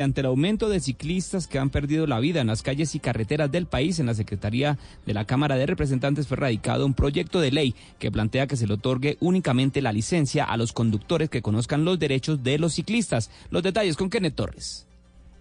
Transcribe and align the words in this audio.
Ante 0.00 0.22
el 0.22 0.28
aumento 0.28 0.70
de 0.70 0.80
ciclistas 0.80 1.46
que 1.46 1.58
han 1.58 1.68
perdido 1.68 2.06
la 2.06 2.20
vida 2.20 2.40
en 2.40 2.46
las 2.46 2.62
calles 2.62 2.94
y 2.94 3.00
carreteras 3.00 3.52
del 3.52 3.66
país, 3.66 3.98
en 3.98 4.06
la 4.06 4.14
Secretaría 4.14 4.78
de 5.04 5.12
la 5.12 5.26
Cámara 5.26 5.56
de 5.56 5.66
Representantes 5.66 6.26
fue 6.26 6.38
radicado 6.38 6.86
un 6.86 6.94
proyecto 6.94 7.38
de 7.38 7.50
ley 7.50 7.74
que 7.98 8.10
plantea 8.10 8.46
que 8.46 8.56
se 8.56 8.66
le 8.66 8.72
otorgue 8.72 9.18
únicamente 9.20 9.82
la 9.82 9.92
licencia 9.92 10.44
a 10.44 10.56
los 10.56 10.72
conductores 10.72 11.28
que 11.28 11.42
conozcan 11.42 11.84
los 11.84 11.98
derechos 11.98 12.42
de 12.42 12.58
los 12.58 12.72
ciclistas. 12.72 13.30
Los 13.50 13.62
detalles 13.62 13.98
con 13.98 14.08
Kenneth 14.08 14.36
Torres. 14.36 14.86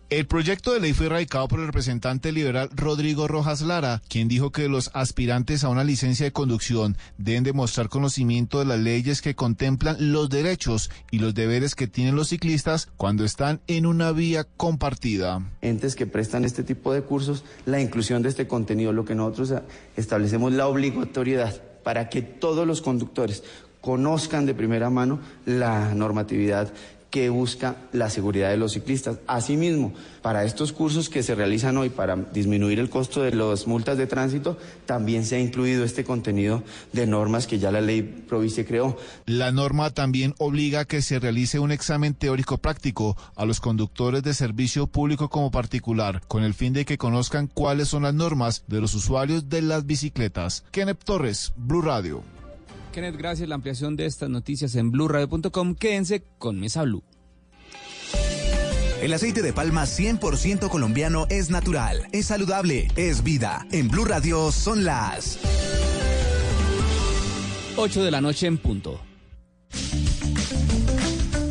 El 0.10 0.26
proyecto 0.26 0.74
de 0.74 0.80
ley 0.80 0.94
fue 0.94 1.08
radicado 1.08 1.48
por 1.48 1.60
el 1.60 1.68
representante 1.68 2.32
liberal 2.32 2.72
Rodrigo 2.76 3.28
Rojas 3.28 3.62
Lara, 3.62 4.02
quien 4.10 4.28
dijo 4.28 4.52
que 4.52 4.68
los 4.68 4.90
aspirantes 4.96 5.64
a 5.64 5.70
una 5.70 5.84
licencia 5.84 6.26
de 6.26 6.32
conducción 6.32 6.98
deben 7.20 7.44
demostrar 7.44 7.90
conocimiento 7.90 8.58
de 8.58 8.66
las 8.66 8.80
leyes 8.80 9.22
que 9.22 9.36
contemplan 9.36 10.12
los 10.12 10.32
derechos 10.32 10.90
y 11.12 11.20
los 11.20 11.36
deberes 11.36 11.76
que 11.76 11.86
tienen 11.86 12.16
los 12.16 12.30
ciclistas 12.30 12.90
cuando 12.98 13.24
están 13.24 13.62
en 13.68 13.86
una 13.86 14.12
vía 14.12 14.48
compartida. 14.58 15.44
Entes 15.62 15.96
que 15.96 16.08
prestan 16.08 16.44
este 16.44 16.64
tipo 16.64 16.92
de 16.92 17.04
cursos, 17.04 17.44
la 17.68 17.80
inclusión 17.80 18.24
de 18.24 18.30
este 18.30 18.48
contenido, 18.48 18.92
lo 18.92 19.06
que 19.06 19.14
nosotros 19.14 19.54
establecemos 19.96 20.54
la 20.54 20.68
obligatoriedad 20.68 21.62
para 21.84 22.10
que 22.10 22.24
todos 22.24 22.66
los 22.66 22.82
conductores 22.82 23.44
conozcan 23.80 24.48
de 24.48 24.56
primera 24.56 24.90
mano 24.90 25.20
la 25.46 25.94
normatividad 25.94 26.74
que 27.10 27.30
busca 27.30 27.76
la 27.92 28.10
seguridad 28.10 28.50
de 28.50 28.58
los 28.58 28.74
ciclistas. 28.74 29.18
Asimismo, 29.28 29.94
para 30.22 30.44
estos 30.44 30.74
cursos 30.74 31.10
que 31.10 31.24
se 31.24 31.36
realizan 31.36 31.78
hoy 31.78 31.90
para 31.90 32.16
disminuir 32.16 32.80
el 32.80 32.90
costo 32.90 33.22
de 33.22 33.34
las 33.34 33.68
multas 33.68 33.98
de 33.98 34.08
tránsito, 34.08 34.58
también 34.86 35.26
se 35.26 35.36
ha 35.36 35.40
incluido 35.40 35.84
este 35.84 36.04
contenido 36.04 36.64
de 36.94 37.08
normas 37.08 37.48
que 37.48 37.60
ya 37.60 37.72
la 37.72 37.82
ley 37.82 38.02
Provice 38.02 38.66
creó. 38.66 38.98
La 39.26 39.52
norma 39.52 39.90
también 39.90 40.36
obliga 40.38 40.82
a 40.82 40.86
que 40.86 41.02
se 41.02 41.20
realice 41.20 41.60
un 41.60 41.72
examen 41.72 42.14
teórico 42.14 42.58
práctico 42.58 43.18
a 43.36 43.46
los 43.46 43.60
conductores 43.60 44.24
de 44.24 44.34
servicio 44.34 44.88
público 44.88 45.30
como 45.30 45.52
particular, 45.52 46.22
con 46.28 46.44
el 46.44 46.54
fin 46.54 46.74
de 46.74 46.86
que 46.86 46.98
conozcan 46.98 47.48
cuáles 47.48 47.88
son 47.88 48.04
las 48.04 48.14
normas 48.14 48.64
de 48.68 48.82
los 48.82 48.94
usuarios 48.94 49.50
de 49.50 49.62
las 49.62 49.86
bicicletas. 49.86 50.64
Kenneth 50.72 51.04
Torres, 51.04 51.54
Blue 51.56 51.82
Radio. 51.82 52.24
Kenneth, 52.92 53.18
gracias. 53.18 53.48
La 53.48 53.56
ampliación 53.56 53.96
de 53.96 54.06
estas 54.06 54.30
noticias 54.30 54.76
en 54.76 54.92
blurradio.com. 54.92 55.76
Quédense 55.76 56.24
con 56.38 56.60
Mesa 56.60 56.84
Blue. 56.84 57.04
El 59.02 59.14
aceite 59.14 59.42
de 59.42 59.54
palma 59.54 59.86
100% 59.86 60.68
colombiano 60.68 61.26
es 61.30 61.50
natural, 61.50 62.10
es 62.12 62.26
saludable, 62.26 62.90
es 62.98 63.24
vida. 63.24 63.66
En 63.72 63.88
Blue 63.88 64.04
Radio 64.04 64.52
son 64.52 64.84
las 64.84 65.40
8 67.78 68.04
de 68.04 68.12
la 68.12 68.20
noche 68.20 68.48
en 68.48 68.58
punto. 68.58 69.00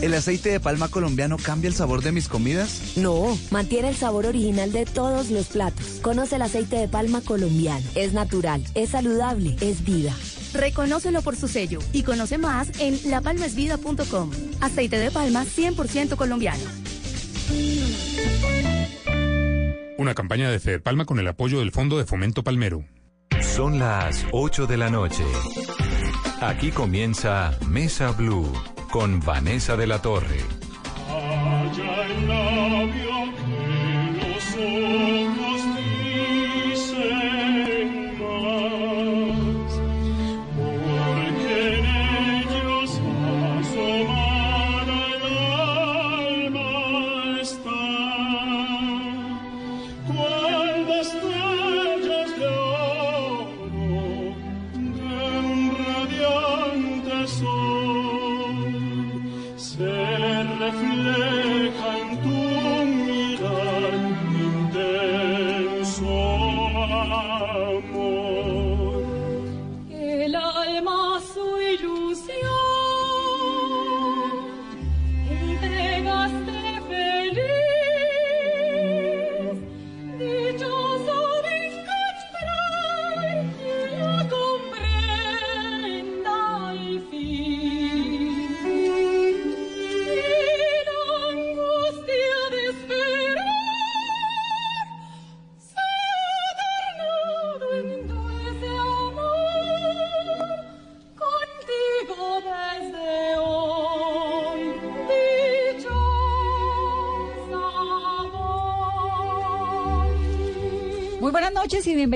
¿El 0.03 0.13
aceite 0.13 0.51
de 0.51 0.61
palma 0.61 0.89
colombiano 0.89 1.39
cambia 1.39 1.69
el 1.69 1.75
sabor 1.75 2.03
de 2.03 2.13
mis 2.13 2.29
comidas? 2.29 2.97
No, 2.97 3.39
mantiene 3.51 3.89
el 3.89 3.97
sabor 3.97 4.27
original 4.27 4.71
de 4.71 4.85
todos 4.85 5.31
los 5.31 5.47
platos. 5.47 6.01
Conoce 6.03 6.37
el 6.37 6.43
aceite 6.43 6.77
de 6.77 6.87
palma 6.87 7.23
colombiano. 7.23 7.85
Es 7.95 8.13
natural, 8.13 8.63
es 8.75 8.91
saludable, 8.91 9.57
es 9.63 9.85
vida. 9.85 10.15
Reconócelo 10.53 11.23
por 11.23 11.35
su 11.35 11.49
sello 11.49 11.79
y 11.95 12.03
conoce 12.03 12.37
más 12.37 12.69
en 12.79 13.11
lapalmasvida.com. 13.11 14.31
Aceite 14.61 14.99
de 14.99 15.11
palma 15.11 15.47
100% 15.47 16.15
colombiano. 16.17 16.98
Una 19.99 20.15
campaña 20.15 20.51
de 20.51 20.61
Fede 20.61 20.81
Palma 20.81 21.05
con 21.05 21.19
el 21.19 21.29
apoyo 21.29 21.59
del 21.59 21.73
Fondo 21.73 21.99
de 21.99 22.05
Fomento 22.05 22.45
Palmero. 22.45 22.85
Son 23.41 23.79
las 23.79 24.27
8 24.33 24.67
de 24.67 24.77
la 24.77 24.91
noche. 24.91 25.25
Aquí 26.41 26.71
comienza 26.71 27.59
Mesa 27.69 28.13
Blue 28.13 28.53
con 28.91 29.21
Vanessa 29.21 29.77
de 29.77 29.87
la 29.87 30.01
Torre. 30.01 30.39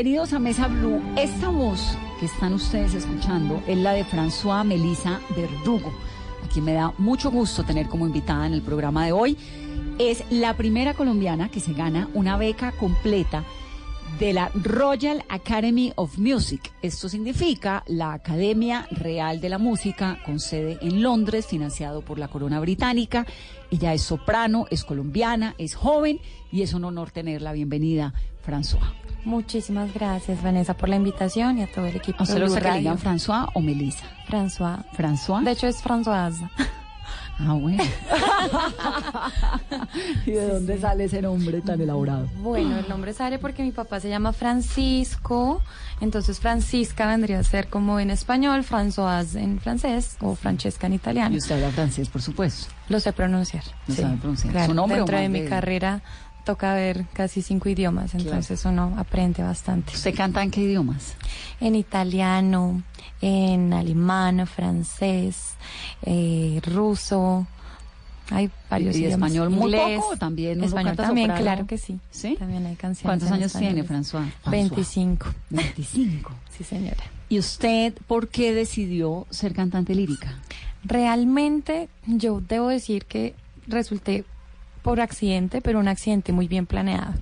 Bienvenidos 0.02 0.32
a 0.32 0.40
Mesa 0.40 0.66
Blue. 0.66 1.00
Esta 1.16 1.48
voz 1.48 1.96
que 2.18 2.26
están 2.26 2.54
ustedes 2.54 2.92
escuchando 2.92 3.62
es 3.68 3.78
la 3.78 3.92
de 3.92 4.04
François 4.04 4.64
Melisa 4.64 5.20
Verdugo, 5.36 5.92
a 6.44 6.48
quien 6.48 6.64
me 6.64 6.72
da 6.72 6.92
mucho 6.98 7.30
gusto 7.30 7.62
tener 7.62 7.86
como 7.86 8.04
invitada 8.04 8.48
en 8.48 8.52
el 8.52 8.62
programa 8.62 9.06
de 9.06 9.12
hoy. 9.12 9.38
Es 10.00 10.24
la 10.28 10.56
primera 10.56 10.94
colombiana 10.94 11.50
que 11.50 11.60
se 11.60 11.72
gana 11.72 12.08
una 12.14 12.36
beca 12.36 12.72
completa 12.72 13.44
de 14.18 14.32
la 14.32 14.50
Royal 14.56 15.24
Academy 15.28 15.92
of 15.94 16.18
Music. 16.18 16.72
Esto 16.82 17.08
significa 17.08 17.84
la 17.86 18.12
Academia 18.12 18.88
Real 18.90 19.40
de 19.40 19.50
la 19.50 19.58
Música 19.58 20.18
con 20.26 20.40
sede 20.40 20.78
en 20.82 21.00
Londres, 21.00 21.46
financiado 21.46 22.02
por 22.02 22.18
la 22.18 22.26
Corona 22.26 22.58
Británica. 22.58 23.24
Ella 23.70 23.94
es 23.94 24.02
soprano, 24.02 24.66
es 24.68 24.82
colombiana, 24.82 25.54
es 25.58 25.76
joven 25.76 26.18
y 26.50 26.62
es 26.62 26.74
un 26.74 26.86
honor 26.86 27.12
tenerla. 27.12 27.52
Bienvenida, 27.52 28.14
François. 28.44 29.01
Muchísimas 29.24 29.92
gracias, 29.94 30.42
Vanessa, 30.42 30.74
por 30.74 30.88
la 30.88 30.96
invitación 30.96 31.58
y 31.58 31.62
a 31.62 31.66
todo 31.66 31.86
el 31.86 31.96
equipo. 31.96 32.18
¿A 32.20 32.22
usted 32.24 32.38
le 32.38 32.60
que 32.60 32.78
digan 32.78 32.98
François 32.98 33.48
o 33.54 33.60
Melissa? 33.60 34.04
François. 34.28 34.84
¿François? 34.96 35.44
De 35.44 35.52
hecho, 35.52 35.68
es 35.68 35.82
Françoise. 35.82 36.48
Ah, 37.38 37.54
bueno. 37.54 37.82
¿Y 40.26 40.32
de 40.32 40.48
dónde 40.48 40.78
sale 40.78 41.04
ese 41.04 41.22
nombre 41.22 41.60
tan 41.60 41.80
elaborado? 41.80 42.28
Bueno, 42.40 42.78
el 42.78 42.88
nombre 42.88 43.12
sale 43.12 43.38
porque 43.38 43.62
mi 43.62 43.72
papá 43.72 44.00
se 44.00 44.08
llama 44.08 44.32
Francisco, 44.32 45.62
entonces 46.00 46.38
Francisca 46.38 47.06
vendría 47.06 47.38
a 47.38 47.44
ser 47.44 47.68
como 47.68 47.98
en 47.98 48.10
español, 48.10 48.64
Françoise 48.64 49.36
en 49.36 49.60
francés 49.60 50.16
o 50.20 50.34
Francesca 50.34 50.86
en 50.86 50.94
italiano. 50.94 51.34
Y 51.34 51.38
usted 51.38 51.56
habla 51.56 51.70
francés, 51.70 52.08
por 52.08 52.22
supuesto. 52.22 52.72
Lo 52.88 53.00
sé 53.00 53.12
pronunciar. 53.12 53.64
Lo 53.88 53.94
sabe 53.94 54.16
pronunciar. 54.18 54.66
¿Su 54.66 54.74
nombre 54.74 54.98
dentro 54.98 55.18
de 55.18 55.28
mi 55.28 55.44
carrera 55.46 56.02
toca 56.44 56.74
ver 56.74 57.06
casi 57.12 57.42
cinco 57.42 57.68
idiomas, 57.68 58.14
entonces 58.14 58.64
uno 58.64 58.94
aprende 58.96 59.42
bastante. 59.42 59.92
¿Usted 59.94 60.14
canta 60.14 60.42
en 60.42 60.50
qué 60.50 60.62
idiomas? 60.62 61.14
En 61.60 61.74
italiano, 61.74 62.82
en 63.20 63.72
alemán, 63.72 64.46
francés, 64.46 65.54
eh, 66.02 66.60
ruso. 66.64 67.46
Hay 68.30 68.50
varios 68.70 68.96
¿Y, 68.96 69.04
español 69.06 69.50
muy 69.50 69.72
poco 69.72 70.16
también? 70.16 70.62
Español 70.64 70.96
también, 70.96 71.30
claro 71.32 71.66
que 71.66 71.76
sí. 71.76 72.00
¿Sí? 72.10 72.36
También 72.38 72.64
hay 72.66 72.76
canciones 72.76 73.02
¿Cuántos 73.02 73.30
años 73.30 73.52
tiene, 73.52 73.84
François? 73.84 74.26
25. 74.46 75.26
25. 75.50 76.30
sí, 76.56 76.64
señora. 76.64 77.02
¿Y 77.28 77.38
usted 77.38 77.94
por 78.06 78.28
qué 78.28 78.52
decidió 78.52 79.26
ser 79.30 79.52
cantante 79.54 79.94
lírica? 79.94 80.38
Realmente 80.84 81.88
yo 82.06 82.40
debo 82.40 82.68
decir 82.68 83.04
que 83.04 83.34
resulté 83.66 84.24
por 84.82 85.00
accidente, 85.00 85.60
pero 85.60 85.78
un 85.78 85.88
accidente 85.88 86.32
muy 86.32 86.48
bien 86.48 86.66
planeado. 86.66 87.14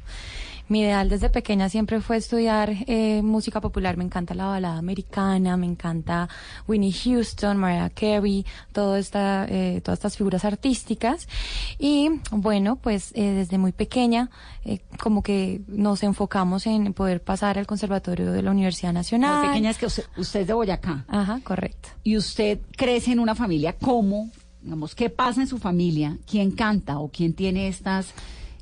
mi 0.70 0.82
ideal 0.82 1.08
desde 1.08 1.30
pequeña 1.30 1.68
siempre 1.68 2.00
fue 2.00 2.16
estudiar 2.16 2.70
eh, 2.86 3.22
música 3.22 3.60
popular. 3.60 3.96
Me 3.96 4.04
encanta 4.04 4.34
la 4.34 4.46
balada 4.46 4.78
americana, 4.78 5.56
me 5.56 5.66
encanta 5.66 6.28
Winnie 6.68 6.92
Houston, 6.92 7.56
Mariah 7.56 7.90
Carey, 7.90 8.46
todo 8.72 8.96
esta, 8.96 9.46
eh, 9.48 9.80
todas 9.82 9.98
estas 9.98 10.16
figuras 10.16 10.44
artísticas. 10.44 11.26
Y 11.76 12.20
bueno, 12.30 12.76
pues 12.76 13.10
eh, 13.16 13.32
desde 13.32 13.58
muy 13.58 13.72
pequeña, 13.72 14.30
eh, 14.64 14.78
como 15.02 15.24
que 15.24 15.60
nos 15.66 16.04
enfocamos 16.04 16.68
en 16.68 16.92
poder 16.92 17.20
pasar 17.20 17.58
al 17.58 17.66
conservatorio 17.66 18.30
de 18.30 18.42
la 18.42 18.52
Universidad 18.52 18.92
Nacional. 18.92 19.38
Muy 19.38 19.48
pequeña 19.48 19.70
es 19.70 19.78
que 19.78 19.86
usted, 19.86 20.04
usted 20.16 20.42
es 20.42 20.46
de 20.46 20.52
Boyacá. 20.52 21.04
Ajá, 21.08 21.40
correcto. 21.42 21.88
Y 22.04 22.16
usted 22.16 22.60
crece 22.76 23.10
en 23.10 23.18
una 23.18 23.34
familia, 23.34 23.72
¿cómo? 23.72 24.30
Digamos, 24.62 24.94
¿qué 24.94 25.10
pasa 25.10 25.40
en 25.40 25.46
su 25.46 25.58
familia? 25.58 26.18
¿Quién 26.30 26.50
canta 26.50 26.98
o 26.98 27.08
quién 27.08 27.32
tiene 27.32 27.68
estas 27.68 28.12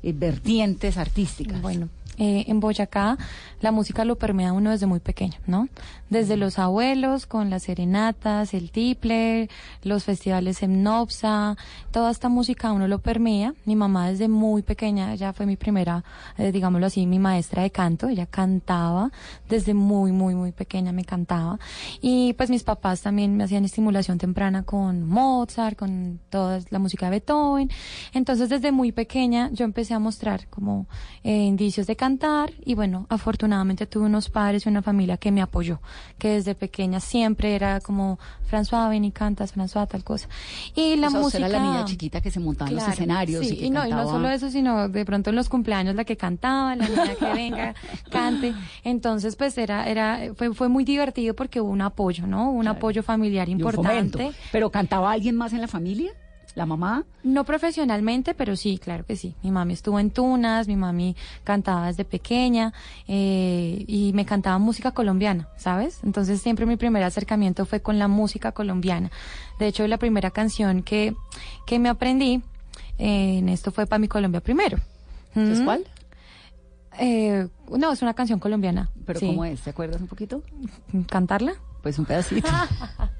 eh, 0.01 0.13
vertientes 0.13 0.97
artísticas? 0.97 1.61
Bueno, 1.61 1.89
eh, 2.19 2.45
en 2.47 2.59
Boyacá 2.59 3.17
la 3.61 3.71
música 3.71 4.05
lo 4.05 4.17
permea 4.17 4.53
uno 4.53 4.71
desde 4.71 4.85
muy 4.85 4.99
pequeño, 4.99 5.37
¿no? 5.47 5.67
Desde 6.09 6.37
los 6.37 6.59
abuelos, 6.59 7.25
con 7.25 7.49
las 7.49 7.63
serenatas, 7.63 8.53
el 8.53 8.71
tiple, 8.71 9.49
los 9.83 10.03
festivales 10.03 10.63
en 10.63 10.83
Nopsa, 10.83 11.57
toda 11.91 12.11
esta 12.11 12.29
música 12.29 12.71
uno 12.71 12.87
lo 12.87 12.99
permea. 12.99 13.53
Mi 13.65 13.75
mamá 13.75 14.09
desde 14.09 14.27
muy 14.27 14.63
pequeña, 14.63 15.13
ella 15.13 15.33
fue 15.33 15.45
mi 15.45 15.55
primera, 15.55 16.03
eh, 16.37 16.51
digámoslo 16.51 16.87
así, 16.87 17.05
mi 17.05 17.19
maestra 17.19 17.63
de 17.63 17.69
canto, 17.69 18.07
ella 18.07 18.25
cantaba 18.25 19.11
desde 19.47 19.73
muy, 19.73 20.11
muy, 20.11 20.35
muy 20.35 20.51
pequeña, 20.51 20.91
me 20.91 21.05
cantaba. 21.05 21.59
Y 22.01 22.33
pues 22.33 22.49
mis 22.49 22.63
papás 22.63 23.01
también 23.01 23.35
me 23.37 23.43
hacían 23.43 23.65
estimulación 23.65 24.17
temprana 24.17 24.63
con 24.63 25.05
Mozart, 25.07 25.77
con 25.77 26.19
toda 26.29 26.59
la 26.69 26.79
música 26.79 27.05
de 27.07 27.11
Beethoven. 27.11 27.69
Entonces 28.13 28.49
desde 28.49 28.71
muy 28.71 28.91
pequeña 28.91 29.49
yo 29.51 29.65
empecé 29.65 29.93
a 29.93 29.99
mostrar 29.99 30.47
como 30.49 30.87
eh, 31.23 31.43
indicios 31.43 31.87
de 31.87 31.95
cantar 32.09 32.51
y 32.65 32.73
bueno, 32.73 33.05
afortunadamente 33.09 33.85
tuve 33.85 34.05
unos 34.05 34.29
padres 34.29 34.65
y 34.65 34.69
una 34.69 34.81
familia 34.81 35.17
que 35.17 35.31
me 35.31 35.41
apoyó, 35.41 35.79
que 36.17 36.29
desde 36.29 36.55
pequeña 36.55 36.99
siempre 36.99 37.53
era 37.53 37.79
como, 37.81 38.17
François, 38.49 38.89
ven 38.89 39.05
y 39.05 39.11
cantas, 39.11 39.55
François, 39.55 39.87
tal 39.87 40.03
cosa. 40.03 40.27
Y 40.75 40.95
la 40.95 41.07
O 41.07 41.11
sea, 41.11 41.19
usted 41.21 41.39
música... 41.39 41.47
era 41.47 41.59
la 41.59 41.71
niña 41.71 41.85
chiquita 41.85 42.19
que 42.19 42.31
se 42.31 42.39
montaba 42.39 42.71
en 42.71 42.77
los 42.77 42.87
escenarios 42.87 43.45
sí, 43.45 43.53
y 43.53 43.57
que 43.57 43.65
y 43.65 43.69
no, 43.69 43.85
y 43.85 43.91
no 43.91 43.97
cantaba. 43.97 44.11
solo 44.11 44.29
eso, 44.29 44.49
sino 44.49 44.89
de 44.89 45.05
pronto 45.05 45.29
en 45.29 45.35
los 45.35 45.49
cumpleaños 45.49 45.93
la 45.95 46.03
que 46.03 46.17
cantaba, 46.17 46.75
la 46.75 46.87
niña 46.87 47.15
que 47.15 47.33
venga, 47.33 47.75
cante. 48.09 48.55
Entonces, 48.83 49.35
pues 49.35 49.55
era, 49.59 49.87
era, 49.87 50.33
fue, 50.35 50.53
fue 50.55 50.67
muy 50.67 50.83
divertido 50.83 51.35
porque 51.35 51.61
hubo 51.61 51.69
un 51.69 51.81
apoyo, 51.81 52.25
¿no? 52.25 52.49
Un 52.51 52.67
apoyo 52.67 53.03
familiar 53.03 53.49
importante. 53.49 54.31
¿Pero 54.51 54.71
cantaba 54.71 55.11
alguien 55.11 55.35
más 55.35 55.53
en 55.53 55.61
la 55.61 55.67
familia? 55.67 56.11
¿La 56.59 56.65
mamá? 56.65 57.05
No 57.23 57.45
profesionalmente, 57.45 58.33
pero 58.33 58.57
sí, 58.57 58.79
claro 58.79 59.05
que 59.05 59.15
sí. 59.15 59.33
Mi 59.43 59.49
mami 59.49 59.71
estuvo 59.71 59.97
en 59.97 60.11
Tunas, 60.11 60.67
mi 60.67 60.75
mami 60.75 61.15
cantaba 61.45 61.87
desde 61.87 62.03
pequeña 62.03 62.73
eh, 63.07 63.85
y 63.87 64.11
me 64.13 64.25
cantaba 64.25 64.57
música 64.57 64.91
colombiana, 64.91 65.47
¿sabes? 65.55 66.01
Entonces 66.03 66.41
siempre 66.41 66.65
mi 66.65 66.75
primer 66.75 67.01
acercamiento 67.03 67.65
fue 67.65 67.79
con 67.79 67.97
la 67.97 68.09
música 68.09 68.51
colombiana. 68.51 69.09
De 69.57 69.67
hecho, 69.67 69.87
la 69.87 69.97
primera 69.97 70.31
canción 70.31 70.83
que, 70.83 71.15
que 71.65 71.79
me 71.79 71.87
aprendí 71.87 72.43
eh, 72.97 73.37
en 73.37 73.47
esto 73.47 73.71
fue 73.71 73.87
para 73.87 73.99
mi 73.99 74.09
Colombia 74.09 74.41
primero. 74.41 74.79
¿Es 75.35 75.61
cuál? 75.61 75.85
Eh, 76.99 77.47
no, 77.69 77.93
es 77.93 78.01
una 78.01 78.13
canción 78.15 78.41
colombiana. 78.41 78.89
¿Pero 79.05 79.21
sí. 79.21 79.27
cómo 79.27 79.45
es? 79.45 79.61
¿Te 79.61 79.69
acuerdas 79.69 80.01
un 80.01 80.07
poquito? 80.07 80.43
¿Cantarla? 81.07 81.53
Pues 81.81 81.97
un 81.97 82.03
pedacito. 82.03 82.49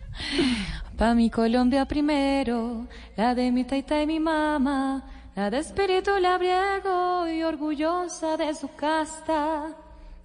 Pa' 0.98 1.13
mi 1.13 1.30
Colombia 1.30 1.86
primero, 1.86 2.88
la 3.16 3.33
de 3.36 3.51
mi 3.51 3.63
taita 3.63 4.01
y 4.01 4.07
mi 4.07 4.19
mamá, 4.19 5.04
la 5.36 5.50
de 5.50 5.60
espíritu 5.60 6.12
labriego 6.19 7.27
y 7.30 7.44
orgullosa 7.44 8.38
de 8.38 8.54
su 8.54 8.69
casta. 8.75 9.75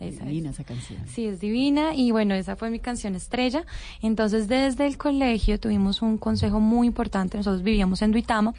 Es 0.00 0.18
divina 0.18 0.50
esa 0.50 0.64
canción. 0.64 1.00
Sí, 1.06 1.26
es 1.26 1.40
divina 1.40 1.94
y 1.94 2.10
bueno, 2.10 2.34
esa 2.34 2.56
fue 2.56 2.70
mi 2.70 2.80
canción 2.80 3.14
estrella. 3.14 3.64
Entonces, 4.02 4.48
desde 4.48 4.86
el 4.86 4.98
colegio 4.98 5.60
tuvimos 5.60 6.02
un 6.02 6.18
consejo 6.18 6.60
muy 6.60 6.88
importante. 6.88 7.38
Nosotros 7.38 7.62
vivíamos 7.62 8.02
en 8.02 8.10
Duitama. 8.10 8.52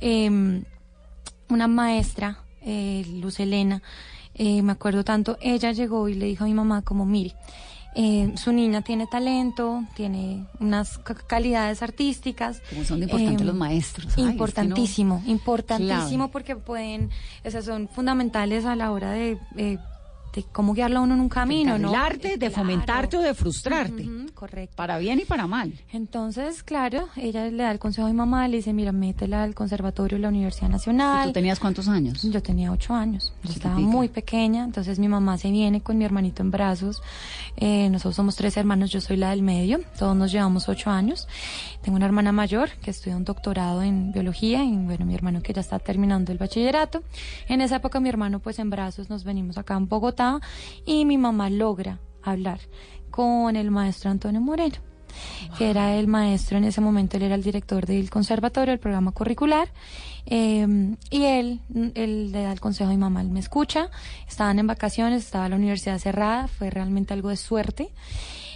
Eh, 0.00 0.62
una 1.48 1.68
maestra, 1.68 2.38
eh, 2.62 3.04
Luz 3.20 3.38
Elena, 3.40 3.82
eh, 4.34 4.62
me 4.62 4.72
acuerdo 4.72 5.04
tanto, 5.04 5.36
ella 5.40 5.72
llegó 5.72 6.08
y 6.08 6.14
le 6.14 6.26
dijo 6.26 6.44
a 6.44 6.46
mi 6.46 6.54
mamá 6.54 6.82
como, 6.82 7.04
mire, 7.04 7.34
eh, 7.94 8.32
su 8.36 8.52
niña 8.52 8.82
tiene 8.82 9.06
talento, 9.06 9.84
tiene 9.94 10.46
unas 10.60 10.98
ca- 10.98 11.14
calidades 11.14 11.82
artísticas. 11.82 12.62
Como 12.70 12.84
son 12.84 13.00
de 13.00 13.04
importantes 13.04 13.40
eh, 13.42 13.44
los 13.44 13.54
maestros. 13.54 14.06
Ay, 14.06 14.12
es 14.12 14.16
que 14.16 14.26
no- 14.26 14.30
Importantísimo, 14.32 15.22
importantísimo 15.26 16.30
porque 16.30 16.56
pueden, 16.56 17.10
esas 17.44 17.64
son 17.64 17.88
fundamentales 17.88 18.64
a 18.64 18.76
la 18.76 18.90
hora 18.92 19.10
de, 19.12 19.38
eh, 19.56 19.78
de 20.32 20.42
cómo 20.44 20.72
guiarlo 20.74 20.98
a 21.00 21.02
uno 21.02 21.14
en 21.14 21.20
un 21.20 21.28
camino, 21.28 21.78
¿no? 21.78 21.88
Encarrilarte, 21.90 22.28
de 22.30 22.38
Claro. 22.38 22.54
fomentarte 22.54 23.16
o 23.18 23.20
de 23.20 23.34
frustrarte. 23.34 24.02
Ujú, 24.08 24.32
correcto. 24.32 24.74
Para 24.76 24.96
bien 24.98 25.20
y 25.20 25.24
para 25.26 25.46
mal. 25.46 25.72
Entonces, 25.92 26.62
claro, 26.62 27.08
ella 27.16 27.44
le 27.50 27.62
da 27.62 27.70
el 27.70 27.78
consejo 27.78 28.06
a 28.06 28.10
mi 28.10 28.16
mamá, 28.16 28.48
le 28.48 28.56
dice, 28.56 28.72
mira, 28.72 28.92
métela 28.92 29.42
al 29.42 29.54
conservatorio 29.54 30.16
de 30.16 30.22
la 30.22 30.28
Universidad 30.28 30.68
¿Y 30.68 30.72
Nacional. 30.72 31.26
tú 31.28 31.32
tenías 31.32 31.60
cuántos 31.60 31.86
años? 31.88 32.22
Yo 32.22 32.42
tenía 32.42 32.72
ocho 32.72 32.94
años, 32.94 33.34
yo 33.42 33.52
estaba 33.52 33.78
muy 33.78 34.08
pequeña, 34.08 34.64
entonces 34.64 34.98
mi 34.98 35.06
mamá 35.08 35.36
se 35.36 35.50
viene 35.50 35.82
con 35.82 35.98
mi 35.98 36.04
hermanito 36.04 36.42
en 36.42 36.50
brazos. 36.50 37.02
Eh, 37.56 37.90
nosotros 37.90 38.16
somos 38.16 38.34
tres 38.36 38.56
hermanos, 38.56 38.90
yo 38.90 39.00
soy 39.02 39.18
la 39.18 39.30
del 39.30 39.42
medio, 39.42 39.80
todos 39.98 40.16
nos 40.16 40.32
llevamos 40.32 40.68
ocho 40.68 40.88
años. 40.90 41.28
Tengo 41.82 41.96
una 41.96 42.06
hermana 42.06 42.32
mayor 42.32 42.70
que 42.82 42.90
estudia 42.90 43.16
un 43.16 43.24
doctorado 43.24 43.82
en 43.82 44.12
biología 44.12 44.64
y 44.64 44.74
bueno, 44.76 45.04
mi 45.04 45.14
hermano 45.14 45.42
que 45.42 45.52
ya 45.52 45.60
está 45.60 45.78
terminando 45.78 46.32
el 46.32 46.38
bachillerato. 46.38 47.02
En 47.48 47.60
esa 47.60 47.76
época 47.76 48.00
mi 48.00 48.08
hermano 48.08 48.38
pues 48.38 48.58
en 48.58 48.70
brazos 48.70 49.10
nos 49.10 49.24
venimos 49.24 49.58
acá 49.58 49.74
en 49.76 49.88
Bogotá 49.88 50.21
y 50.84 51.04
mi 51.04 51.18
mamá 51.18 51.50
logra 51.50 51.98
hablar 52.22 52.60
con 53.10 53.56
el 53.56 53.70
maestro 53.70 54.10
Antonio 54.10 54.40
Moreno 54.40 54.76
que 55.58 55.70
era 55.70 55.94
el 55.96 56.06
maestro 56.06 56.58
en 56.58 56.64
ese 56.64 56.80
momento, 56.80 57.16
él 57.16 57.24
era 57.24 57.34
el 57.34 57.42
director 57.42 57.86
del 57.86 58.10
conservatorio, 58.10 58.72
el 58.72 58.80
programa 58.80 59.12
curricular, 59.12 59.68
eh, 60.26 60.66
y 61.10 61.24
él, 61.24 61.60
él 61.94 62.32
le 62.32 62.42
da 62.42 62.52
el 62.52 62.60
consejo 62.60 62.88
a 62.88 62.92
mi 62.92 62.98
mamá, 62.98 63.20
él 63.20 63.30
me 63.30 63.40
escucha, 63.40 63.90
estaban 64.28 64.58
en 64.58 64.66
vacaciones, 64.66 65.24
estaba 65.24 65.48
la 65.48 65.56
universidad 65.56 65.98
cerrada, 65.98 66.48
fue 66.48 66.70
realmente 66.70 67.12
algo 67.12 67.28
de 67.28 67.36
suerte, 67.36 67.90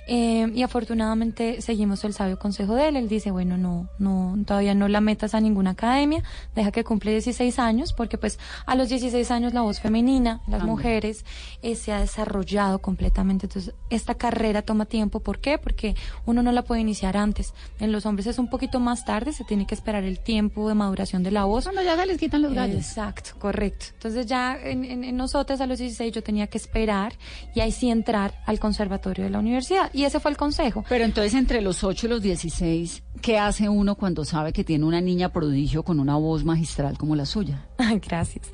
eh, 0.07 0.51
y 0.55 0.63
afortunadamente 0.63 1.61
seguimos 1.61 2.05
el 2.05 2.13
sabio 2.13 2.39
consejo 2.39 2.75
de 2.75 2.89
él, 2.89 2.97
él 2.97 3.09
dice, 3.09 3.31
bueno, 3.31 3.57
no, 3.57 3.89
no, 3.99 4.37
todavía 4.47 4.75
no 4.75 4.87
la 4.89 5.01
metas 5.01 5.35
a 5.35 5.41
ninguna 5.41 5.71
academia, 5.71 6.23
deja 6.55 6.71
que 6.71 6.85
cumple 6.85 7.11
16 7.13 7.59
años, 7.59 7.93
porque 7.93 8.17
pues 8.17 8.39
a 8.67 8.77
los 8.77 8.89
16 8.89 9.31
años 9.31 9.53
la 9.53 9.63
voz 9.63 9.81
femenina, 9.81 10.41
las 10.47 10.63
mujeres, 10.63 11.25
eh, 11.63 11.75
se 11.75 11.93
ha 11.93 12.01
desarrollado 12.01 12.79
completamente, 12.81 13.47
entonces 13.47 13.75
esta 13.91 14.15
carrera 14.15 14.63
toma 14.63 14.87
tiempo, 14.87 15.21
¿por 15.21 15.41
qué? 15.41 15.59
Porque 15.59 15.97
uno 16.25 16.43
no 16.43 16.53
la 16.53 16.63
puede 16.63 16.81
iniciar 16.81 17.17
antes, 17.17 17.53
en 17.81 17.91
los 17.91 18.07
hombres 18.07 18.27
es 18.27 18.39
un 18.39 18.49
poquito 18.49 18.79
más 18.79 19.05
tarde, 19.05 19.33
se 19.33 19.45
tiene 19.45 19.67
que 19.67 19.75
esperar 19.75 20.05
el 20.05 20.21
tiempo 20.21 20.69
de 20.69 20.75
maduración 20.75 21.23
de 21.23 21.33
la 21.33 21.45
voz. 21.45 21.65
Cuando 21.65 21.83
ya 21.83 21.97
se 21.97 22.07
les 22.07 22.19
quitan 22.19 22.43
los 22.43 22.55
gallos. 22.55 22.77
Exacto, 22.77 23.31
correcto. 23.39 23.87
Entonces 23.95 24.27
ya 24.27 24.57
en, 24.57 24.85
en, 24.85 25.05
en 25.05 25.17
nosotras 25.17 25.61
a 25.61 25.67
los 25.67 25.79
16 25.79 26.13
yo 26.13 26.23
tenía 26.23 26.47
que 26.47 26.59
esperar 26.59 27.15
y 27.55 27.61
ahí 27.61 27.73
sí 27.73 27.91
entrar 27.91 28.35
al 28.47 28.61
conservatorio 28.61 29.25
de 29.25 29.31
la 29.31 29.39
universidad. 29.39 29.91
Y 29.97 30.05
ese 30.05 30.21
fue 30.21 30.31
el 30.31 30.37
consejo. 30.37 30.85
Pero 30.91 31.07
entonces 31.07 31.33
entre 31.33 31.63
los 31.63 31.83
8 31.83 32.05
y 32.05 32.09
los 32.11 32.21
16, 32.21 33.03
¿qué 33.23 33.39
hace 33.39 33.71
uno 33.71 33.95
cuando 33.95 34.27
sabe 34.27 34.53
que 34.53 34.63
tiene 34.63 34.85
una 34.85 35.01
niña 35.01 35.33
prodigio 35.33 35.85
con 35.85 36.01
una 36.01 36.17
voz 36.17 36.45
magistral 36.45 36.99
como 36.99 37.17
la 37.17 37.25
suya? 37.25 37.67
Gracias. 38.07 38.51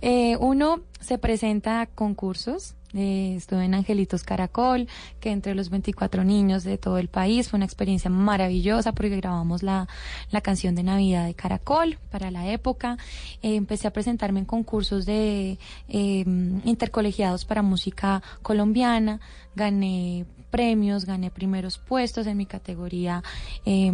Eh, 0.00 0.38
uno 0.40 0.80
se 1.00 1.18
presenta 1.18 1.82
a 1.82 1.86
concursos. 1.86 2.76
Eh, 2.94 3.34
estuve 3.36 3.66
en 3.66 3.74
Angelitos 3.74 4.22
Caracol, 4.22 4.88
que 5.20 5.30
entre 5.32 5.54
los 5.54 5.68
24 5.68 6.24
niños 6.24 6.64
de 6.64 6.78
todo 6.78 6.96
el 6.96 7.08
país 7.08 7.50
fue 7.50 7.58
una 7.58 7.66
experiencia 7.66 8.10
maravillosa 8.10 8.92
porque 8.92 9.16
grabamos 9.16 9.62
la, 9.62 9.88
la 10.30 10.40
canción 10.40 10.74
de 10.74 10.82
Navidad 10.82 11.26
de 11.26 11.34
Caracol 11.34 11.98
para 12.10 12.30
la 12.30 12.50
época. 12.50 12.96
Eh, 13.42 13.56
empecé 13.56 13.86
a 13.86 13.92
presentarme 13.92 14.40
en 14.40 14.46
concursos 14.46 15.04
de 15.04 15.58
eh, 15.88 16.24
intercolegiados 16.64 17.44
para 17.44 17.60
música 17.60 18.22
colombiana. 18.40 19.20
Gané 19.54 20.24
premios, 20.56 21.04
gané 21.04 21.30
primeros 21.30 21.76
puestos 21.76 22.26
en 22.26 22.38
mi 22.38 22.46
categoría, 22.46 23.22
eh, 23.66 23.92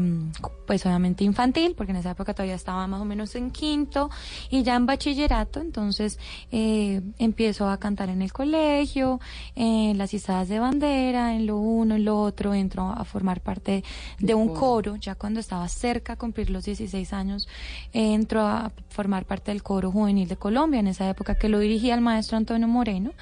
pues 0.65 0.87
obviamente 0.87 1.25
infantil, 1.25 1.75
porque 1.77 1.91
en 1.91 1.97
esa 1.97 2.13
época 2.13 2.35
todavía 2.35 2.55
estaba 2.55 2.87
más 2.87 3.01
o 3.01 3.05
menos 3.05 3.35
en 3.35 3.51
quinto, 3.51 4.11
y 4.49 4.63
ya 4.63 4.77
en 4.77 4.87
bachillerato, 4.87 5.59
entonces 5.59 6.21
eh, 6.53 7.01
empiezo 7.19 7.69
a 7.69 7.79
cantar 7.79 8.11
en 8.11 8.23
el 8.23 8.33
colegio, 8.33 9.19
en 9.57 9.99
las 9.99 10.15
izadas 10.15 10.49
de 10.49 10.61
bandera, 10.61 11.35
en 11.35 11.47
lo 11.47 11.57
uno, 11.57 11.97
en 11.97 12.05
lo 12.05 12.21
otro, 12.21 12.55
entro 12.55 12.93
a 12.93 13.05
formar 13.05 13.41
parte 13.41 13.83
de 14.21 14.35
un 14.37 14.55
coro, 14.55 14.95
ya 14.95 15.17
cuando 15.17 15.41
estaba 15.41 15.67
cerca 15.69 16.13
a 16.13 16.17
cumplir 16.17 16.49
los 16.49 16.65
16 16.65 17.13
años, 17.13 17.49
entro 17.93 18.43
a 18.43 18.71
formar 18.93 19.25
parte 19.25 19.51
del 19.51 19.63
coro 19.63 19.91
juvenil 19.91 20.29
de 20.29 20.37
Colombia, 20.37 20.81
en 20.81 20.87
esa 20.87 21.09
época 21.09 21.35
que 21.35 21.49
lo 21.49 21.59
dirigía 21.59 21.95
el 21.95 22.01
maestro 22.01 22.37
Antonio 22.37 22.69
Moreno. 22.69 23.13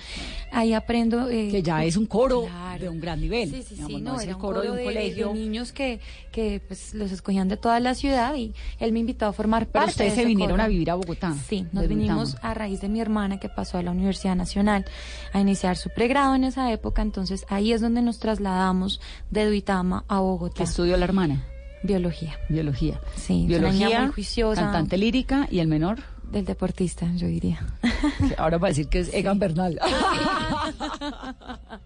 ahí 0.52 0.74
aprendo... 0.74 1.28
eh, 1.28 1.48
Que 1.50 1.62
ya 1.62 1.84
es 1.84 1.96
un 1.96 2.06
coro 2.06 2.42
Claro. 2.46 2.80
de 2.82 2.88
un 2.88 3.00
gran 3.00 3.20
nivel. 3.20 3.50
Sí, 3.50 3.62
sí, 3.62 3.74
digamos, 3.76 3.96
sí, 3.96 4.00
no, 4.02 4.12
no, 4.14 4.20
es 4.20 4.26
el 4.26 4.36
coro, 4.36 4.62
de 4.62 4.70
un 4.70 4.76
de- 4.76 4.84
colegio. 4.84 5.28
de 5.28 5.34
niños 5.34 5.72
que, 5.72 6.00
que 6.32 6.60
pues, 6.66 6.92
los 6.94 7.12
escogían 7.12 7.48
de 7.48 7.56
toda 7.56 7.78
la 7.80 7.94
ciudad 7.94 8.34
y 8.34 8.52
él 8.78 8.92
me 8.92 8.98
invitó 9.00 9.26
a 9.26 9.32
formar 9.32 9.66
Pero 9.66 9.84
parte 9.86 10.02
de 10.02 10.08
ustedes 10.08 10.14
se 10.14 10.24
vinieron 10.26 10.54
coro. 10.56 10.64
a 10.64 10.68
vivir 10.68 10.90
a 10.90 10.94
Bogotá. 10.96 11.34
Sí, 11.48 11.66
nos 11.72 11.86
vinimos 11.88 12.36
a 12.42 12.52
raíz 12.54 12.80
de 12.80 12.88
mi 12.88 13.00
hermana 13.00 13.38
que 13.38 13.48
pasó 13.48 13.78
a 13.78 13.82
la 13.82 13.92
Universidad 13.92 14.34
Nacional 14.36 14.84
a 15.32 15.40
iniciar 15.40 15.76
su 15.76 15.88
pregrado 15.90 16.34
en 16.34 16.44
esa 16.44 16.70
época, 16.72 17.02
entonces 17.02 17.46
ahí 17.48 17.72
es 17.72 17.80
donde 17.80 18.02
nos 18.02 18.18
trasladamos 18.18 19.00
de 19.30 19.46
Duitama 19.46 20.04
a 20.08 20.20
Bogotá. 20.20 20.54
¿Qué 20.56 20.62
estudió 20.64 20.96
la 20.96 21.04
hermana? 21.04 21.44
Biología. 21.82 22.38
Biología. 22.48 23.00
Sí, 23.16 23.46
es 23.48 23.58
una 23.58 23.70
niña 23.70 23.86
Biología, 23.88 24.00
muy 24.02 24.12
juiciosa. 24.12 24.60
cantante 24.62 24.98
lírica 24.98 25.48
y 25.50 25.60
el 25.60 25.68
menor. 25.68 25.98
Del 26.30 26.44
deportista, 26.44 27.10
yo 27.16 27.26
diría. 27.26 27.58
que 28.28 28.34
Ahora 28.38 28.58
va 28.58 28.68
a 28.68 28.70
decir 28.70 28.86
que 28.88 29.00
es 29.00 29.12
Egan 29.12 29.38
Bernal. 29.40 29.80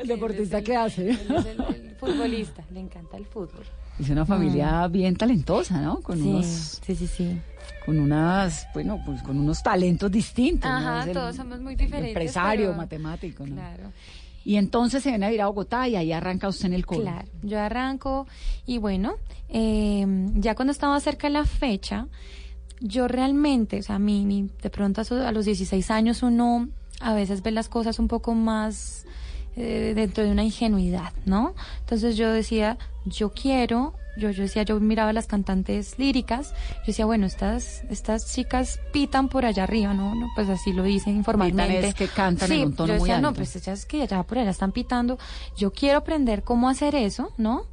el 0.00 0.06
deportista 0.06 0.62
que 0.62 0.76
hace. 0.76 1.10
Él 1.10 1.18
es 1.36 1.46
el, 1.46 1.60
el 1.60 1.96
futbolista, 1.98 2.64
le 2.72 2.80
encanta 2.80 3.16
el 3.16 3.26
fútbol. 3.26 3.64
Es 3.98 4.10
una 4.10 4.26
familia 4.26 4.86
bien 4.88 5.16
talentosa, 5.16 5.80
¿no? 5.80 6.00
Con. 6.00 6.18
Sí, 6.18 6.28
unos, 6.28 6.80
sí, 6.84 6.94
sí, 6.94 7.06
sí. 7.06 7.40
con 7.84 7.98
unas, 7.98 8.66
bueno, 8.74 9.00
pues 9.04 9.22
con 9.22 9.38
unos 9.38 9.62
talentos 9.62 10.10
distintos. 10.10 10.70
¿no? 10.70 10.76
Ajá, 10.76 11.04
el 11.04 11.12
todos 11.12 11.34
somos 11.34 11.60
muy 11.60 11.74
diferentes. 11.76 12.08
Empresario, 12.10 12.66
pero- 12.66 12.76
matemático, 12.76 13.46
¿no? 13.46 13.54
Claro. 13.54 13.92
Y 14.46 14.58
entonces 14.58 15.02
se 15.02 15.08
viene 15.08 15.26
a 15.26 15.28
vivir 15.28 15.42
a 15.42 15.48
Bogotá 15.48 15.88
y 15.88 15.96
ahí 15.96 16.12
arranca 16.12 16.46
usted 16.46 16.66
en 16.66 16.74
el 16.74 16.86
coro. 16.86 17.02
Claro, 17.02 17.26
yo 17.42 17.58
arranco 17.58 18.28
y 18.64 18.78
bueno, 18.78 19.16
eh, 19.48 20.06
ya 20.36 20.54
cuando 20.54 20.70
estaba 20.70 21.00
cerca 21.00 21.26
de 21.26 21.32
la 21.32 21.44
fecha, 21.44 22.06
yo 22.78 23.08
realmente, 23.08 23.80
o 23.80 23.82
sea, 23.82 23.96
a 23.96 23.98
mí, 23.98 24.48
de 24.62 24.70
pronto 24.70 25.02
a 25.02 25.32
los 25.32 25.46
16 25.46 25.90
años 25.90 26.22
uno 26.22 26.68
a 27.00 27.12
veces 27.12 27.42
ve 27.42 27.50
las 27.50 27.68
cosas 27.68 27.98
un 27.98 28.06
poco 28.06 28.34
más 28.34 29.04
eh, 29.56 29.94
dentro 29.96 30.22
de 30.22 30.30
una 30.30 30.44
ingenuidad, 30.44 31.12
¿no? 31.24 31.56
Entonces 31.80 32.16
yo 32.16 32.30
decía, 32.30 32.78
yo 33.04 33.32
quiero, 33.32 33.94
yo, 34.16 34.30
yo 34.30 34.42
decía, 34.42 34.62
yo 34.62 34.78
miraba 34.80 35.12
las 35.12 35.26
cantantes 35.26 35.98
líricas, 35.98 36.52
yo 36.80 36.86
decía, 36.88 37.06
bueno, 37.06 37.26
estas, 37.26 37.82
estas 37.90 38.32
chicas 38.34 38.80
pitan 38.92 39.28
por 39.28 39.44
allá 39.44 39.64
arriba, 39.64 39.94
¿no? 39.94 40.14
no 40.14 40.26
pues 40.34 40.48
así 40.48 40.72
lo 40.72 40.82
dicen 40.82 41.16
informalmente. 41.16 41.88
es 41.88 41.94
que 41.94 42.08
cantan 42.08 42.50
en 42.52 42.66
un 42.68 42.74
tono 42.74 42.92
yo 42.94 42.98
muy 42.98 43.08
decía, 43.08 43.20
no, 43.20 43.28
alto. 43.28 43.38
pues 43.38 43.56
ellas 43.56 43.86
que 43.86 44.02
allá 44.02 44.22
por 44.22 44.38
allá 44.38 44.50
están 44.50 44.72
pitando, 44.72 45.18
yo 45.56 45.72
quiero 45.72 45.98
aprender 45.98 46.42
cómo 46.42 46.68
hacer 46.68 46.94
eso, 46.94 47.32
¿no? 47.36 47.64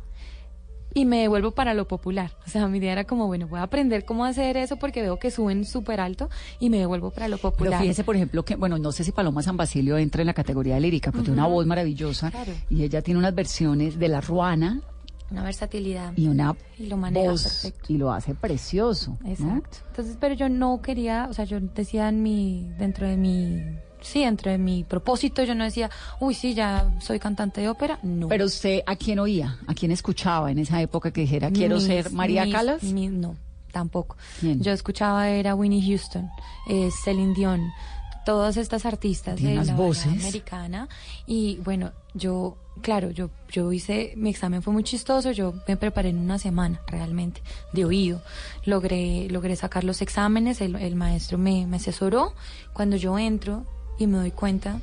Y 0.96 1.06
me 1.06 1.22
devuelvo 1.22 1.50
para 1.50 1.74
lo 1.74 1.88
popular. 1.88 2.34
O 2.46 2.50
sea, 2.52 2.68
mi 2.68 2.78
idea 2.78 2.92
era 2.92 3.04
como, 3.06 3.26
bueno, 3.26 3.48
voy 3.48 3.60
a 3.60 3.64
aprender 3.64 4.06
cómo 4.06 4.26
hacer 4.26 4.58
eso 4.58 4.78
porque 4.78 5.02
veo 5.02 5.18
que 5.18 5.32
suben 5.32 5.66
súper 5.66 6.00
alto 6.00 6.30
y 6.60 6.70
me 6.70 6.78
devuelvo 6.78 7.10
para 7.10 7.28
lo 7.28 7.38
Pero 7.38 7.50
popular. 7.50 7.82
fíjese, 7.82 8.04
por 8.04 8.16
ejemplo, 8.16 8.46
que, 8.46 8.56
bueno, 8.58 8.78
no 8.78 8.92
sé 8.92 9.04
si 9.04 9.12
Paloma 9.12 9.42
San 9.42 9.58
Basilio 9.58 9.98
entra 9.98 10.22
en 10.22 10.28
la 10.28 10.36
categoría 10.36 10.76
de 10.76 10.82
lírica, 10.82 11.12
pero 11.12 11.24
tiene 11.24 11.40
una 11.40 11.48
voz 11.48 11.66
maravillosa 11.66 12.30
Claro. 12.30 12.52
y 12.70 12.84
ella 12.84 13.02
tiene 13.02 13.18
unas 13.20 13.34
versiones 13.34 13.98
de 13.98 14.08
La 14.08 14.22
Ruana 14.22 14.82
Una 15.34 15.44
versatilidad. 15.44 16.14
y 16.16 16.28
una 16.28 16.56
Y 16.78 16.86
lo 16.86 16.96
maneja 16.98 17.30
voz 17.32 17.44
perfecto. 17.44 17.92
y 17.92 17.98
lo 17.98 18.12
hace 18.14 18.34
precioso. 18.36 19.18
¿no? 19.22 19.30
Exacto. 19.30 19.80
Entonces, 19.90 20.16
pero 20.20 20.34
yo 20.36 20.48
no 20.48 20.82
quería, 20.82 21.28
o 21.30 21.34
sea, 21.34 21.44
yo 21.46 21.60
decía 21.60 22.08
en 22.10 22.22
mi, 22.24 22.72
dentro 22.78 23.08
de 23.08 23.18
mi, 23.18 23.62
sí, 24.00 24.24
dentro 24.24 24.52
de 24.52 24.58
mi 24.60 24.84
propósito, 24.84 25.44
yo 25.44 25.56
no 25.56 25.64
decía, 25.64 25.90
uy, 26.20 26.34
sí, 26.36 26.54
ya 26.54 26.94
soy 27.02 27.20
cantante 27.20 27.62
de 27.62 27.70
ópera. 27.70 27.98
No. 28.04 28.28
Pero 28.28 28.46
usted, 28.46 28.82
¿a 28.86 28.96
quién 28.96 29.18
oía? 29.20 29.58
¿A 29.68 29.74
quién 29.74 29.92
escuchaba 29.92 30.52
en 30.52 30.60
esa 30.60 30.80
época 30.82 31.12
que 31.12 31.22
dijera, 31.22 31.50
quiero 31.52 31.76
Mis- 31.78 31.86
ser 31.86 32.12
María 32.12 32.46
mis- 32.46 32.54
Calas? 32.54 32.84
no, 32.84 33.36
tampoco. 33.72 34.16
¿Quién? 34.40 34.62
Yo 34.62 34.72
escuchaba 34.72 35.30
era 35.30 35.56
Winnie 35.56 35.82
Houston, 35.82 36.30
eh, 36.70 36.90
Celine 37.04 37.34
Dion, 37.34 37.60
todas 38.26 38.58
estas 38.58 38.86
artistas 38.86 39.42
de 39.42 39.56
la 39.56 39.64
voces. 39.76 40.08
americana 40.08 40.88
y 41.26 41.58
bueno, 41.58 41.92
yo 42.14 42.58
claro, 42.82 43.12
yo 43.12 43.30
yo 43.52 43.72
hice 43.72 44.14
mi 44.16 44.30
examen 44.30 44.62
fue 44.62 44.74
muy 44.74 44.84
chistoso, 44.84 45.32
yo 45.32 45.54
me 45.68 45.78
preparé 45.78 46.10
en 46.10 46.20
una 46.20 46.40
semana 46.40 46.82
realmente 46.88 47.42
de 47.72 47.86
oído. 47.86 48.22
Logré 48.66 49.28
logré 49.30 49.56
sacar 49.56 49.84
los 49.84 50.02
exámenes, 50.02 50.62
el, 50.62 50.76
el 50.76 50.96
maestro 50.96 51.38
me, 51.38 51.68
me 51.68 51.78
asesoró. 51.78 52.34
Cuando 52.74 52.96
yo 52.96 53.18
entro 53.18 53.66
y 53.98 54.08
me 54.08 54.18
doy 54.18 54.32
cuenta 54.32 54.80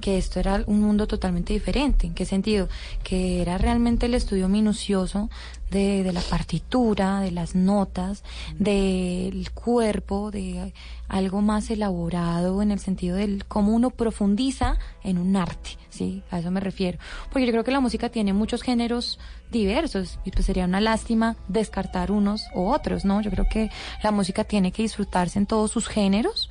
que 0.00 0.18
esto 0.18 0.40
era 0.40 0.62
un 0.66 0.80
mundo 0.80 1.06
totalmente 1.06 1.52
diferente. 1.52 2.06
¿En 2.06 2.14
qué 2.14 2.24
sentido? 2.24 2.68
Que 3.02 3.42
era 3.42 3.58
realmente 3.58 4.06
el 4.06 4.14
estudio 4.14 4.48
minucioso 4.48 5.30
de, 5.70 6.02
de 6.02 6.12
la 6.12 6.20
partitura, 6.20 7.20
de 7.20 7.30
las 7.30 7.54
notas, 7.54 8.24
del 8.58 9.50
cuerpo, 9.52 10.30
de 10.30 10.72
algo 11.08 11.42
más 11.42 11.70
elaborado 11.70 12.62
en 12.62 12.70
el 12.70 12.78
sentido 12.78 13.16
del 13.16 13.44
cómo 13.46 13.72
uno 13.72 13.90
profundiza 13.90 14.78
en 15.02 15.18
un 15.18 15.36
arte, 15.36 15.70
¿sí? 15.90 16.22
A 16.30 16.38
eso 16.38 16.50
me 16.50 16.60
refiero. 16.60 16.98
Porque 17.30 17.46
yo 17.46 17.52
creo 17.52 17.64
que 17.64 17.72
la 17.72 17.80
música 17.80 18.08
tiene 18.08 18.32
muchos 18.32 18.62
géneros 18.62 19.18
diversos 19.50 20.18
y 20.24 20.30
pues 20.30 20.46
sería 20.46 20.64
una 20.64 20.80
lástima 20.80 21.36
descartar 21.48 22.10
unos 22.10 22.44
u 22.54 22.68
otros, 22.68 23.04
¿no? 23.04 23.20
Yo 23.20 23.30
creo 23.30 23.46
que 23.48 23.70
la 24.02 24.12
música 24.12 24.44
tiene 24.44 24.72
que 24.72 24.82
disfrutarse 24.82 25.38
en 25.38 25.46
todos 25.46 25.70
sus 25.70 25.88
géneros. 25.88 26.48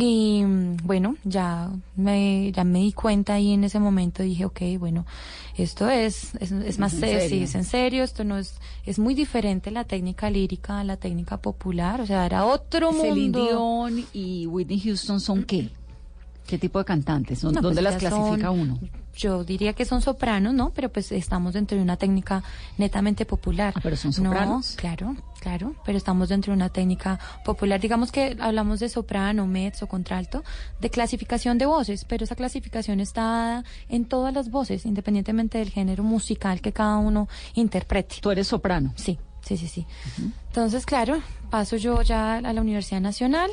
Y 0.00 0.44
bueno, 0.84 1.16
ya 1.24 1.70
me, 1.96 2.52
ya 2.52 2.62
me 2.62 2.78
di 2.78 2.92
cuenta 2.92 3.34
ahí 3.34 3.52
en 3.52 3.64
ese 3.64 3.80
momento, 3.80 4.22
dije, 4.22 4.44
ok, 4.44 4.60
bueno, 4.78 5.04
esto 5.56 5.88
es, 5.90 6.36
es, 6.36 6.52
es 6.52 6.78
más 6.78 6.92
sí, 6.92 7.00
serio. 7.00 7.42
es 7.44 7.54
en 7.56 7.64
serio, 7.64 8.04
esto 8.04 8.22
no 8.22 8.38
es, 8.38 8.54
es 8.86 9.00
muy 9.00 9.14
diferente 9.14 9.72
la 9.72 9.82
técnica 9.82 10.30
lírica 10.30 10.78
a 10.78 10.84
la 10.84 10.96
técnica 10.98 11.38
popular, 11.38 12.00
o 12.00 12.06
sea, 12.06 12.26
era 12.26 12.44
otro 12.46 12.92
Celine 12.92 13.38
mundo. 13.38 13.44
Dion 13.90 14.04
y 14.12 14.46
Whitney 14.46 14.78
Houston 14.78 15.18
son 15.20 15.42
qué? 15.42 15.68
¿Qué 16.46 16.58
tipo 16.58 16.78
de 16.78 16.84
cantantes? 16.84 17.42
¿Dó- 17.42 17.50
No, 17.50 17.60
¿Dónde 17.60 17.82
pues 17.82 17.92
las 17.92 17.96
clasifica 17.96 18.48
son- 18.48 18.60
uno? 18.60 18.78
Yo 19.18 19.42
diría 19.42 19.72
que 19.72 19.84
son 19.84 20.00
sopranos, 20.00 20.54
¿no? 20.54 20.70
Pero 20.70 20.90
pues 20.90 21.10
estamos 21.10 21.54
dentro 21.54 21.76
de 21.76 21.82
una 21.82 21.96
técnica 21.96 22.44
netamente 22.76 23.26
popular. 23.26 23.72
Ah, 23.76 23.80
pero 23.82 23.96
son 23.96 24.10
No, 24.22 24.30
sopranos. 24.30 24.76
claro, 24.76 25.16
claro, 25.40 25.74
pero 25.84 25.98
estamos 25.98 26.28
dentro 26.28 26.52
de 26.52 26.56
una 26.56 26.68
técnica 26.68 27.18
popular. 27.44 27.80
Digamos 27.80 28.12
que 28.12 28.36
hablamos 28.38 28.78
de 28.78 28.88
soprano, 28.88 29.44
mezzo, 29.46 29.88
contralto, 29.88 30.44
de 30.80 30.88
clasificación 30.90 31.58
de 31.58 31.66
voces, 31.66 32.04
pero 32.04 32.22
esa 32.22 32.36
clasificación 32.36 33.00
está 33.00 33.22
dada 33.22 33.64
en 33.88 34.04
todas 34.04 34.32
las 34.32 34.50
voces, 34.50 34.86
independientemente 34.86 35.58
del 35.58 35.70
género 35.70 36.04
musical 36.04 36.60
que 36.60 36.72
cada 36.72 36.98
uno 36.98 37.28
interprete. 37.54 38.16
Tú 38.20 38.30
eres 38.30 38.46
soprano. 38.46 38.92
Sí, 38.94 39.18
sí, 39.42 39.56
sí, 39.56 39.66
sí. 39.66 39.84
Entonces, 40.46 40.86
claro, 40.86 41.20
paso 41.50 41.76
yo 41.76 42.02
ya 42.02 42.36
a 42.36 42.52
la 42.52 42.60
Universidad 42.60 43.00
Nacional, 43.00 43.50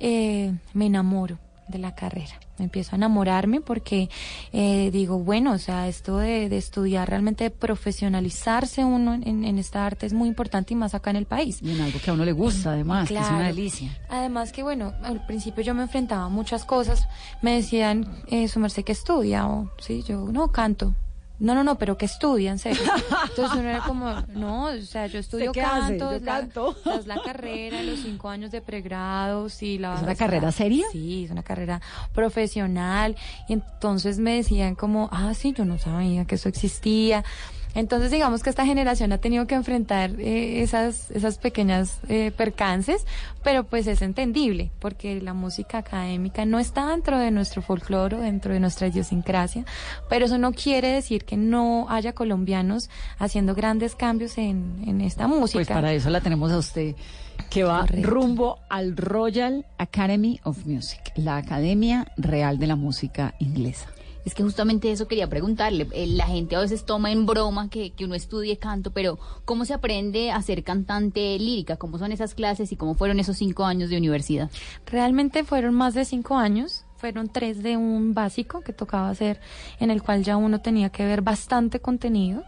eh, 0.00 0.52
me 0.74 0.86
enamoro 0.86 1.38
de 1.70 1.78
la 1.78 1.94
carrera. 1.94 2.38
Empiezo 2.58 2.92
a 2.92 2.96
enamorarme 2.96 3.60
porque 3.60 4.10
eh, 4.52 4.90
digo, 4.92 5.18
bueno, 5.18 5.52
o 5.52 5.58
sea, 5.58 5.88
esto 5.88 6.18
de, 6.18 6.48
de 6.48 6.58
estudiar 6.58 7.08
realmente, 7.08 7.44
de 7.44 7.50
profesionalizarse 7.50 8.84
uno 8.84 9.14
en, 9.14 9.44
en 9.44 9.58
esta 9.58 9.86
arte 9.86 10.06
es 10.06 10.12
muy 10.12 10.28
importante 10.28 10.74
y 10.74 10.76
más 10.76 10.94
acá 10.94 11.10
en 11.10 11.16
el 11.16 11.26
país. 11.26 11.60
Y 11.62 11.72
en 11.72 11.80
algo 11.80 11.98
que 11.98 12.10
a 12.10 12.14
uno 12.14 12.24
le 12.24 12.32
gusta, 12.32 12.72
además, 12.72 13.08
que 13.08 13.14
es 13.14 13.28
una 13.28 13.46
delicia. 13.46 13.96
Además 14.08 14.52
que, 14.52 14.62
bueno, 14.62 14.92
al 15.02 15.24
principio 15.26 15.62
yo 15.62 15.74
me 15.74 15.82
enfrentaba 15.82 16.24
a 16.24 16.28
muchas 16.28 16.64
cosas. 16.64 17.08
Me 17.42 17.56
decían, 17.56 18.06
eh, 18.26 18.48
su 18.48 18.60
merced 18.60 18.84
que 18.84 18.92
estudia, 18.92 19.46
o 19.46 19.70
sí, 19.78 20.02
yo 20.02 20.28
no 20.30 20.48
canto. 20.48 20.94
No, 21.40 21.54
no, 21.54 21.64
no, 21.64 21.78
pero 21.78 21.96
que 21.96 22.04
estudia, 22.04 22.50
en 22.50 22.58
serio. 22.58 22.82
Entonces 23.30 23.58
uno 23.58 23.68
era 23.68 23.80
como, 23.80 24.12
no, 24.28 24.64
o 24.66 24.80
sea, 24.82 25.06
yo 25.06 25.18
estudio 25.18 25.52
canto, 25.52 26.12
Yo 26.12 26.20
la, 26.20 26.46
la 27.06 27.22
carrera, 27.22 27.82
los 27.82 28.00
cinco 28.00 28.28
años 28.28 28.50
de 28.50 28.60
pregrado, 28.60 29.48
sí, 29.48 29.78
la 29.78 29.94
¿Es 29.94 30.02
una 30.02 30.14
carrera 30.14 30.52
seria? 30.52 30.84
Sí, 30.92 31.24
es 31.24 31.30
una 31.30 31.42
carrera 31.42 31.80
profesional. 32.12 33.16
Y 33.48 33.54
entonces 33.54 34.18
me 34.18 34.36
decían 34.36 34.74
como, 34.74 35.08
ah, 35.12 35.32
sí, 35.32 35.54
yo 35.56 35.64
no 35.64 35.78
sabía 35.78 36.26
que 36.26 36.34
eso 36.34 36.50
existía. 36.50 37.24
Entonces 37.74 38.10
digamos 38.10 38.42
que 38.42 38.50
esta 38.50 38.66
generación 38.66 39.12
ha 39.12 39.18
tenido 39.18 39.46
que 39.46 39.54
enfrentar 39.54 40.18
eh, 40.18 40.62
esas, 40.62 41.10
esas 41.10 41.38
pequeñas 41.38 42.00
eh, 42.08 42.32
percances, 42.36 43.06
pero 43.42 43.64
pues 43.64 43.86
es 43.86 44.02
entendible, 44.02 44.70
porque 44.80 45.20
la 45.20 45.34
música 45.34 45.78
académica 45.78 46.44
no 46.44 46.58
está 46.58 46.88
dentro 46.88 47.18
de 47.18 47.30
nuestro 47.30 47.62
folclore, 47.62 48.16
dentro 48.18 48.52
de 48.52 48.60
nuestra 48.60 48.88
idiosincrasia, 48.88 49.64
pero 50.08 50.26
eso 50.26 50.38
no 50.38 50.52
quiere 50.52 50.88
decir 50.88 51.24
que 51.24 51.36
no 51.36 51.86
haya 51.88 52.12
colombianos 52.12 52.90
haciendo 53.18 53.54
grandes 53.54 53.94
cambios 53.94 54.36
en, 54.38 54.82
en 54.86 55.00
esta 55.00 55.28
música. 55.28 55.58
Pues 55.58 55.68
para 55.68 55.92
eso 55.92 56.10
la 56.10 56.20
tenemos 56.20 56.50
a 56.52 56.58
usted, 56.58 56.94
que 57.48 57.64
va 57.64 57.80
Correcto. 57.80 58.10
rumbo 58.10 58.58
al 58.68 58.96
Royal 58.96 59.66
Academy 59.78 60.40
of 60.44 60.66
Music, 60.66 61.00
la 61.16 61.36
Academia 61.36 62.06
Real 62.16 62.58
de 62.58 62.66
la 62.66 62.76
Música 62.76 63.34
Inglesa. 63.38 63.88
Es 64.24 64.34
que 64.34 64.42
justamente 64.42 64.92
eso 64.92 65.08
quería 65.08 65.28
preguntarle. 65.28 65.88
Eh, 65.92 66.06
La 66.06 66.26
gente 66.26 66.56
a 66.56 66.60
veces 66.60 66.84
toma 66.84 67.10
en 67.10 67.26
broma 67.26 67.70
que, 67.70 67.92
que 67.92 68.04
uno 68.04 68.14
estudie 68.14 68.58
canto, 68.58 68.90
pero 68.92 69.18
¿cómo 69.44 69.64
se 69.64 69.74
aprende 69.74 70.30
a 70.30 70.42
ser 70.42 70.62
cantante 70.62 71.38
lírica? 71.38 71.76
¿Cómo 71.76 71.98
son 71.98 72.12
esas 72.12 72.34
clases 72.34 72.72
y 72.72 72.76
cómo 72.76 72.94
fueron 72.94 73.18
esos 73.20 73.36
cinco 73.38 73.64
años 73.64 73.90
de 73.90 73.96
universidad? 73.96 74.50
Realmente 74.86 75.44
fueron 75.44 75.74
más 75.74 75.94
de 75.94 76.04
cinco 76.04 76.36
años, 76.36 76.84
fueron 76.96 77.28
tres 77.28 77.62
de 77.62 77.78
un 77.78 78.12
básico 78.12 78.60
que 78.60 78.74
tocaba 78.74 79.08
hacer, 79.08 79.40
en 79.78 79.90
el 79.90 80.02
cual 80.02 80.22
ya 80.22 80.36
uno 80.36 80.60
tenía 80.60 80.90
que 80.90 81.06
ver 81.06 81.22
bastante 81.22 81.80
contenido 81.80 82.44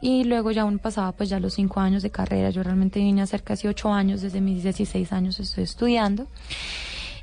y 0.00 0.22
luego 0.24 0.52
ya 0.52 0.64
uno 0.64 0.78
pasaba 0.78 1.10
pues 1.12 1.28
ya 1.28 1.40
los 1.40 1.54
cinco 1.54 1.80
años 1.80 2.04
de 2.04 2.10
carrera. 2.10 2.50
Yo 2.50 2.62
realmente 2.62 3.00
vine 3.00 3.20
a 3.20 3.24
hacer 3.24 3.42
casi 3.42 3.66
ocho 3.66 3.92
años, 3.92 4.22
desde 4.22 4.40
mis 4.40 4.62
16 4.62 5.12
años 5.12 5.40
estoy 5.40 5.64
estudiando. 5.64 6.28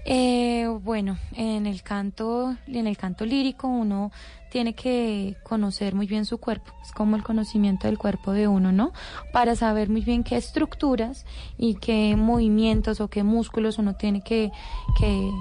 Eh, 0.06 0.68
bueno, 0.82 1.18
en 1.34 1.66
el 1.66 1.82
canto, 1.82 2.56
en 2.68 2.88
el 2.88 2.98
canto 2.98 3.26
lírico 3.26 3.70
uno 3.70 4.12
tiene 4.52 4.76
que 4.76 5.38
conocer 5.44 5.96
muy 5.96 6.08
bien 6.08 6.26
su 6.26 6.40
cuerpo, 6.40 6.74
es 6.84 6.92
como 6.92 7.16
el 7.16 7.24
conocimiento 7.24 7.88
del 7.88 7.98
cuerpo 7.98 8.34
de 8.34 8.48
uno, 8.48 8.72
¿no? 8.72 8.92
Para 9.32 9.56
saber 9.56 9.90
muy 9.90 10.02
bien 10.02 10.24
qué 10.24 10.36
estructuras 10.36 11.26
y 11.58 11.76
qué 11.76 12.16
movimientos 12.18 13.00
o 13.00 13.08
qué 13.08 13.24
músculos 13.24 13.78
uno 13.78 13.96
tiene 13.96 14.22
que, 14.22 14.52
que, 15.00 15.32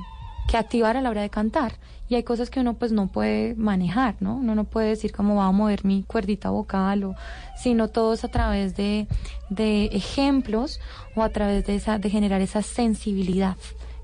que 0.48 0.56
activar 0.56 0.96
a 0.96 1.02
la 1.02 1.10
hora 1.10 1.22
de 1.22 1.30
cantar. 1.30 1.74
Y 2.08 2.14
hay 2.14 2.22
cosas 2.22 2.48
que 2.48 2.60
uno 2.60 2.74
pues 2.74 2.92
no 2.92 3.08
puede 3.08 3.54
manejar, 3.54 4.16
¿no? 4.20 4.36
Uno 4.36 4.54
no 4.54 4.64
puede 4.64 4.90
decir 4.90 5.12
cómo 5.12 5.36
va 5.36 5.46
a 5.46 5.52
mover 5.52 5.84
mi 5.84 6.04
cuerdita 6.04 6.50
vocal, 6.50 7.04
o, 7.04 7.14
sino 7.56 7.88
todo 7.88 8.12
es 8.12 8.22
a 8.22 8.28
través 8.28 8.76
de, 8.76 9.08
de 9.50 9.86
ejemplos 9.86 10.78
o 11.16 11.22
a 11.22 11.30
través 11.30 11.66
de, 11.66 11.74
esa, 11.74 11.98
de 11.98 12.10
generar 12.10 12.40
esa 12.40 12.62
sensibilidad. 12.62 13.56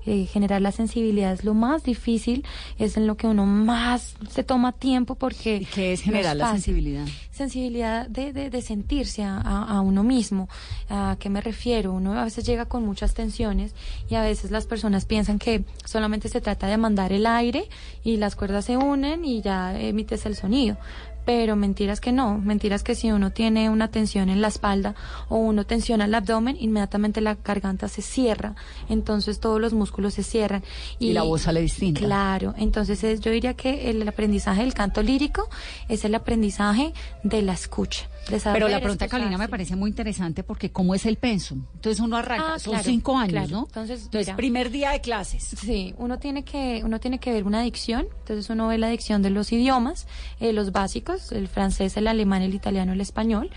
Eh, 0.09 0.25
generar 0.25 0.59
la 0.59 0.71
sensibilidad 0.71 1.31
es 1.31 1.43
lo 1.43 1.53
más 1.53 1.83
difícil, 1.83 2.43
es 2.79 2.97
en 2.97 3.05
lo 3.05 3.15
que 3.15 3.27
uno 3.27 3.45
más 3.45 4.15
se 4.27 4.43
toma 4.43 4.71
tiempo 4.71 5.13
porque... 5.13 5.67
¿Qué 5.71 5.93
es 5.93 6.01
generar 6.01 6.35
la 6.35 6.49
sensibilidad? 6.49 7.05
Sensibilidad 7.29 8.07
de, 8.07 8.33
de, 8.33 8.49
de 8.49 8.61
sentirse 8.63 9.21
a, 9.21 9.37
a, 9.37 9.81
uno 9.81 10.01
mismo. 10.01 10.49
¿A 10.89 11.15
qué 11.19 11.29
me 11.29 11.41
refiero? 11.41 11.93
Uno 11.93 12.19
a 12.19 12.23
veces 12.23 12.43
llega 12.43 12.65
con 12.65 12.83
muchas 12.87 13.13
tensiones 13.13 13.75
y 14.09 14.15
a 14.15 14.23
veces 14.23 14.49
las 14.49 14.65
personas 14.65 15.05
piensan 15.05 15.37
que 15.37 15.63
solamente 15.85 16.27
se 16.27 16.41
trata 16.41 16.65
de 16.65 16.77
mandar 16.77 17.13
el 17.13 17.27
aire 17.27 17.69
y 18.03 18.17
las 18.17 18.35
cuerdas 18.35 18.65
se 18.65 18.77
unen 18.77 19.25
y 19.25 19.43
ya 19.43 19.79
emites 19.79 20.25
el 20.25 20.35
sonido 20.35 20.77
pero 21.25 21.55
mentiras 21.55 22.01
que 22.01 22.11
no, 22.11 22.37
mentiras 22.37 22.83
que 22.83 22.95
si 22.95 23.11
uno 23.11 23.31
tiene 23.31 23.69
una 23.69 23.89
tensión 23.89 24.29
en 24.29 24.41
la 24.41 24.47
espalda 24.47 24.95
o 25.27 25.37
uno 25.37 25.65
tensiona 25.65 26.05
el 26.05 26.15
abdomen, 26.15 26.57
inmediatamente 26.59 27.21
la 27.21 27.35
garganta 27.35 27.87
se 27.87 28.01
cierra, 28.01 28.55
entonces 28.89 29.39
todos 29.39 29.61
los 29.61 29.73
músculos 29.73 30.13
se 30.15 30.23
cierran. 30.23 30.63
Y, 30.97 31.13
la 31.13 31.23
voz 31.23 31.43
sale 31.43 31.61
distinta. 31.61 32.01
Claro, 32.01 32.53
entonces 32.57 33.03
es, 33.03 33.19
yo 33.19 33.31
diría 33.31 33.53
que 33.53 33.89
el 33.89 34.07
aprendizaje 34.07 34.61
del 34.61 34.73
canto 34.73 35.03
lírico 35.03 35.49
es 35.87 36.05
el 36.05 36.15
aprendizaje 36.15 36.93
de 37.23 37.41
la 37.41 37.53
escucha. 37.53 38.07
Pero 38.53 38.67
la 38.67 38.79
pregunta 38.79 39.05
de 39.05 39.09
Carolina 39.09 39.37
me 39.37 39.47
parece 39.47 39.75
muy 39.75 39.89
interesante 39.89 40.43
porque 40.43 40.71
¿cómo 40.71 40.93
es 40.93 41.05
el 41.05 41.17
pensum? 41.17 41.63
Entonces 41.75 41.99
uno 41.99 42.15
arranca, 42.17 42.53
Ah, 42.53 42.59
son 42.59 42.73
claro, 42.73 42.85
cinco 42.89 43.17
años, 43.17 43.31
claro. 43.31 43.49
¿no? 43.49 43.65
Entonces, 43.65 44.03
Entonces 44.03 44.27
mira. 44.27 44.35
primer 44.35 44.69
día 44.71 44.91
de 44.91 45.01
clases. 45.01 45.43
Sí, 45.43 45.93
uno 45.97 46.19
tiene 46.19 46.43
que 46.43 46.81
uno 46.83 46.99
tiene 46.99 47.19
que 47.19 47.31
ver 47.31 47.43
una 47.45 47.61
dicción, 47.61 48.07
entonces 48.19 48.49
uno 48.49 48.67
ve 48.67 48.77
la 48.77 48.89
dicción 48.89 49.21
de 49.21 49.31
los 49.31 49.51
idiomas, 49.51 50.05
eh, 50.39 50.53
los 50.53 50.71
básicos, 50.71 51.08
el 51.31 51.47
francés, 51.47 51.97
el 51.97 52.07
alemán, 52.07 52.41
el 52.41 52.53
italiano, 52.53 52.93
el 52.93 53.01
español, 53.01 53.49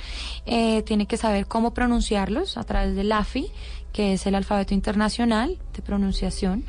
eh, 0.47 0.83
tiene 0.83 1.07
que 1.07 1.17
saber 1.17 1.47
cómo 1.47 1.75
pronunciarlos 1.75 2.57
a 2.57 2.65
través 2.65 2.95
del 2.97 3.13
AFI, 3.13 3.47
que 3.93 4.15
es 4.15 4.27
el 4.27 4.35
alfabeto 4.35 4.75
internacional 4.75 5.59
de 5.75 5.83
pronunciación. 5.83 6.65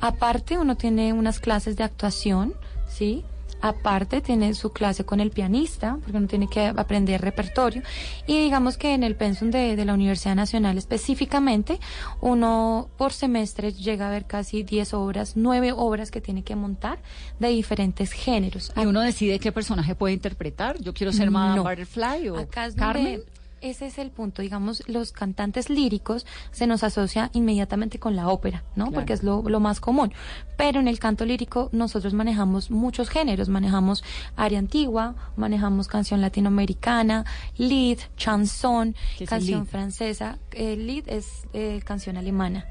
Aparte, 0.00 0.58
uno 0.58 0.76
tiene 0.76 1.12
unas 1.12 1.40
clases 1.40 1.76
de 1.76 1.84
actuación, 1.84 2.54
sí. 2.88 3.24
Aparte 3.60 4.20
tiene 4.20 4.52
su 4.54 4.72
clase 4.72 5.04
con 5.04 5.20
el 5.20 5.30
pianista, 5.30 5.96
porque 6.02 6.16
uno 6.18 6.26
tiene 6.26 6.48
que 6.48 6.66
aprender 6.66 7.20
repertorio. 7.22 7.82
Y 8.26 8.38
digamos 8.40 8.76
que 8.76 8.92
en 8.94 9.02
el 9.02 9.16
pensum 9.16 9.50
de, 9.50 9.74
de 9.76 9.84
la 9.84 9.94
Universidad 9.94 10.34
Nacional 10.34 10.76
específicamente, 10.78 11.80
uno 12.20 12.88
por 12.96 13.12
semestre 13.12 13.72
llega 13.72 14.08
a 14.08 14.10
ver 14.10 14.26
casi 14.26 14.62
10 14.62 14.94
obras, 14.94 15.32
9 15.36 15.72
obras 15.72 16.10
que 16.10 16.20
tiene 16.20 16.42
que 16.42 16.56
montar 16.56 16.98
de 17.38 17.48
diferentes 17.48 18.12
géneros. 18.12 18.72
Y 18.76 18.86
uno 18.86 19.00
decide 19.00 19.38
qué 19.38 19.52
personaje 19.52 19.94
puede 19.94 20.14
interpretar. 20.14 20.78
Yo 20.80 20.92
quiero 20.92 21.12
ser 21.12 21.30
Madame 21.30 21.56
No. 21.56 21.62
Butterfly 21.62 22.28
o 22.28 22.38
Acá 22.38 22.66
es 22.66 22.76
donde- 22.76 22.92
Carmen. 22.92 23.22
Ese 23.64 23.86
es 23.86 23.98
el 23.98 24.10
punto, 24.10 24.42
digamos, 24.42 24.82
los 24.88 25.12
cantantes 25.12 25.70
líricos 25.70 26.26
se 26.52 26.66
nos 26.66 26.84
asocia 26.84 27.30
inmediatamente 27.32 27.98
con 27.98 28.14
la 28.14 28.28
ópera, 28.28 28.62
¿no? 28.76 28.84
Claro. 28.84 28.92
Porque 28.94 29.12
es 29.14 29.22
lo, 29.22 29.42
lo 29.42 29.58
más 29.58 29.80
común. 29.80 30.12
Pero 30.58 30.80
en 30.80 30.86
el 30.88 30.98
canto 30.98 31.24
lírico 31.24 31.70
nosotros 31.72 32.12
manejamos 32.12 32.70
muchos 32.70 33.08
géneros, 33.08 33.48
manejamos 33.48 34.04
aria 34.36 34.58
antigua, 34.58 35.14
manejamos 35.36 35.88
canción 35.88 36.20
latinoamericana, 36.20 37.24
lead, 37.56 37.98
chanson, 38.16 38.92
¿Qué 38.92 39.00
es 39.14 39.20
el 39.22 39.28
canción 39.28 39.60
lead? 39.60 39.68
francesa. 39.70 40.38
El 40.52 40.86
lead 40.86 41.04
es 41.08 41.44
eh, 41.54 41.80
canción 41.84 42.16
alemana. 42.18 42.66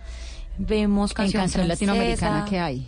Vemos 0.59 1.11
En 1.11 1.15
canción, 1.15 1.41
canción 1.41 1.65
francesa. 1.65 1.85
latinoamericana, 1.91 2.45
¿qué 2.47 2.59
hay? 2.59 2.87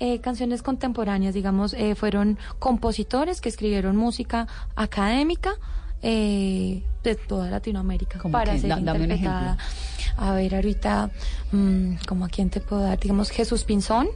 Eh, 0.00 0.20
canciones 0.20 0.62
contemporáneas, 0.62 1.32
digamos, 1.32 1.72
eh, 1.74 1.94
fueron 1.94 2.38
compositores 2.58 3.40
que 3.40 3.48
escribieron 3.48 3.96
música 3.96 4.46
académica 4.74 5.54
eh, 6.08 6.82
de 7.02 7.14
toda 7.16 7.50
Latinoamérica 7.50 8.20
¿Cómo 8.20 8.30
para 8.32 8.52
qué? 8.52 8.60
ser 8.60 8.70
Da- 8.70 8.78
interpretada. 8.78 9.58
A 10.16 10.32
ver, 10.32 10.54
ahorita, 10.54 11.10
mm, 11.52 11.94
como 12.06 12.24
a 12.24 12.28
quién 12.28 12.48
te 12.48 12.60
puedo 12.60 12.82
dar, 12.82 12.98
digamos, 13.00 13.30
Jesús 13.30 13.64
Pinzón. 13.64 14.06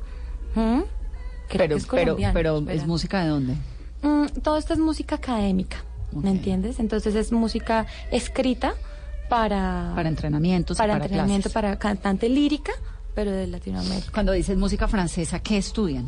¿Mm? 0.54 0.80
Creo 0.80 0.86
Pero, 1.48 1.74
que 1.74 1.74
es 1.80 1.86
pero, 1.86 2.16
pero 2.32 2.70
¿es 2.70 2.86
música 2.86 3.22
de 3.24 3.28
dónde? 3.28 3.54
Mm, 4.02 4.26
todo 4.42 4.56
esto 4.56 4.72
es 4.72 4.78
música 4.78 5.16
académica. 5.16 5.78
¿me 6.12 6.30
entiendes? 6.30 6.78
Entonces 6.80 7.14
es 7.14 7.30
música 7.32 7.86
escrita 8.10 8.74
para, 9.28 9.92
Para 9.94 10.08
entrenamientos, 10.08 10.76
para, 10.78 10.94
para 10.94 11.04
entrenamiento, 11.04 11.50
clases. 11.50 11.52
para 11.54 11.78
cantante 11.78 12.28
lírica, 12.28 12.72
pero 13.14 13.30
de 13.32 13.46
Latinoamérica. 13.46 14.10
Cuando 14.12 14.32
dices 14.32 14.56
música 14.56 14.86
francesa, 14.88 15.38
¿qué 15.40 15.56
estudian? 15.58 16.06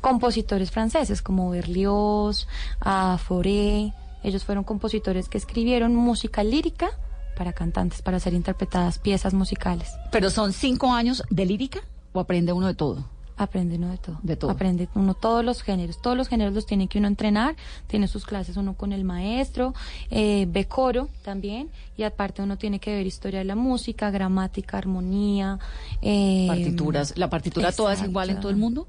compositores 0.00 0.70
franceses 0.70 1.22
como 1.22 1.50
Berlioz, 1.50 2.46
ah, 2.80 3.18
Fauré. 3.22 3.92
Ellos 4.22 4.44
fueron 4.44 4.64
compositores 4.64 5.28
que 5.28 5.38
escribieron 5.38 5.94
música 5.94 6.42
lírica 6.44 6.90
para 7.36 7.52
cantantes, 7.52 8.02
para 8.02 8.18
ser 8.18 8.34
interpretadas 8.34 8.98
piezas 8.98 9.32
musicales. 9.34 9.92
¿Pero 10.10 10.30
son 10.30 10.52
cinco 10.52 10.92
años 10.92 11.22
de 11.30 11.46
lírica 11.46 11.80
o 12.12 12.20
aprende 12.20 12.52
uno 12.52 12.66
de 12.66 12.74
todo? 12.74 13.04
Aprende 13.36 13.76
uno 13.76 13.90
de 13.90 13.98
todo. 13.98 14.18
De 14.24 14.34
todo. 14.34 14.50
Aprende 14.50 14.88
uno 14.96 15.14
todos 15.14 15.44
los 15.44 15.62
géneros. 15.62 16.02
Todos 16.02 16.16
los 16.16 16.26
géneros 16.26 16.54
los 16.54 16.66
tiene 16.66 16.88
que 16.88 16.98
uno 16.98 17.06
entrenar. 17.06 17.54
Tiene 17.86 18.08
sus 18.08 18.26
clases 18.26 18.56
uno 18.56 18.74
con 18.74 18.92
el 18.92 19.04
maestro, 19.04 19.74
eh, 20.10 20.46
ve 20.48 20.66
coro 20.66 21.08
también. 21.22 21.70
Y 21.96 22.02
aparte 22.02 22.42
uno 22.42 22.58
tiene 22.58 22.80
que 22.80 22.92
ver 22.92 23.06
historia 23.06 23.38
de 23.38 23.44
la 23.44 23.54
música, 23.54 24.10
gramática, 24.10 24.78
armonía. 24.78 25.60
eh, 26.02 26.46
Partituras. 26.48 27.14
¿La 27.16 27.30
partitura 27.30 27.70
toda 27.70 27.92
es 27.92 28.02
igual 28.02 28.30
en 28.30 28.40
todo 28.40 28.50
el 28.50 28.56
mundo? 28.56 28.88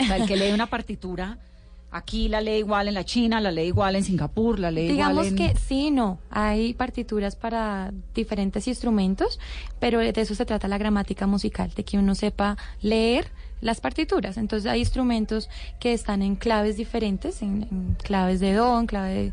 O 0.00 0.04
sea, 0.04 0.16
el 0.16 0.26
que 0.26 0.36
lee 0.36 0.50
una 0.52 0.66
partitura, 0.66 1.38
aquí 1.96 2.28
la 2.28 2.40
lee 2.40 2.58
igual 2.58 2.88
en 2.88 2.94
la 2.94 3.04
China, 3.04 3.40
la 3.40 3.50
lee 3.50 3.66
igual 3.66 3.96
en 3.96 4.04
Singapur, 4.04 4.58
la 4.58 4.70
Digamos 4.70 5.26
igual 5.26 5.40
en... 5.40 5.54
que 5.54 5.58
sí, 5.58 5.90
no. 5.90 6.18
Hay 6.30 6.74
partituras 6.74 7.36
para 7.36 7.92
diferentes 8.14 8.68
instrumentos, 8.68 9.38
pero 9.78 9.98
de 10.00 10.12
eso 10.14 10.34
se 10.34 10.46
trata 10.46 10.68
la 10.68 10.78
gramática 10.78 11.26
musical, 11.26 11.72
de 11.74 11.84
que 11.84 11.98
uno 11.98 12.14
sepa 12.14 12.56
leer 12.82 13.30
las 13.60 13.80
partituras. 13.80 14.36
Entonces 14.36 14.70
hay 14.70 14.80
instrumentos 14.80 15.48
que 15.80 15.92
están 15.92 16.22
en 16.22 16.36
claves 16.36 16.76
diferentes, 16.76 17.42
en, 17.42 17.62
en 17.70 17.96
claves 18.02 18.40
de 18.40 18.52
do, 18.54 18.78
en 18.78 18.86
clave 18.86 19.14
de, 19.14 19.32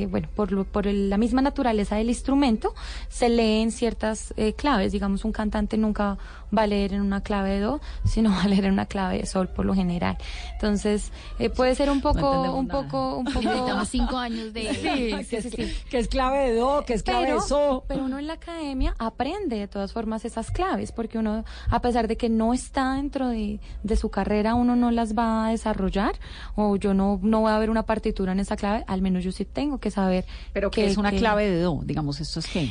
de- 0.00 0.06
bueno, 0.06 0.28
por, 0.34 0.52
lo- 0.52 0.64
por 0.64 0.86
el- 0.86 1.08
la 1.10 1.18
misma 1.18 1.42
naturaleza 1.42 1.96
del 1.96 2.08
instrumento, 2.08 2.74
se 3.08 3.28
leen 3.28 3.72
ciertas 3.72 4.34
eh, 4.36 4.52
claves. 4.52 4.92
Digamos, 4.92 5.24
un 5.24 5.32
cantante 5.32 5.76
nunca 5.78 6.18
va 6.56 6.62
a 6.62 6.66
leer 6.66 6.92
en 6.92 7.00
una 7.00 7.22
clave 7.22 7.50
de 7.50 7.60
do, 7.60 7.80
sino 8.04 8.30
va 8.36 8.42
a 8.44 8.48
leer 8.48 8.66
en 8.66 8.72
una 8.72 8.86
clave 8.86 9.18
de 9.18 9.26
sol 9.26 9.48
por 9.48 9.64
lo 9.64 9.74
general. 9.74 10.16
Entonces, 10.54 11.10
eh, 11.38 11.50
puede 11.50 11.74
ser 11.74 11.90
un 11.90 12.00
poco, 12.00 12.52
un 12.54 12.66
nada. 12.68 12.82
poco, 12.82 13.16
un 13.16 13.24
poco... 13.32 13.40
Necesitamos 13.40 13.88
cinco 13.88 14.16
años 14.16 14.52
de... 14.52 14.66
Sí, 15.26 15.40
sí, 15.40 15.50
sí, 15.50 15.50
sí. 15.50 15.74
que 15.90 15.98
es 15.98 16.08
clave 16.08 16.50
de 16.50 16.54
do, 16.58 16.84
que 16.86 16.94
es 16.94 17.02
clave 17.02 17.24
Pero, 17.26 17.40
de 17.40 17.48
so. 17.48 17.84
pero 17.88 18.04
uno 18.04 18.18
en 18.18 18.26
la 18.26 18.34
academia 18.34 18.94
aprende 18.98 19.56
de 19.56 19.68
todas 19.68 19.92
formas 19.92 20.24
esas 20.24 20.50
claves, 20.50 20.92
porque 20.92 21.18
uno, 21.18 21.44
a 21.70 21.80
pesar 21.80 22.06
de 22.08 22.16
que 22.16 22.28
no 22.28 22.54
está 22.54 22.94
dentro 22.94 23.28
de, 23.28 23.45
de 23.82 23.96
su 23.96 24.08
carrera, 24.10 24.54
uno 24.54 24.76
no 24.76 24.90
las 24.90 25.14
va 25.14 25.46
a 25.46 25.50
desarrollar, 25.50 26.14
o 26.54 26.76
yo 26.76 26.94
no, 26.94 27.18
no 27.22 27.40
voy 27.40 27.52
a 27.52 27.58
ver 27.58 27.70
una 27.70 27.84
partitura 27.84 28.32
en 28.32 28.40
esa 28.40 28.56
clave, 28.56 28.84
al 28.86 29.02
menos 29.02 29.24
yo 29.24 29.32
sí 29.32 29.44
tengo 29.44 29.78
que 29.78 29.90
saber. 29.90 30.24
Pero 30.52 30.70
que 30.70 30.86
es 30.86 30.96
una 30.96 31.10
que- 31.10 31.18
clave 31.18 31.48
de 31.50 31.60
do, 31.60 31.80
digamos, 31.84 32.20
esto 32.20 32.40
es 32.40 32.46
qué. 32.46 32.68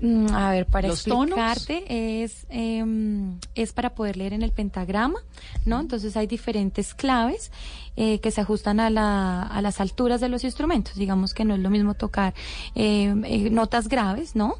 Mm, 0.00 0.26
A 0.34 0.50
ver, 0.50 0.66
para 0.66 0.88
¿Los 0.88 1.04
tonos? 1.04 1.38
es 1.88 2.46
em, 2.50 3.38
es 3.54 3.72
para 3.72 3.94
poder 3.94 4.18
leer 4.18 4.34
en 4.34 4.42
el 4.42 4.52
pentagrama, 4.52 5.20
¿no? 5.64 5.80
Entonces 5.80 6.16
hay 6.18 6.26
diferentes 6.26 6.92
claves 6.92 7.50
eh, 7.96 8.20
que 8.20 8.30
se 8.30 8.40
ajustan 8.40 8.80
a, 8.80 8.90
la, 8.90 9.42
a 9.42 9.62
las 9.62 9.80
alturas 9.80 10.20
de 10.20 10.28
los 10.28 10.44
instrumentos. 10.44 10.94
Digamos 10.96 11.34
que 11.34 11.44
no 11.44 11.54
es 11.54 11.60
lo 11.60 11.70
mismo 11.70 11.94
tocar 11.94 12.34
em, 12.74 13.24
eh, 13.24 13.50
notas 13.50 13.88
graves, 13.88 14.36
¿no? 14.36 14.56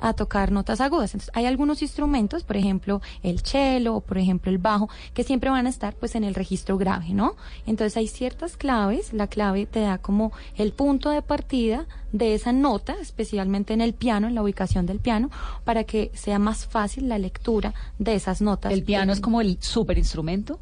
A 0.00 0.14
tocar 0.14 0.52
notas 0.52 0.80
agudas. 0.80 1.14
Entonces 1.14 1.30
hay 1.34 1.46
algunos 1.46 1.82
instrumentos, 1.82 2.44
por 2.44 2.56
ejemplo 2.56 3.00
el 3.22 3.40
cello 3.40 3.96
o 3.96 4.00
por 4.00 4.18
ejemplo 4.18 4.50
el 4.50 4.58
bajo, 4.58 4.88
que 5.14 5.24
siempre 5.24 5.50
van 5.50 5.66
a 5.66 5.68
estar 5.68 5.94
pues 5.94 6.14
en 6.14 6.24
el 6.24 6.34
registro 6.34 6.78
grave, 6.78 7.10
¿no? 7.10 7.36
Entonces 7.66 7.96
hay 7.96 8.08
ciertas 8.08 8.56
claves. 8.56 9.12
La 9.12 9.26
clave 9.26 9.66
te 9.66 9.80
da 9.80 9.98
como 9.98 10.32
el 10.56 10.72
punto 10.72 11.10
de 11.10 11.22
partida 11.22 11.86
de 12.12 12.34
esa 12.34 12.52
nota, 12.52 12.96
especialmente 13.00 13.74
en 13.74 13.80
el 13.80 13.92
piano, 13.92 14.28
en 14.28 14.34
la 14.34 14.42
ubicación 14.42 14.86
del 14.86 14.98
piano, 15.00 15.30
para 15.64 15.84
que 15.84 16.10
sea 16.14 16.38
más 16.38 16.66
fácil 16.66 17.08
la 17.08 17.18
lectura 17.18 17.74
de 17.98 18.14
esas 18.14 18.40
notas. 18.40 18.72
El 18.72 18.82
piano 18.82 19.12
es 19.12 19.20
como 19.20 19.40
el 19.40 19.58
superinstrumento. 19.60 20.58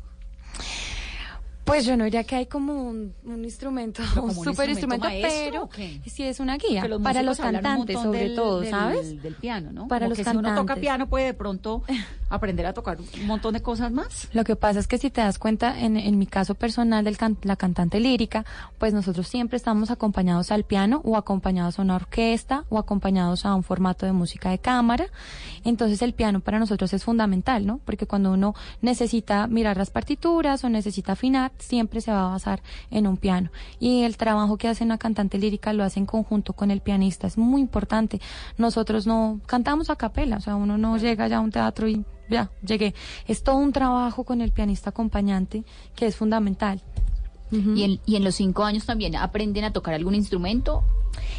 Pues 1.66 1.85
yo 1.85 1.96
no 1.96 2.05
diría 2.05 2.22
que 2.24 2.37
hay 2.37 2.46
como 2.46 2.72
un, 2.88 3.12
un 3.24 3.44
instrumento, 3.44 4.00
un 4.22 4.33
super 4.33 4.68
instrumento 4.70 5.07
maestro, 5.09 5.68
pero 5.74 5.90
sí 6.07 6.22
es 6.22 6.38
una 6.38 6.57
guía 6.59 6.87
los 6.87 7.02
para 7.02 7.22
los 7.22 7.38
cantantes 7.38 8.00
sobre 8.00 8.20
del- 8.20 8.37
todo, 8.37 8.61
del- 8.61 8.70
¿sabes? 8.70 9.20
Del 9.20 9.35
piano, 9.35 9.72
¿no? 9.72 9.88
Para 9.88 10.07
Como 10.07 10.11
los 10.11 10.18
que 10.18 10.24
si 10.24 10.31
uno 10.31 10.40
toca 10.42 10.55
cantantes. 10.55 10.81
piano 10.81 11.09
puede 11.09 11.24
de 11.26 11.35
pronto 11.35 11.83
aprender 12.31 12.66
a 12.66 12.72
tocar 12.72 12.98
un 13.00 13.26
montón 13.26 13.52
de 13.55 13.62
cosas 13.62 13.90
más. 13.90 14.29
Lo 14.33 14.44
que 14.44 14.55
pasa 14.55 14.79
es 14.79 14.87
que 14.87 14.96
si 14.98 15.11
te 15.11 15.20
das 15.20 15.38
cuenta, 15.40 15.81
en, 15.81 15.96
en 15.96 16.18
mi 16.18 16.26
caso 16.26 16.55
personal 16.55 17.05
de 17.05 17.16
la 17.42 17.57
cantante 17.57 17.98
lírica, 17.98 18.44
pues 18.79 18.94
nosotros 18.94 19.26
siempre 19.26 19.57
estamos 19.57 19.90
acompañados 19.90 20.52
al 20.52 20.62
piano 20.62 21.00
o 21.05 21.16
acompañados 21.16 21.79
a 21.81 21.83
una 21.83 21.96
orquesta 21.96 22.64
o 22.68 22.79
acompañados 22.79 23.44
a 23.44 23.55
un 23.57 23.64
formato 23.64 24.07
de 24.07 24.12
música 24.12 24.50
de 24.50 24.59
cámara. 24.61 25.07
Entonces 25.64 26.00
el 26.02 26.12
piano 26.14 26.38
para 26.40 26.61
nosotros 26.61 26.92
es 26.92 27.02
fundamental, 27.02 27.66
¿no? 27.66 27.81
Porque 27.85 28.07
cuando 28.07 28.33
uno 28.33 28.55
necesita 28.83 29.48
mirar 29.48 29.76
las 29.76 29.90
partituras 29.90 30.62
o 30.62 30.68
necesita 30.68 31.12
afinar, 31.12 31.50
siempre 31.58 32.00
se 32.00 32.10
va 32.12 32.26
a 32.26 32.30
basar 32.30 32.62
en 32.90 33.06
un 33.06 33.16
piano. 33.16 33.50
Y 33.78 34.02
el 34.02 34.16
trabajo 34.16 34.56
que 34.56 34.68
hace 34.68 34.84
una 34.84 34.98
cantante 34.98 35.38
lírica 35.38 35.72
lo 35.72 35.84
hace 35.84 36.00
en 36.00 36.06
conjunto 36.06 36.52
con 36.52 36.70
el 36.70 36.80
pianista, 36.80 37.26
es 37.26 37.38
muy 37.38 37.60
importante. 37.60 38.20
Nosotros 38.58 39.06
no 39.06 39.40
cantamos 39.46 39.90
a 39.90 39.96
capela, 39.96 40.36
o 40.36 40.40
sea, 40.40 40.56
uno 40.56 40.78
no 40.78 40.96
llega 40.96 41.28
ya 41.28 41.38
a 41.38 41.40
un 41.40 41.50
teatro 41.50 41.88
y 41.88 42.04
ya, 42.28 42.50
llegué. 42.62 42.94
Es 43.26 43.42
todo 43.42 43.56
un 43.56 43.72
trabajo 43.72 44.24
con 44.24 44.40
el 44.40 44.52
pianista 44.52 44.90
acompañante 44.90 45.64
que 45.94 46.06
es 46.06 46.16
fundamental. 46.16 46.82
y, 47.50 47.84
en, 47.84 48.00
y 48.04 48.16
en 48.16 48.24
los 48.24 48.34
cinco 48.34 48.64
años 48.64 48.86
también 48.86 49.14
aprenden 49.14 49.64
a 49.64 49.72
tocar 49.72 49.94
algún 49.94 50.14
instrumento. 50.14 50.82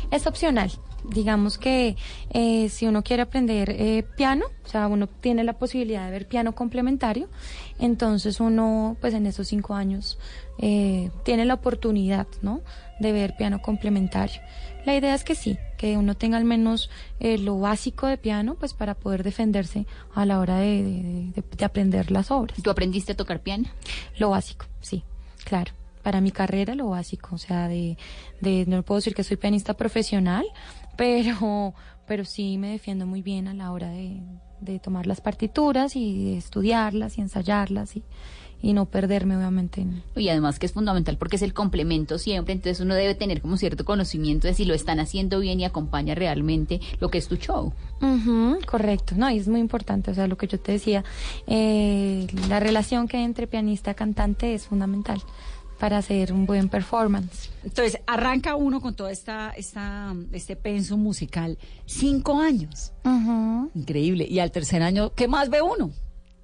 Es 0.09 0.25
opcional. 0.25 0.71
Digamos 1.09 1.57
que 1.57 1.95
eh, 2.31 2.67
si 2.69 2.85
uno 2.85 3.01
quiere 3.03 3.23
aprender 3.23 3.69
eh, 3.69 4.03
piano, 4.17 4.45
o 4.65 4.67
sea, 4.67 4.87
uno 4.87 5.07
tiene 5.07 5.43
la 5.45 5.53
posibilidad 5.53 6.05
de 6.05 6.11
ver 6.11 6.27
piano 6.27 6.53
complementario, 6.53 7.29
entonces 7.79 8.39
uno, 8.41 8.97
pues 8.99 9.13
en 9.13 9.25
esos 9.25 9.47
cinco 9.47 9.73
años, 9.73 10.19
eh, 10.57 11.09
tiene 11.23 11.45
la 11.45 11.53
oportunidad, 11.53 12.27
¿no? 12.41 12.61
De 12.99 13.11
ver 13.13 13.35
piano 13.37 13.61
complementario. 13.61 14.41
La 14.85 14.95
idea 14.95 15.15
es 15.15 15.23
que 15.23 15.35
sí, 15.35 15.57
que 15.77 15.97
uno 15.97 16.15
tenga 16.15 16.37
al 16.37 16.43
menos 16.45 16.89
eh, 17.19 17.37
lo 17.37 17.59
básico 17.59 18.07
de 18.07 18.17
piano, 18.17 18.55
pues 18.55 18.73
para 18.73 18.93
poder 18.93 19.23
defenderse 19.23 19.85
a 20.13 20.25
la 20.25 20.39
hora 20.39 20.57
de, 20.59 20.83
de- 20.83 21.31
de- 21.35 21.43
de 21.57 21.65
aprender 21.65 22.11
las 22.11 22.31
obras. 22.31 22.61
¿Tú 22.61 22.69
aprendiste 22.69 23.13
a 23.13 23.15
tocar 23.17 23.41
piano? 23.41 23.65
Lo 24.17 24.29
básico, 24.31 24.65
sí, 24.81 25.03
claro. 25.45 25.71
Para 26.03 26.21
mi 26.21 26.31
carrera, 26.31 26.73
lo 26.73 26.87
básico, 26.89 27.35
o 27.35 27.37
sea, 27.37 27.67
de, 27.67 27.97
de 28.39 28.63
no 28.65 28.81
puedo 28.83 28.97
decir 28.99 29.13
que 29.13 29.25
soy 29.25 29.35
pianista 29.35 29.73
profesional, 29.73 30.45
pero, 30.97 31.73
pero 32.07 32.25
sí 32.25 32.57
me 32.57 32.69
defiendo 32.71 33.05
muy 33.05 33.21
bien 33.21 33.47
a 33.47 33.53
la 33.53 33.71
hora 33.71 33.89
de, 33.89 34.19
de 34.61 34.79
tomar 34.79 35.07
las 35.07 35.21
partituras 35.21 35.95
y 35.95 36.25
de 36.31 36.37
estudiarlas 36.37 37.17
y 37.17 37.21
ensayarlas 37.21 37.95
y, 37.95 38.03
y 38.61 38.73
no 38.73 38.85
perderme, 38.85 39.37
obviamente. 39.37 39.81
en- 39.81 40.01
Y 40.15 40.29
además 40.29 40.57
que 40.57 40.65
es 40.65 40.73
fundamental 40.73 41.17
porque 41.17 41.35
es 41.35 41.43
el 41.43 41.53
complemento 41.53 42.17
siempre, 42.17 42.53
entonces 42.53 42.79
uno 42.83 42.95
debe 42.95 43.13
tener 43.13 43.39
como 43.41 43.55
cierto 43.57 43.85
conocimiento 43.85 44.47
de 44.47 44.55
si 44.55 44.65
lo 44.65 44.73
están 44.73 44.99
haciendo 44.99 45.39
bien 45.39 45.59
y 45.59 45.65
acompaña 45.65 46.15
realmente 46.15 46.79
lo 46.99 47.09
que 47.09 47.19
es 47.19 47.27
tu 47.27 47.35
show. 47.35 47.71
Ujú, 48.01 48.59
correcto, 48.67 49.15
no, 49.17 49.29
y 49.29 49.37
es 49.37 49.47
muy 49.47 49.59
importante, 49.59 50.11
o 50.11 50.13
sea, 50.15 50.27
lo 50.27 50.37
que 50.37 50.47
yo 50.47 50.59
te 50.59 50.71
decía, 50.71 51.03
eh, 51.47 52.27
la 52.49 52.59
relación 52.59 53.07
que 53.07 53.17
hay 53.17 53.23
entre 53.23 53.47
pianista 53.47 53.91
y 53.91 53.95
cantante 53.95 54.53
es 54.53 54.67
fundamental 54.67 55.21
para 55.79 55.97
hacer 55.97 56.33
un 56.33 56.45
buen 56.45 56.69
performance. 56.69 57.49
Entonces, 57.63 57.99
arranca 58.07 58.55
uno 58.55 58.81
con 58.81 58.95
toda 58.95 59.11
esta, 59.11 59.51
esta, 59.51 60.13
este 60.31 60.55
penso 60.55 60.97
musical. 60.97 61.57
Cinco 61.85 62.39
años. 62.39 62.93
Increíble. 63.73 64.25
Y 64.29 64.39
al 64.39 64.51
tercer 64.51 64.81
año, 64.81 65.13
¿qué 65.13 65.27
más 65.27 65.49
ve 65.49 65.61
uno? 65.61 65.91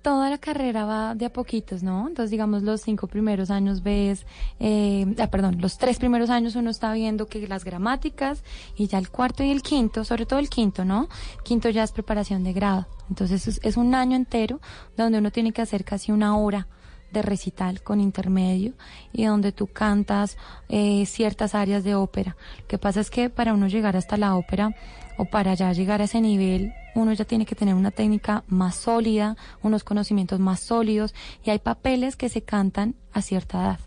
Toda 0.02 0.30
la 0.30 0.38
carrera 0.38 0.84
va 0.84 1.16
de 1.16 1.26
a 1.26 1.32
poquitos, 1.32 1.82
¿no? 1.82 2.10
Entonces, 2.10 2.30
digamos, 2.30 2.62
los 2.62 2.82
cinco 2.82 3.08
primeros 3.08 3.50
años 3.50 3.84
ves, 3.84 4.26
eh, 4.60 5.06
ah, 5.18 5.28
perdón, 5.28 5.62
los 5.62 5.78
tres 5.78 5.98
primeros 5.98 6.30
años 6.30 6.58
uno 6.58 6.70
está 6.70 6.92
viendo 6.92 7.28
que 7.28 7.48
las 7.48 7.64
gramáticas 7.64 8.44
y 8.76 8.88
ya 8.88 8.98
el 8.98 9.10
cuarto 9.10 9.44
y 9.44 9.52
el 9.52 9.62
quinto, 9.62 10.04
sobre 10.04 10.26
todo 10.26 10.40
el 10.40 10.50
quinto, 10.50 10.84
¿no? 10.84 11.08
Quinto 11.44 11.70
ya 11.70 11.84
es 11.84 11.94
preparación 11.94 12.44
de 12.44 12.52
grado. 12.52 12.86
Entonces, 13.10 13.48
es, 13.48 13.62
es 13.64 13.78
un 13.78 13.96
año 13.96 14.18
entero 14.18 14.60
donde 14.98 15.20
uno 15.20 15.32
tiene 15.32 15.54
que 15.54 15.62
hacer 15.62 15.86
casi 15.86 16.12
una 16.12 16.36
hora 16.36 16.68
de 17.14 17.22
recital 17.22 17.82
con 17.82 18.02
intermedio 18.02 18.74
y 19.14 19.26
donde 19.26 19.52
tú 19.52 19.68
cantas 19.68 20.38
eh, 20.70 21.06
ciertas 21.06 21.56
áreas 21.56 21.84
de 21.84 21.96
ópera. 21.96 22.36
Lo 22.62 22.68
que 22.68 22.78
pasa 22.78 23.00
es 23.00 23.10
que 23.10 23.30
para 23.30 23.54
uno 23.54 23.68
llegar 23.68 23.96
hasta 23.96 24.18
la 24.18 24.36
ópera 24.36 24.76
o 25.18 25.26
para 25.26 25.54
ya 25.54 25.72
llegar 25.74 26.02
a 26.02 26.06
ese 26.06 26.20
nivel, 26.22 26.74
uno 26.96 27.14
ya 27.14 27.24
tiene 27.24 27.46
que 27.46 27.54
tener 27.56 27.76
una 27.76 27.92
técnica 27.92 28.44
más 28.48 28.76
sólida, 28.76 29.38
unos 29.62 29.84
conocimientos 29.84 30.40
más 30.40 30.60
sólidos 30.60 31.14
y 31.44 31.52
hay 31.52 31.60
papeles 31.60 32.16
que 32.16 32.30
se 32.30 32.42
cantan 32.42 32.96
a 33.14 33.22
cierta 33.22 33.62
edad. 33.62 33.80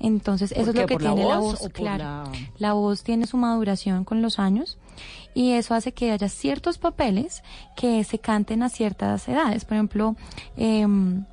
Entonces, 0.00 0.50
eso 0.52 0.60
¿Por 0.66 0.68
es 0.70 0.74
lo 0.74 0.86
que 0.86 0.94
¿Por 0.94 1.02
la 1.02 1.14
tiene 1.14 1.28
la 1.28 1.38
voz 1.38 1.68
claro. 1.72 2.02
la- 2.04 2.32
La 2.58 2.72
voz 2.72 3.04
tiene 3.04 3.26
su 3.28 3.36
maduración 3.36 4.04
con 4.04 4.22
los 4.22 4.40
años 4.40 4.76
y 5.34 5.52
eso 5.52 5.74
hace 5.74 5.92
que 5.92 6.10
haya 6.10 6.28
ciertos 6.28 6.78
papeles 6.78 7.42
que 7.76 8.02
se 8.02 8.18
canten 8.18 8.62
a 8.64 8.68
ciertas 8.68 9.28
edades. 9.28 9.64
Por 9.64 9.74
ejemplo, 9.76 10.16
em, 10.56 11.24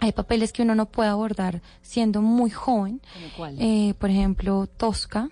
hay 0.00 0.12
papeles 0.12 0.52
que 0.52 0.62
uno 0.62 0.74
no 0.74 0.86
puede 0.86 1.08
abordar 1.08 1.62
siendo 1.82 2.22
muy 2.22 2.50
joven. 2.50 3.00
Eh, 3.58 3.94
por 3.98 4.10
ejemplo, 4.10 4.66
Tosca. 4.66 5.30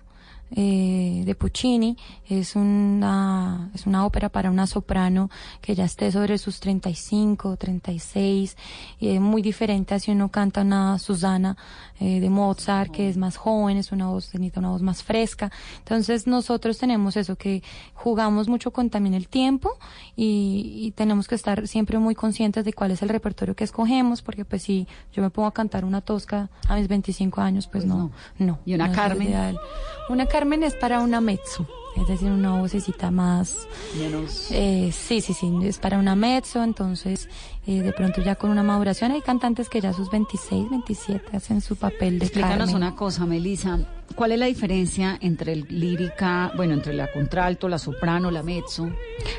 Eh, 0.55 1.23
de 1.25 1.35
Puccini 1.35 1.97
es 2.29 2.55
una 2.55 3.71
es 3.73 3.87
una 3.87 4.05
ópera 4.05 4.29
para 4.29 4.51
una 4.51 4.67
soprano 4.67 5.31
que 5.61 5.73
ya 5.73 5.85
esté 5.85 6.11
sobre 6.11 6.37
sus 6.37 6.59
35 6.59 7.57
36 7.57 8.55
y 8.99 9.09
es 9.09 9.21
muy 9.21 9.41
diferente 9.41 9.95
a 9.95 9.99
si 9.99 10.11
uno 10.11 10.29
canta 10.29 10.61
una 10.61 10.99
Susana 10.99 11.57
eh, 11.99 12.19
de 12.19 12.29
Mozart 12.29 12.91
que 12.91 13.09
es 13.09 13.17
más 13.17 13.37
joven 13.37 13.77
es 13.77 13.91
una 13.91 14.09
voz 14.09 14.33
necesita 14.33 14.59
una 14.59 14.69
voz 14.69 14.81
más 14.81 15.01
fresca. 15.01 15.51
Entonces 15.79 16.27
nosotros 16.27 16.77
tenemos 16.77 17.17
eso 17.17 17.35
que 17.35 17.63
jugamos 17.95 18.47
mucho 18.47 18.71
con 18.71 18.89
también 18.89 19.15
el 19.15 19.27
tiempo 19.27 19.77
y, 20.15 20.73
y 20.85 20.91
tenemos 20.91 21.27
que 21.27 21.35
estar 21.35 21.67
siempre 21.67 21.97
muy 21.97 22.13
conscientes 22.13 22.63
de 22.63 22.73
cuál 22.73 22.91
es 22.91 23.01
el 23.01 23.09
repertorio 23.09 23.55
que 23.55 23.63
escogemos 23.63 24.21
porque 24.21 24.45
pues 24.45 24.61
si 24.61 24.87
yo 25.13 25.23
me 25.23 25.29
pongo 25.29 25.47
a 25.47 25.53
cantar 25.53 25.83
una 25.83 26.01
tosca 26.01 26.49
a 26.67 26.75
mis 26.75 26.87
25 26.87 27.41
años 27.41 27.67
pues, 27.67 27.85
no 27.85 28.11
no. 28.37 28.59
¿Y 28.65 28.75
una 28.75 28.87
no 28.87 28.93
Carmen? 28.93 29.57
una 30.09 30.25
Carmen 30.25 30.42
es 30.51 30.73
para 30.75 30.99
una 30.99 31.21
mezzo 31.21 31.65
es 31.95 32.07
decir 32.07 32.31
una 32.31 32.59
vocecita 32.59 33.11
más 33.11 33.67
Menos. 33.99 34.47
eh, 34.49 34.91
sí, 34.91 35.21
sí, 35.21 35.33
sí, 35.33 35.51
es 35.63 35.77
para 35.77 35.99
una 35.99 36.15
mezzo, 36.15 36.63
entonces 36.63 37.29
eh, 37.67 37.81
de 37.83 37.93
pronto 37.93 38.19
ya 38.23 38.33
con 38.35 38.49
una 38.49 38.63
maduración 38.63 39.11
hay 39.11 39.21
cantantes 39.21 39.69
que 39.69 39.79
ya 39.79 39.89
a 39.89 39.93
sus 39.93 40.09
26, 40.09 40.71
27 40.71 41.37
hacen 41.37 41.61
su 41.61 41.75
papel 41.75 42.17
de 42.17 42.25
Explícanos 42.25 42.57
Carmen. 42.71 42.75
una 42.75 42.95
cosa, 42.95 43.27
Melissa. 43.27 43.77
¿Cuál 44.15 44.31
es 44.31 44.39
la 44.39 44.47
diferencia 44.47 45.19
entre 45.21 45.53
el 45.53 45.67
lírica, 45.69 46.51
bueno, 46.55 46.73
entre 46.73 46.93
la 46.95 47.11
contralto, 47.11 47.69
la 47.69 47.77
soprano, 47.77 48.31
la 48.31 48.41
mezzo? 48.41 48.89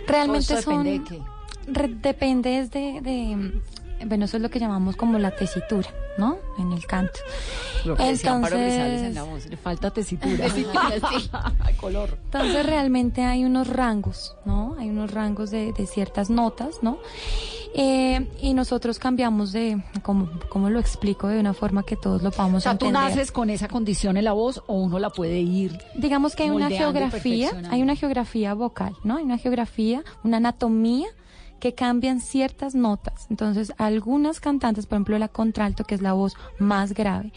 Realmente 0.06 0.54
¿O 0.54 0.58
eso 0.58 0.70
depende 0.70 0.96
son- 0.96 1.04
de 1.04 1.10
qué? 1.10 1.22
Re- 1.72 1.94
depende 2.00 2.58
es 2.60 2.70
de, 2.70 3.00
de, 3.00 3.52
bueno, 4.06 4.24
eso 4.24 4.36
es 4.36 4.42
lo 4.42 4.50
que 4.50 4.58
llamamos 4.58 4.96
como 4.96 5.18
la 5.18 5.30
tesitura, 5.30 5.88
¿no? 6.18 6.38
En 6.58 6.72
el 6.72 6.86
canto. 6.86 7.20
Lo 7.84 7.96
que 7.96 8.04
Grisales 8.04 9.02
en 9.02 9.14
la 9.14 9.22
voz, 9.24 9.46
le 9.46 9.56
falta 9.56 9.90
tesitura. 9.90 10.48
Sí. 10.48 10.66
Color. 11.80 12.18
Entonces 12.24 12.66
realmente 12.66 13.22
hay 13.24 13.44
unos 13.44 13.68
rangos, 13.68 14.36
¿no? 14.44 14.76
Hay 14.78 14.88
unos 14.88 15.10
rangos 15.10 15.50
de, 15.50 15.72
de 15.72 15.86
ciertas 15.86 16.30
notas, 16.30 16.82
¿no? 16.82 16.98
Eh, 17.76 18.28
y 18.40 18.54
nosotros 18.54 19.00
cambiamos 19.00 19.50
de, 19.50 19.82
como, 20.02 20.30
como 20.48 20.70
lo 20.70 20.78
explico 20.78 21.26
de 21.26 21.40
una 21.40 21.54
forma 21.54 21.82
que 21.82 21.96
todos 21.96 22.22
lo 22.22 22.28
O 22.28 22.32
podamos 22.32 22.62
sea, 22.62 22.78
tú 22.78 22.90
naces 22.92 23.32
con 23.32 23.50
esa 23.50 23.66
condición 23.66 24.16
en 24.16 24.24
la 24.24 24.32
voz 24.32 24.62
o 24.68 24.74
uno 24.74 25.00
la 25.00 25.10
puede 25.10 25.40
ir. 25.40 25.76
Digamos 25.96 26.36
que 26.36 26.44
hay 26.44 26.50
una 26.50 26.70
geografía, 26.70 27.50
hay 27.70 27.82
una 27.82 27.96
geografía 27.96 28.54
vocal, 28.54 28.94
¿no? 29.02 29.16
Hay 29.16 29.24
una 29.24 29.38
geografía, 29.38 30.04
una 30.22 30.36
anatomía 30.36 31.08
que 31.64 31.72
cambian 31.74 32.20
ciertas 32.20 32.74
notas. 32.74 33.26
Entonces, 33.30 33.72
algunas 33.78 34.38
cantantes, 34.38 34.84
por 34.84 34.96
ejemplo, 34.96 35.18
la 35.18 35.28
contralto, 35.28 35.84
que 35.84 35.94
es 35.94 36.02
la 36.02 36.12
voz 36.12 36.34
más 36.58 36.92
grave, 36.92 37.32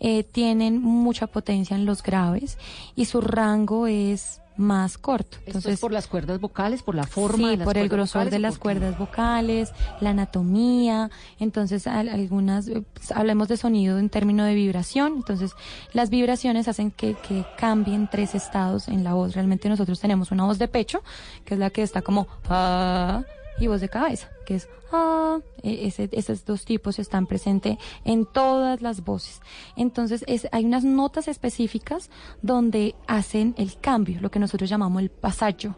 eh, 0.00 0.24
tienen 0.24 0.82
mucha 0.82 1.28
potencia 1.28 1.76
en 1.76 1.84
los 1.86 2.02
graves 2.02 2.58
y 2.96 3.04
su 3.04 3.20
rango 3.20 3.86
es 3.86 4.40
más 4.56 4.98
corto. 4.98 5.36
Esto 5.36 5.46
Entonces, 5.46 5.74
es 5.74 5.80
por 5.80 5.92
las 5.92 6.08
cuerdas 6.08 6.40
vocales, 6.40 6.82
por 6.82 6.96
la 6.96 7.04
forma 7.04 7.36
Sí, 7.36 7.50
de 7.50 7.56
las 7.58 7.64
por 7.66 7.78
el 7.78 7.88
grosor 7.88 8.22
vocales, 8.22 8.30
de 8.32 8.36
¿o 8.38 8.40
las 8.40 8.58
cuerdas 8.58 8.98
vocales, 8.98 9.72
la 10.00 10.10
anatomía, 10.10 11.10
entonces 11.38 11.86
al- 11.86 12.08
algunas, 12.08 12.66
eh, 12.66 12.82
pues, 12.94 13.12
hablemos 13.12 13.46
de 13.46 13.56
sonido 13.56 14.00
en 14.00 14.10
términos 14.10 14.48
de 14.48 14.54
vibración, 14.56 15.12
entonces 15.18 15.52
las 15.92 16.10
vibraciones 16.10 16.66
hacen 16.66 16.90
que, 16.90 17.14
que 17.14 17.44
cambien 17.56 18.08
tres 18.10 18.34
estados 18.34 18.88
en 18.88 19.04
la 19.04 19.14
voz. 19.14 19.34
Realmente 19.36 19.68
nosotros 19.68 20.00
tenemos 20.00 20.32
una 20.32 20.44
voz 20.46 20.58
de 20.58 20.66
pecho, 20.66 21.04
que 21.44 21.54
es 21.54 21.60
la 21.60 21.70
que 21.70 21.82
está 21.82 22.02
como 22.02 22.26
ah, 22.48 23.22
y 23.60 23.66
voz 23.66 23.80
de 23.80 23.88
cabeza, 23.88 24.28
que 24.46 24.56
es 24.56 24.68
ah. 24.92 25.38
E- 25.62 25.86
ese- 25.88 26.08
esos 26.12 26.44
dos 26.44 26.64
tipos 26.64 26.98
están 26.98 27.26
presentes 27.26 27.76
en 28.04 28.24
todas 28.26 28.80
las 28.80 29.04
voces. 29.04 29.40
Entonces 29.76 30.24
es, 30.28 30.46
hay 30.52 30.64
unas 30.64 30.84
notas 30.84 31.26
específicas 31.28 32.10
donde 32.42 32.94
hacen 33.06 33.54
el 33.58 33.78
cambio, 33.80 34.20
lo 34.20 34.30
que 34.30 34.38
nosotros 34.38 34.70
llamamos 34.70 35.02
el 35.02 35.10
pasaggio. 35.10 35.76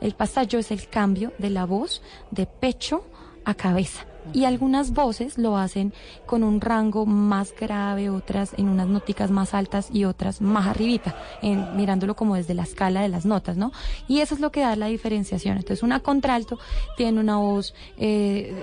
El 0.00 0.14
pasaggio 0.14 0.58
es 0.58 0.70
el 0.70 0.88
cambio 0.88 1.32
de 1.38 1.50
la 1.50 1.64
voz 1.64 2.02
de 2.30 2.46
pecho 2.46 3.04
a 3.44 3.54
cabeza. 3.54 4.06
Y 4.32 4.44
algunas 4.44 4.92
voces 4.92 5.38
lo 5.38 5.56
hacen 5.56 5.92
con 6.26 6.42
un 6.42 6.60
rango 6.60 7.06
más 7.06 7.54
grave, 7.58 8.10
otras 8.10 8.54
en 8.56 8.68
unas 8.68 8.88
noticas 8.88 9.30
más 9.30 9.54
altas 9.54 9.88
y 9.92 10.04
otras 10.04 10.40
más 10.40 10.66
arribita, 10.66 11.14
en, 11.42 11.76
mirándolo 11.76 12.14
como 12.16 12.36
desde 12.36 12.54
la 12.54 12.62
escala 12.62 13.02
de 13.02 13.08
las 13.08 13.26
notas, 13.26 13.56
¿no? 13.56 13.72
Y 14.08 14.20
eso 14.20 14.34
es 14.34 14.40
lo 14.40 14.52
que 14.52 14.60
da 14.60 14.76
la 14.76 14.86
diferenciación. 14.86 15.56
Entonces, 15.56 15.82
una 15.82 16.00
contralto 16.00 16.58
tiene 16.96 17.20
una 17.20 17.36
voz 17.36 17.74
eh, 17.96 18.62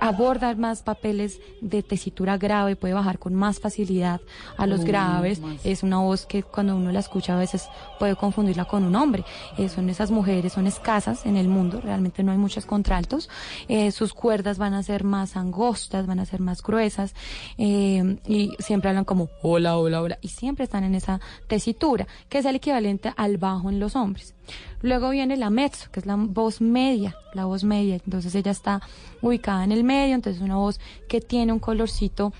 aborda 0.00 0.54
más 0.54 0.82
papeles 0.82 1.40
de 1.60 1.82
tesitura 1.82 2.38
grave, 2.38 2.76
puede 2.76 2.94
bajar 2.94 3.18
con 3.18 3.34
más 3.34 3.60
facilidad 3.60 4.20
a 4.56 4.66
los 4.66 4.80
Uy, 4.80 4.86
graves. 4.86 5.40
más. 5.40 5.64
Es 5.64 5.82
una 5.82 5.98
voz 5.98 6.26
que 6.26 6.42
cuando 6.42 6.76
uno 6.76 6.90
la 6.90 7.00
escucha 7.00 7.36
a 7.36 7.38
veces 7.38 7.68
puede 7.98 8.16
confundirla 8.16 8.64
con 8.64 8.84
un 8.84 8.96
hombre. 8.96 9.24
Eh, 9.58 9.68
son 9.68 9.90
esas 9.90 10.10
mujeres, 10.10 10.52
son 10.54 10.66
escasas 10.66 11.26
en 11.26 11.36
el 11.36 11.48
mundo, 11.48 11.80
realmente 11.80 12.22
no 12.22 12.32
hay 12.32 12.38
muchos 12.38 12.66
contraltos. 12.66 13.28
Eh, 13.68 13.92
sus 13.92 14.14
cuerdas 14.14 14.58
van 14.58 14.74
a 14.74 14.82
ser 14.82 15.04
más 15.04 15.36
angostas, 15.36 16.06
van 16.06 16.18
a 16.18 16.26
ser 16.26 16.40
más 16.40 16.62
gruesas 16.62 17.14
eh, 17.58 18.18
y 18.26 18.52
siempre 18.58 18.88
hablan 18.90 19.04
como 19.04 19.28
hola, 19.42 19.76
hola, 19.76 20.02
hola 20.02 20.18
y 20.22 20.28
siempre 20.28 20.64
están 20.64 20.84
en 20.84 20.94
esa 20.94 21.20
tesitura, 21.46 22.06
que 22.28 22.38
es 22.38 22.44
el 22.44 22.56
equivalente 22.56 23.12
al 23.16 23.36
bajo 23.36 23.68
en 23.68 23.80
los 23.80 23.96
hombres. 23.96 24.34
Luego 24.82 25.10
viene 25.10 25.36
la 25.36 25.50
mezzo, 25.50 25.90
que 25.90 26.00
es 26.00 26.06
la 26.06 26.16
voz 26.16 26.60
media, 26.60 27.14
la 27.34 27.44
voz 27.44 27.64
media. 27.64 27.96
Entonces 28.04 28.34
ella 28.34 28.50
está 28.50 28.80
ubicada 29.20 29.62
en 29.64 29.72
el 29.72 29.84
medio, 29.84 30.14
entonces 30.14 30.40
una 30.42 30.56
voz 30.56 30.80
que 31.08 31.20
tiene 31.20 31.52
un 31.52 31.58
colorcito. 31.58 32.32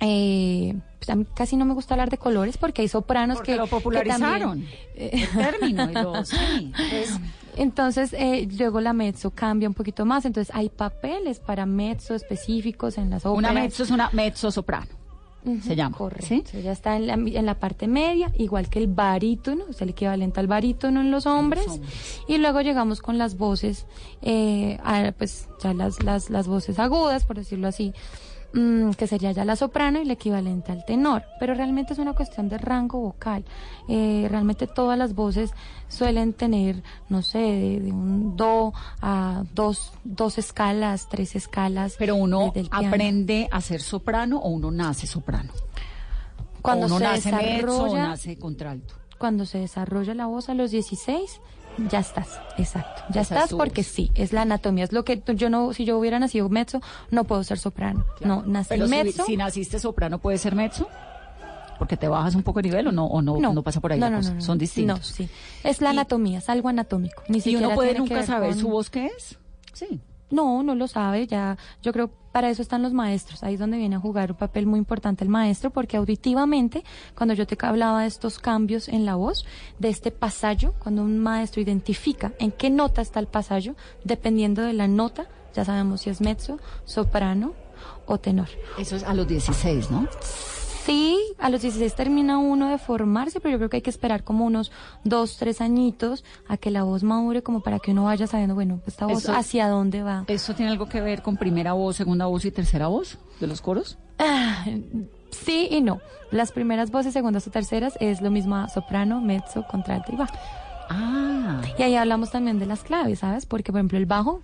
Eh, 0.00 0.74
pues 0.98 1.10
a 1.10 1.14
mí 1.14 1.24
casi 1.34 1.56
no 1.56 1.64
me 1.64 1.74
gusta 1.74 1.94
hablar 1.94 2.10
de 2.10 2.18
colores 2.18 2.56
porque 2.58 2.82
hay 2.82 2.88
sopranos 2.88 3.36
Porque 3.38 3.52
que 3.52 3.56
lo 3.58 3.64
que 3.64 3.70
popularizaron, 3.70 4.64
también- 4.64 4.68
el 4.96 5.28
término, 5.30 5.90
y 5.90 5.94
lo- 5.94 6.24
sí, 6.24 6.72
pues. 6.90 7.18
entonces, 7.56 8.12
eh, 8.18 8.48
luego 8.58 8.80
la 8.80 8.92
mezzo 8.92 9.30
cambia 9.30 9.68
un 9.68 9.74
poquito 9.74 10.04
más. 10.04 10.24
Entonces, 10.24 10.54
hay 10.54 10.68
papeles 10.70 11.38
para 11.38 11.66
mezzo 11.66 12.14
específicos 12.14 12.98
en 12.98 13.10
las 13.10 13.24
óperas. 13.24 13.52
Una 13.52 13.60
mezzo 13.62 13.82
es 13.84 13.90
una 13.90 14.10
mezzo 14.12 14.50
soprano. 14.50 14.86
Se 15.62 15.74
llama. 15.76 15.96
Correcto. 15.96 16.56
Ella 16.56 16.72
está 16.72 16.96
en 16.96 17.06
la, 17.06 17.14
en 17.14 17.46
la 17.46 17.54
parte 17.58 17.88
media, 17.88 18.30
igual 18.38 18.68
que 18.68 18.78
el 18.78 18.86
barítono, 18.86 19.64
es 19.70 19.80
el 19.82 19.88
equivalente 19.90 20.38
al 20.40 20.46
barítono 20.46 21.00
en 21.00 21.10
los 21.10 21.26
hombres. 21.26 21.66
Y 22.28 22.38
luego 22.38 22.60
llegamos 22.60 23.00
con 23.00 23.18
las 23.18 23.36
voces, 23.36 23.86
eh, 24.22 24.78
a- 24.84 25.12
pues 25.18 25.48
ya 25.62 25.74
las, 25.74 26.02
las, 26.02 26.30
las 26.30 26.46
voces 26.46 26.78
agudas, 26.78 27.24
por 27.24 27.36
decirlo 27.36 27.66
así, 27.68 27.92
que 28.52 29.06
sería 29.06 29.32
ya 29.32 29.44
la 29.46 29.56
soprano 29.56 29.98
y 29.98 30.02
el 30.02 30.10
equivalente 30.10 30.72
al 30.72 30.84
tenor. 30.84 31.24
Pero 31.40 31.54
realmente 31.54 31.94
es 31.94 31.98
una 31.98 32.12
cuestión 32.12 32.48
de 32.50 32.58
rango 32.58 33.00
vocal. 33.00 33.44
Eh, 33.88 34.26
realmente 34.30 34.66
todas 34.66 34.98
las 34.98 35.14
voces 35.14 35.52
suelen 35.88 36.34
tener, 36.34 36.82
no 37.08 37.22
sé, 37.22 37.38
de, 37.38 37.80
de 37.80 37.92
un 37.92 38.36
do 38.36 38.72
a 39.00 39.44
dos, 39.54 39.92
dos 40.04 40.36
escalas, 40.38 41.08
tres 41.08 41.34
escalas. 41.34 41.94
Pero 41.98 42.16
uno 42.16 42.52
piano. 42.52 42.68
aprende 42.72 43.48
a 43.50 43.60
ser 43.62 43.80
soprano 43.80 44.38
o 44.38 44.50
uno 44.50 44.70
nace 44.70 45.06
soprano. 45.06 45.50
Cuando 46.60 46.84
o 46.84 46.88
uno 46.88 46.98
se 46.98 47.04
nace 47.04 47.32
mezzo 47.32 47.66
o 47.66 47.84
desarrolla- 47.86 48.08
nace 48.08 48.38
contralto. 48.38 48.94
cuando 49.18 49.46
se 49.46 49.58
desarrolla 49.58 50.14
la 50.14 50.26
voz 50.26 50.48
a 50.48 50.54
los 50.54 50.70
16, 50.72 51.40
ya 51.90 52.00
estás, 52.00 52.40
exacto. 52.58 53.02
Ya 53.10 53.22
estás 53.22 53.52
porque 53.54 53.82
sí, 53.82 54.10
es 54.14 54.32
la 54.32 54.42
anatomía, 54.42 54.84
es 54.84 54.92
lo 54.92 55.04
que 55.04 55.22
yo 55.34 55.50
no, 55.50 55.72
si 55.72 55.84
yo 55.84 55.98
hubiera 55.98 56.18
nacido 56.18 56.48
mezzo, 56.48 56.80
no 57.10 57.24
puedo 57.24 57.42
ser 57.44 57.58
soprano. 57.58 58.04
No, 58.20 58.42
nací 58.46 58.68
Pero 58.70 58.88
mezzo. 58.88 59.24
si 59.24 59.36
naciste 59.36 59.78
soprano, 59.78 60.18
¿puede 60.18 60.38
ser 60.38 60.54
mezzo? 60.54 60.88
Porque 61.78 61.96
te 61.96 62.06
bajas 62.06 62.34
un 62.36 62.42
poco 62.44 62.60
de 62.62 62.68
nivel 62.68 62.86
o 62.88 62.92
no, 62.92 63.06
o 63.06 63.20
no, 63.22 63.38
no, 63.40 63.62
pasa 63.62 63.80
por 63.80 63.92
ahí 63.92 63.98
no, 63.98 64.06
la 64.06 64.10
no, 64.10 64.16
cosa. 64.18 64.30
no, 64.30 64.36
no. 64.36 64.40
Son 64.42 64.58
distintos. 64.58 64.98
No, 64.98 65.04
sí. 65.04 65.28
Es 65.64 65.80
la 65.80 65.90
anatomía, 65.90 66.38
es 66.38 66.48
algo 66.48 66.68
anatómico. 66.68 67.22
Ni 67.28 67.38
¿Y 67.38 67.40
siquiera 67.40 67.66
uno 67.68 67.74
puede 67.74 67.98
nunca 67.98 68.22
saber 68.24 68.50
con- 68.50 68.58
su 68.60 68.68
voz 68.68 68.88
qué 68.90 69.06
es? 69.06 69.36
Sí. 69.72 70.00
No, 70.32 70.62
no 70.62 70.74
lo 70.74 70.88
sabe, 70.88 71.26
ya 71.26 71.56
yo 71.82 71.92
creo 71.92 72.10
para 72.32 72.48
eso 72.48 72.62
están 72.62 72.82
los 72.82 72.94
maestros, 72.94 73.42
ahí 73.42 73.54
es 73.54 73.60
donde 73.60 73.76
viene 73.76 73.96
a 73.96 74.00
jugar 74.00 74.32
un 74.32 74.38
papel 74.38 74.66
muy 74.66 74.78
importante 74.78 75.22
el 75.22 75.30
maestro, 75.30 75.70
porque 75.70 75.98
auditivamente, 75.98 76.82
cuando 77.14 77.34
yo 77.34 77.46
te 77.46 77.56
hablaba 77.60 78.00
de 78.02 78.08
estos 78.08 78.38
cambios 78.38 78.88
en 78.88 79.04
la 79.04 79.14
voz, 79.14 79.44
de 79.78 79.90
este 79.90 80.10
pasallo, 80.10 80.72
cuando 80.78 81.02
un 81.02 81.18
maestro 81.18 81.60
identifica 81.60 82.32
en 82.38 82.50
qué 82.50 82.70
nota 82.70 83.02
está 83.02 83.20
el 83.20 83.26
pasallo, 83.26 83.76
dependiendo 84.02 84.62
de 84.62 84.72
la 84.72 84.88
nota, 84.88 85.26
ya 85.54 85.64
sabemos 85.64 86.00
si 86.00 86.10
es 86.10 86.22
mezzo, 86.22 86.58
soprano 86.86 87.52
o 88.06 88.18
tenor. 88.18 88.48
Eso 88.78 88.96
es 88.96 89.04
a 89.04 89.12
los 89.12 89.28
16, 89.28 89.90
¿no? 89.90 90.08
Sí, 90.84 91.16
a 91.38 91.48
los 91.48 91.62
16 91.62 91.94
termina 91.94 92.38
uno 92.38 92.68
de 92.68 92.78
formarse, 92.78 93.38
pero 93.40 93.52
yo 93.52 93.58
creo 93.58 93.70
que 93.70 93.76
hay 93.76 93.82
que 93.82 93.90
esperar 93.90 94.24
como 94.24 94.44
unos 94.46 94.72
dos, 95.04 95.36
tres 95.36 95.60
añitos 95.60 96.24
a 96.48 96.56
que 96.56 96.70
la 96.70 96.82
voz 96.82 97.02
madure 97.04 97.42
como 97.42 97.60
para 97.60 97.78
que 97.78 97.92
uno 97.92 98.04
vaya 98.04 98.26
sabiendo, 98.26 98.54
bueno, 98.54 98.80
esta 98.86 99.06
voz 99.06 99.22
Eso- 99.24 99.32
hacia 99.34 99.68
dónde 99.68 100.02
va. 100.02 100.24
¿Eso 100.26 100.54
tiene 100.54 100.72
algo 100.72 100.88
que 100.88 101.00
ver 101.00 101.22
con 101.22 101.36
primera 101.36 101.72
voz, 101.74 101.96
segunda 101.96 102.26
voz 102.26 102.44
y 102.44 102.50
tercera 102.50 102.88
voz 102.88 103.18
de 103.38 103.46
los 103.46 103.60
coros? 103.60 103.96
Ah, 104.18 104.64
sí 105.30 105.68
y 105.70 105.80
no. 105.82 106.00
Las 106.30 106.50
primeras 106.50 106.90
voces, 106.90 107.12
segundas 107.12 107.46
o 107.46 107.50
terceras, 107.50 107.94
es 108.00 108.20
lo 108.20 108.30
mismo 108.30 108.56
a 108.56 108.68
soprano, 108.68 109.20
mezzo, 109.20 109.64
contralto 109.70 110.12
y 110.12 110.16
bajo. 110.16 110.34
Ah. 110.90 111.60
Y 111.78 111.82
ahí 111.82 111.94
hablamos 111.94 112.30
también 112.30 112.58
de 112.58 112.66
las 112.66 112.82
claves, 112.82 113.20
¿sabes? 113.20 113.46
Porque, 113.46 113.70
por 113.72 113.78
ejemplo, 113.78 113.98
el 113.98 114.06
bajo 114.06 114.42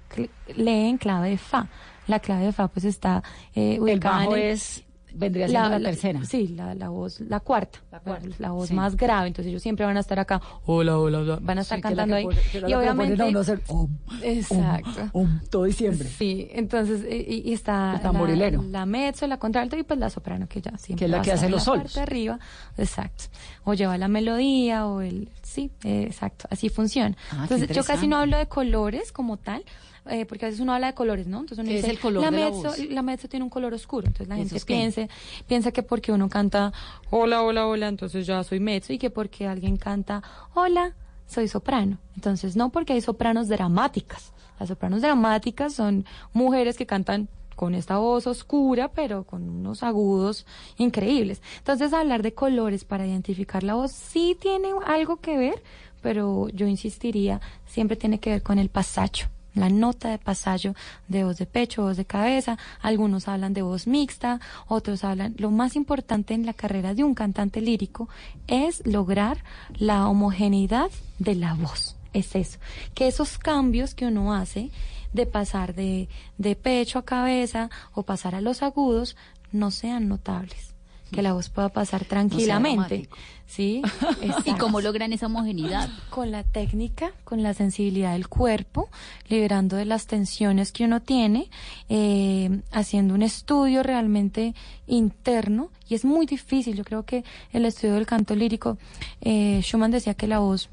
lee 0.55 0.89
en 0.89 0.99
clave 0.99 1.31
de 1.31 1.39
fa. 1.39 1.67
La 2.07 2.21
clave 2.21 2.47
de 2.47 2.53
fa, 2.53 2.69
pues, 2.69 2.85
está 2.85 3.23
eh, 3.55 3.75
El 3.75 3.81
ubicada 3.83 4.19
bajo 4.19 4.37
en 4.37 4.43
el- 4.43 4.51
es, 4.53 4.85
vendría 5.19 5.49
siendo 5.49 5.69
la, 5.79 5.81
tercera. 5.91 6.25
Sí, 6.25 6.49
la, 6.49 6.75
la 6.75 6.89
voz, 6.89 7.21
la 7.21 7.41
cuarta. 7.41 7.79
La, 7.91 8.01
cuarta, 8.01 8.51
voz 8.51 8.69
sí. 8.69 8.75
más 8.75 8.97
grave. 8.97 9.29
Entonces 9.29 9.51
ellos 9.51 9.63
siempre 9.63 9.85
van 9.85 9.97
a 9.97 10.01
estar 10.01 10.19
acá, 10.19 10.41
hola, 10.67 10.99
hola, 10.99 11.19
hola. 11.19 11.39
Van 11.43 11.59
a 11.59 11.61
estar 11.63 11.79
Sí, 11.79 11.83
cantando 11.83 12.15
que 12.15 12.21
ahí. 12.21 12.27
que 12.53 12.61
la 12.61 12.69
y 12.69 12.71
que 12.73 12.77
ponen 12.77 12.79
obviamente. 12.79 13.39
a 13.39 13.41
hacer 13.41 13.61
om, 13.69 13.91
Exacto. 14.23 15.09
om, 15.13 15.41
todo 15.51 15.65
diciembre. 15.65 16.09
Sí, 16.09 16.49
entonces, 16.53 17.03
y, 17.11 17.49
y- 17.49 17.53
está 17.53 17.95
El 17.97 18.01
tamborilero. 18.03 18.63
La, 18.63 18.81
la 18.81 18.87
mezzo, 18.87 19.27
la 19.27 19.39
contralto 19.39 19.77
y 19.77 19.83
pues 19.83 19.99
la 19.99 20.11
soprano, 20.11 20.47
que 20.49 20.61
ya 20.61 20.77
siempre 20.79 20.99
Que 21.01 21.05
es 21.07 21.11
la 21.11 21.23
que 21.23 21.33
hace 21.33 21.49
los 21.49 21.61
la 21.61 21.65
solos. 21.65 21.83
parte 21.95 22.01
arriba. 22.01 22.39
Exacto. 22.77 23.25
O 23.65 23.75
lleva 23.75 23.99
la 23.99 24.09
melodía 24.09 24.87
o 24.87 25.01
el... 25.01 25.31
Sí, 25.43 25.71
eh, 25.85 26.05
exacto. 26.07 26.47
Así 26.51 26.69
funciona. 26.69 27.17
Ah, 27.33 27.41
entonces, 27.43 27.69
yo 27.75 27.83
casi 27.85 28.07
no 28.07 28.17
hablo 28.19 28.37
de 28.37 28.47
colores 28.47 29.13
como 29.13 29.37
tal, 29.39 29.65
eh, 30.07 30.27
porque 30.27 30.45
a 30.47 30.49
veces 30.49 30.61
uno 30.61 30.73
habla 30.75 30.89
de 30.89 30.95
colores, 30.95 31.27
¿no? 31.27 31.41
Entonces 31.41 31.59
uno 31.59 31.69
¿Qué 31.69 31.77
es 31.77 31.83
dice, 31.83 31.93
el 31.95 32.01
color 32.01 32.23
la 32.23 32.31
de 32.31 32.37
la 32.39 32.47
mezzo, 32.51 32.63
voz? 32.69 32.79
la 32.91 33.03
mezzo 33.03 33.29
tiene 33.29 33.45
un 33.45 33.51
color 33.51 33.75
oscuro. 33.75 34.07
Entonces 34.07 34.29
la 34.29 34.35
¿Eso 34.37 34.41
gente 34.43 34.57
es 34.57 34.65
piensa, 34.65 35.09
piensa 35.47 35.73
que 35.73 35.83
porque 35.83 36.13
uno 36.13 36.29
canta 36.29 36.73
hola, 37.11 37.43
hola, 37.43 37.67
hola, 37.67 37.89
entonces 37.89 38.27
ya 38.27 38.43
soy 38.45 38.61
mezzo 38.61 38.93
y 38.93 38.99
que 38.99 39.11
porque 39.11 39.47
alguien 39.47 39.77
canta 39.77 40.23
hola, 40.55 40.95
soy 41.27 41.49
soprano. 41.49 41.99
Entonces 42.17 42.57
no, 42.57 42.71
porque 42.71 42.93
hay 42.95 43.01
sopranos 43.01 43.49
dramáticas. 43.49 44.33
Las 44.59 44.69
sopranos 44.69 45.03
dramáticas 45.03 45.75
son 45.75 46.05
mujeres 46.33 46.77
que 46.77 46.87
cantan 46.87 47.29
con 47.55 47.75
esta 47.75 47.99
voz 47.99 48.27
oscura, 48.29 48.89
pero 48.93 49.25
con 49.25 49.49
unos 49.49 49.83
agudos 49.83 50.47
increíbles. 50.79 51.43
Entonces, 51.59 51.93
hablar 51.93 52.23
de 52.23 52.33
colores 52.33 52.85
para 52.85 53.05
identificar 53.05 53.65
la 53.65 53.75
voz 53.75 53.91
sí 53.91 54.37
tiene 54.41 54.69
algo 54.87 55.17
que 55.17 55.37
ver, 55.37 55.63
pero 56.01 56.49
yo 56.51 56.69
insistiría, 56.69 57.41
siempre 57.67 57.97
tiene 57.97 58.21
que 58.21 58.31
ver 58.31 58.43
con 58.45 58.61
el 58.61 58.69
pasacho, 58.69 59.29
la 59.61 59.69
nota 59.71 60.11
de 60.11 60.19
pasallo 60.19 60.75
de 61.09 61.25
voz 61.25 61.39
de 61.39 61.47
pecho, 61.47 61.83
voz 61.83 61.97
de 61.97 62.05
cabeza. 62.05 62.59
Algunos 62.81 63.29
hablan 63.29 63.55
de 63.55 63.63
voz 63.63 63.87
mixta, 63.87 64.41
otros 64.67 65.05
hablan. 65.05 65.35
Lo 65.39 65.51
más 65.51 65.77
importante 65.77 66.35
en 66.35 66.47
la 66.47 66.53
carrera 66.53 66.95
de 66.95 67.05
un 67.05 67.15
cantante 67.15 67.61
lírico 67.61 68.09
es 68.47 68.87
lograr 68.87 69.45
la 69.77 70.09
homogeneidad 70.09 70.91
de 71.19 71.35
la 71.35 71.55
voz. 71.55 71.97
Es 72.13 72.35
eso, 72.35 72.59
que 72.95 73.07
esos 73.07 73.39
cambios 73.39 73.95
que 73.95 74.07
uno 74.07 74.35
hace 74.35 74.71
de 75.13 75.27
pasar 75.27 75.75
de, 75.75 76.09
de 76.39 76.57
pecho 76.57 76.99
a 76.99 77.05
cabeza 77.05 77.71
o 77.93 78.03
pasar 78.03 78.35
a 78.35 78.41
los 78.41 78.63
agudos 78.63 79.17
no 79.53 79.71
sean 79.71 80.09
notables, 80.09 80.75
que 81.11 81.23
la 81.23 81.33
voz 81.33 81.49
pueda 81.49 81.69
pasar 81.69 82.05
tranquilamente. 82.05 83.09
¿Sí? 83.47 83.83
¿Y 84.45 84.53
cómo 84.55 84.81
logran 84.81 85.13
esa 85.13 85.27
homogeneidad? 85.27 85.89
Con 86.11 86.31
la 86.31 86.45
técnica, 86.45 87.13
con 87.25 87.43
la 87.43 87.55
sensibilidad 87.55 88.13
del 88.13 88.29
cuerpo, 88.29 88.91
liberando 89.29 89.77
de 89.77 89.87
las 89.87 90.07
tensiones 90.07 90.71
que 90.71 90.85
uno 90.85 91.01
tiene, 91.01 91.51
eh, 91.89 92.61
haciendo 92.73 93.15
un 93.15 93.23
estudio 93.23 93.83
realmente 93.83 94.55
interno. 94.87 95.71
Y 95.89 95.95
es 95.95 96.05
muy 96.05 96.27
difícil. 96.27 96.77
Yo 96.77 96.85
creo 96.85 97.05
que 97.05 97.25
el 97.53 97.65
estudio 97.65 97.95
del 97.95 98.07
canto 98.07 98.35
lírico, 98.35 98.77
eh, 99.23 99.61
Schumann 99.63 99.91
decía 99.91 100.13
que 100.13 100.27
la 100.27 100.41
voz, 100.41 100.69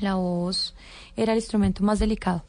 la 0.00 0.14
voz 0.14 0.74
era 1.14 1.32
el 1.32 1.38
instrumento 1.38 1.84
más 1.84 1.98
delicado. 1.98 2.42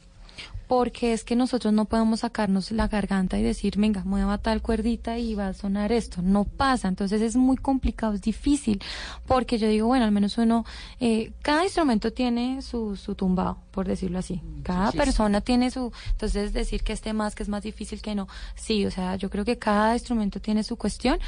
Porque 0.66 1.12
es 1.12 1.24
que 1.24 1.36
nosotros 1.36 1.72
no 1.72 1.84
podemos 1.84 2.20
sacarnos 2.20 2.70
la 2.70 2.88
garganta 2.88 3.38
y 3.38 3.42
decir, 3.42 3.76
venga, 3.76 4.02
mueva 4.04 4.38
tal 4.38 4.62
cuerdita 4.62 5.18
y 5.18 5.34
va 5.34 5.48
a 5.48 5.54
sonar 5.54 5.92
esto. 5.92 6.22
No 6.22 6.44
pasa. 6.44 6.88
Entonces 6.88 7.20
es 7.22 7.36
muy 7.36 7.56
complicado, 7.56 8.14
es 8.14 8.22
difícil. 8.22 8.80
Porque 9.26 9.58
yo 9.58 9.68
digo, 9.68 9.86
bueno, 9.86 10.04
al 10.04 10.12
menos 10.12 10.38
uno, 10.38 10.64
eh, 11.00 11.32
cada 11.42 11.64
instrumento 11.64 12.12
tiene 12.12 12.62
su, 12.62 12.96
su 12.96 13.14
tumbado, 13.14 13.58
por 13.70 13.86
decirlo 13.86 14.18
así. 14.18 14.40
Cada 14.62 14.86
sí, 14.86 14.92
sí. 14.92 14.98
persona 14.98 15.40
tiene 15.40 15.70
su. 15.70 15.92
Entonces 16.12 16.52
decir 16.52 16.82
que 16.82 16.92
este 16.92 17.12
más, 17.12 17.34
que 17.34 17.42
es 17.42 17.48
más 17.48 17.62
difícil 17.62 18.00
que 18.00 18.14
no. 18.14 18.28
Sí, 18.54 18.86
o 18.86 18.90
sea, 18.90 19.16
yo 19.16 19.30
creo 19.30 19.44
que 19.44 19.58
cada 19.58 19.94
instrumento 19.94 20.40
tiene 20.40 20.64
su 20.64 20.76
cuestión, 20.76 21.18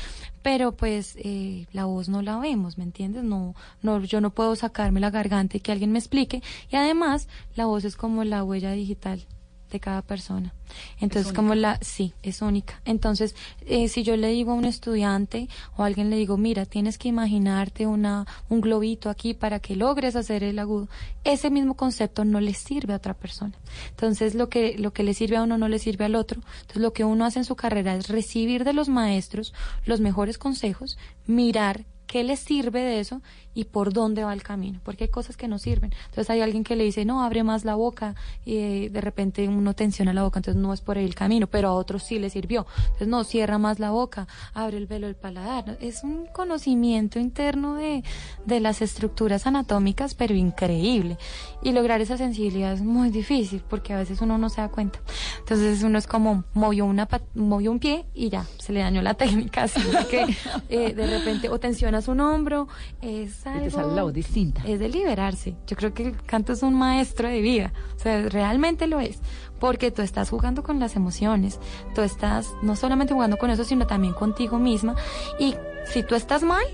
pero 0.42 0.72
pues 0.72 1.14
eh, 1.16 1.66
la 1.72 1.85
voz 1.85 2.09
no 2.09 2.22
la 2.22 2.38
vemos, 2.38 2.79
¿me 2.79 2.85
entiendes? 2.85 3.25
No, 3.25 3.55
no, 3.83 4.03
yo 4.03 4.20
no 4.20 4.31
puedo 4.31 4.57
sacarme 4.57 5.01
la 5.01 5.11
garganta 5.11 5.57
y 5.57 5.61
que 5.61 5.72
alguien 5.72 5.92
me 5.92 5.99
explique. 5.99 6.42
Y 6.70 6.77
además, 6.77 7.29
la 7.55 7.66
voz 7.66 7.85
es 7.85 7.96
como 7.96 8.25
la 8.25 8.44
huella 8.44 8.72
digital 8.72 9.27
de 9.70 9.81
cada 9.81 10.02
persona. 10.02 10.55
Entonces, 11.00 11.33
como 11.33 11.55
la, 11.55 11.79
sí, 11.81 12.12
es 12.22 12.42
única. 12.42 12.81
Entonces, 12.85 13.35
eh, 13.66 13.88
si 13.88 14.02
yo 14.02 14.16
le 14.16 14.29
digo 14.29 14.52
a 14.52 14.55
un 14.55 14.64
estudiante 14.64 15.48
o 15.76 15.83
a 15.83 15.87
alguien 15.87 16.11
le 16.11 16.16
digo, 16.16 16.37
mira, 16.37 16.66
tienes 16.66 16.98
que 16.98 17.09
imaginarte 17.09 17.87
una, 17.87 18.26
un 18.48 18.61
globito 18.61 19.11
aquí 19.11 19.35
para 19.35 19.61
que 19.61 19.76
logres 19.76 20.16
hacer 20.16 20.42
el 20.42 20.59
agudo, 20.59 20.88
ese 21.24 21.50
mismo 21.50 21.74
concepto 21.74 22.24
no 22.24 22.40
le 22.40 22.55
sirve 22.55 22.92
a 22.92 22.96
otra 22.96 23.14
persona. 23.14 23.55
Entonces, 23.90 24.35
lo 24.35 24.48
que, 24.48 24.76
lo 24.79 24.92
que 24.92 25.02
le 25.02 25.14
sirve 25.14 25.37
a 25.37 25.42
uno 25.42 25.59
no 25.59 25.68
le 25.68 25.79
sirve 25.79 26.05
al 26.05 26.14
otro. 26.14 26.40
Entonces, 26.61 26.83
lo 26.83 26.92
que 26.92 27.05
uno 27.05 27.24
hace 27.24 27.38
en 27.38 27.44
su 27.44 27.57
carrera 27.57 27.94
es 27.96 28.09
recibir 28.09 28.64
de 28.64 28.72
los 28.72 28.88
maestros 28.88 29.55
los 29.85 30.00
mejores 30.00 30.38
consejos, 30.38 30.98
mirar 31.26 31.85
qué 32.07 32.24
les 32.24 32.40
sirve 32.40 32.81
de 32.81 33.00
eso 33.00 33.20
y 33.57 33.64
por 33.64 33.95
dónde 33.95 34.23
va 34.23 34.35
el 34.35 34.42
camino, 34.42 34.81
porque 34.85 35.05
hay 35.05 35.11
cosas 35.11 35.38
que 35.38 35.49
no 35.49 35.59
sirven. 35.59 35.90
Entonces 36.05 36.29
hay 36.29 36.42
alguien 36.42 36.62
que 36.62 36.77
le 36.77 36.85
dice, 36.85 37.07
no, 37.07 37.23
abre 37.23 37.42
más 37.42 37.64
la 37.64 37.75
boca 37.75 38.14
y 38.45 38.57
eh, 38.57 38.90
de 38.90 39.01
repente 39.01 39.49
uno 39.49 39.73
tensiona 39.73 40.12
la 40.12 40.25
boca, 40.25 40.38
entonces 40.38 40.62
no 40.62 40.75
es 40.75 40.83
por 40.83 40.99
ahí 40.99 41.07
el 41.07 41.14
camino, 41.14 41.47
pero 41.47 41.69
a 41.69 41.73
otros 41.73 42.03
sí 42.03 42.19
le 42.19 42.29
sirvió. 42.29 42.66
Entonces 42.85 43.09
no, 43.09 43.25
cierra 43.25 43.57
más 43.57 43.79
la 43.79 43.92
boca, 43.92 44.29
abre 44.53 44.77
el 44.77 44.87
velo 44.87 45.07
del 45.07 45.16
paladar. 45.16 45.79
Es 45.81 46.05
un 46.05 46.27
conocimiento 46.27 47.19
interno 47.19 47.77
de, 47.77 48.05
de 48.45 48.61
las 48.61 48.83
estructuras 48.83 49.47
anatómicas, 49.47 50.14
pero 50.14 50.35
increíble. 50.35 51.16
Y 51.62 51.73
lograr 51.73 52.03
esa 52.03 52.19
sensibilidad 52.19 52.75
es 52.75 52.83
muy 52.83 53.09
difícil, 53.09 53.62
porque 53.66 53.95
a 53.95 53.97
veces 53.97 54.21
uno 54.21 54.37
no 54.37 54.51
se 54.51 54.61
da 54.61 54.69
cuenta. 54.69 54.99
Entonces 55.38 55.83
uno 55.83 55.99
es 55.99 56.07
como, 56.07 56.45
movió, 56.53 56.85
una 56.85 57.09
movió 57.35 57.71
un 57.71 57.79
pie 57.79 58.05
y 58.12 58.29
ya, 58.29 58.45
se 58.59 58.75
le 58.75 58.81
dañó 58.81 59.01
la 59.01 59.14
técnica, 59.23 59.62
así 59.62 59.81
que 60.11 60.27
eh, 60.69 60.92
de 60.92 61.07
repente 61.07 61.49
o 61.49 61.59
tensionas 61.59 62.07
un 62.09 62.21
hombro, 62.21 62.69
es 63.01 63.45
te 63.52 63.70
sale 63.70 63.94
la 63.94 64.02
voz 64.02 64.12
distinta. 64.12 64.62
Es 64.66 64.78
de 64.78 64.88
liberarse. 64.88 65.54
Yo 65.66 65.76
creo 65.76 65.94
que 65.94 66.09
el 66.09 66.22
canto 66.22 66.52
es 66.52 66.62
un 66.62 66.74
maestro 66.74 67.28
de 67.28 67.40
vida. 67.40 67.72
O 67.96 67.98
sea, 67.98 68.28
realmente 68.28 68.87
lo 68.87 69.00
es. 69.00 69.18
Porque 69.59 69.90
tú 69.90 70.02
estás 70.02 70.30
jugando 70.30 70.62
con 70.62 70.78
las 70.78 70.96
emociones. 70.96 71.59
Tú 71.94 72.02
estás 72.02 72.52
no 72.62 72.76
solamente 72.76 73.14
jugando 73.14 73.37
con 73.38 73.50
eso, 73.50 73.64
sino 73.64 73.87
también 73.87 74.14
contigo 74.14 74.59
misma. 74.59 74.96
Y 75.38 75.54
si 75.87 76.02
tú 76.02 76.14
estás 76.14 76.42
mal, 76.42 76.64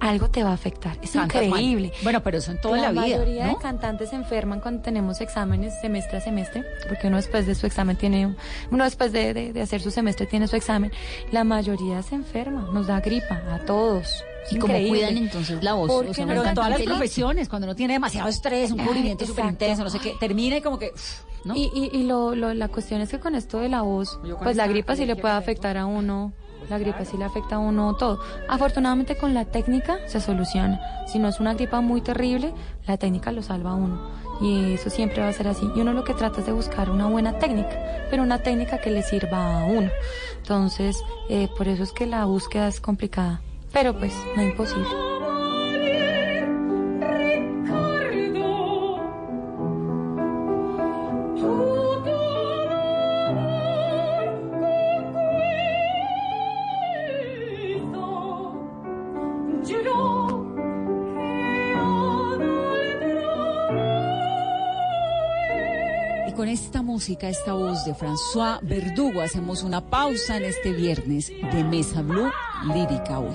algo 0.00 0.30
te 0.30 0.42
va 0.42 0.50
a 0.50 0.54
afectar. 0.54 0.96
Es 1.02 1.14
increíble. 1.14 1.92
Bueno, 2.02 2.22
pero 2.22 2.38
eso 2.38 2.50
en 2.50 2.60
toda 2.60 2.78
la, 2.78 2.90
vida. 2.90 3.00
La 3.02 3.18
mayoría 3.18 3.46
de 3.48 3.56
cantantes 3.56 4.10
se 4.10 4.16
enferman 4.16 4.60
cuando 4.60 4.82
tenemos 4.82 5.20
exámenes 5.20 5.78
semestre 5.80 6.18
a 6.18 6.20
semestre, 6.20 6.64
porque 6.88 7.08
uno 7.08 7.16
después 7.16 7.46
de 7.46 7.54
su 7.54 7.66
examen 7.66 7.96
tiene, 7.96 8.34
uno 8.70 8.84
después 8.84 9.12
de, 9.12 9.52
de 9.52 9.62
hacer 9.62 9.80
su 9.80 9.90
semestre 9.90 10.26
tiene 10.26 10.48
su 10.48 10.56
examen. 10.56 10.90
La 11.32 11.44
mayoría 11.44 12.02
se 12.02 12.14
enferma, 12.14 12.68
nos 12.72 12.86
da 12.86 13.00
gripa 13.00 13.42
a 13.52 13.58
todos. 13.64 14.24
¿Y 14.50 14.58
cómo 14.58 14.74
cuidan 14.88 15.16
entonces 15.16 15.62
la 15.62 15.74
voz? 15.74 15.90
o 15.90 16.14
sea, 16.14 16.26
pero 16.26 16.44
en 16.44 16.54
todas 16.54 16.70
las 16.70 16.82
profesiones, 16.82 17.48
cuando 17.48 17.66
uno 17.66 17.74
tiene 17.74 17.94
demasiado 17.94 18.28
estrés, 18.28 18.70
un 18.70 18.84
cubrimiento 18.84 19.26
súper 19.26 19.46
intenso, 19.46 19.84
no 19.84 19.90
sé 19.90 19.98
qué, 19.98 20.14
termina 20.18 20.56
y 20.56 20.60
como 20.60 20.78
que... 20.78 20.92
¿no? 21.44 21.56
Y, 21.56 21.70
y, 21.74 21.90
y 21.92 22.02
lo, 22.02 22.34
lo, 22.34 22.52
la 22.52 22.68
cuestión 22.68 23.00
es 23.00 23.08
que 23.08 23.18
con 23.18 23.34
esto 23.34 23.60
de 23.60 23.68
la 23.68 23.82
voz, 23.82 24.20
pues 24.42 24.56
la 24.56 24.66
gripa 24.66 24.94
sí 24.96 25.06
le 25.06 25.16
puede 25.16 25.34
afectar 25.34 25.78
a 25.78 25.86
uno 25.86 26.32
la 26.68 26.78
gripa 26.78 27.04
sí 27.04 27.16
le 27.16 27.24
afecta 27.24 27.56
a 27.56 27.58
uno 27.58 27.96
todo. 27.96 28.20
Afortunadamente 28.48 29.16
con 29.16 29.34
la 29.34 29.44
técnica 29.44 29.98
se 30.06 30.20
soluciona. 30.20 30.80
Si 31.06 31.18
no 31.18 31.28
es 31.28 31.40
una 31.40 31.54
gripa 31.54 31.80
muy 31.80 32.00
terrible, 32.00 32.54
la 32.86 32.96
técnica 32.96 33.32
lo 33.32 33.42
salva 33.42 33.72
a 33.72 33.74
uno. 33.74 34.10
Y 34.40 34.74
eso 34.74 34.88
siempre 34.88 35.20
va 35.20 35.28
a 35.28 35.32
ser 35.32 35.48
así. 35.48 35.68
Y 35.74 35.80
uno 35.80 35.92
lo 35.92 36.04
que 36.04 36.14
trata 36.14 36.40
es 36.40 36.46
de 36.46 36.52
buscar 36.52 36.90
una 36.90 37.06
buena 37.08 37.38
técnica, 37.38 38.06
pero 38.08 38.22
una 38.22 38.38
técnica 38.38 38.78
que 38.78 38.90
le 38.90 39.02
sirva 39.02 39.60
a 39.60 39.64
uno. 39.64 39.90
Entonces, 40.38 41.02
eh, 41.28 41.48
por 41.56 41.66
eso 41.68 41.82
es 41.82 41.92
que 41.92 42.06
la 42.06 42.24
búsqueda 42.24 42.68
es 42.68 42.80
complicada. 42.80 43.42
Pero 43.72 43.96
pues, 43.96 44.12
no 44.36 44.42
imposible. 44.42 45.10
Con 66.36 66.48
esta 66.48 66.80
música, 66.80 67.28
esta 67.28 67.52
voz 67.52 67.84
de 67.84 67.94
François 67.94 68.60
Verdugo, 68.62 69.20
hacemos 69.20 69.62
una 69.62 69.82
pausa 69.82 70.38
en 70.38 70.44
este 70.44 70.72
viernes 70.72 71.28
de 71.28 71.64
Mesa 71.64 72.00
Blue 72.00 72.30
Lírica 72.66 73.18
hoy. 73.18 73.34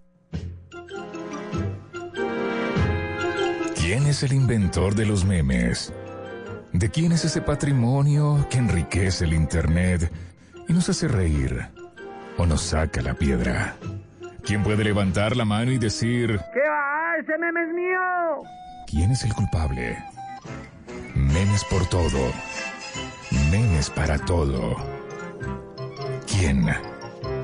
Es 4.11 4.23
el 4.23 4.33
inventor 4.33 4.93
de 4.93 5.05
los 5.05 5.23
memes? 5.23 5.93
¿De 6.73 6.89
quién 6.89 7.13
es 7.13 7.23
ese 7.23 7.41
patrimonio 7.41 8.45
que 8.49 8.57
enriquece 8.57 9.23
el 9.23 9.31
Internet 9.31 10.11
y 10.67 10.73
nos 10.73 10.89
hace 10.89 11.07
reír 11.07 11.69
o 12.37 12.45
nos 12.45 12.61
saca 12.61 13.01
la 13.01 13.13
piedra? 13.13 13.77
¿Quién 14.43 14.63
puede 14.63 14.83
levantar 14.83 15.37
la 15.37 15.45
mano 15.45 15.71
y 15.71 15.77
decir, 15.77 16.41
¿Qué 16.53 16.59
va? 16.59 17.17
¡Ese 17.21 17.37
meme 17.37 17.61
es 17.63 17.73
mío! 17.73 18.43
¿quién 18.85 19.11
es 19.11 19.23
el 19.23 19.33
culpable? 19.33 19.97
Memes 21.15 21.63
por 21.63 21.85
todo. 21.87 22.33
Memes 23.49 23.89
para 23.89 24.19
todo. 24.19 24.75
¿Quién? 26.27 26.65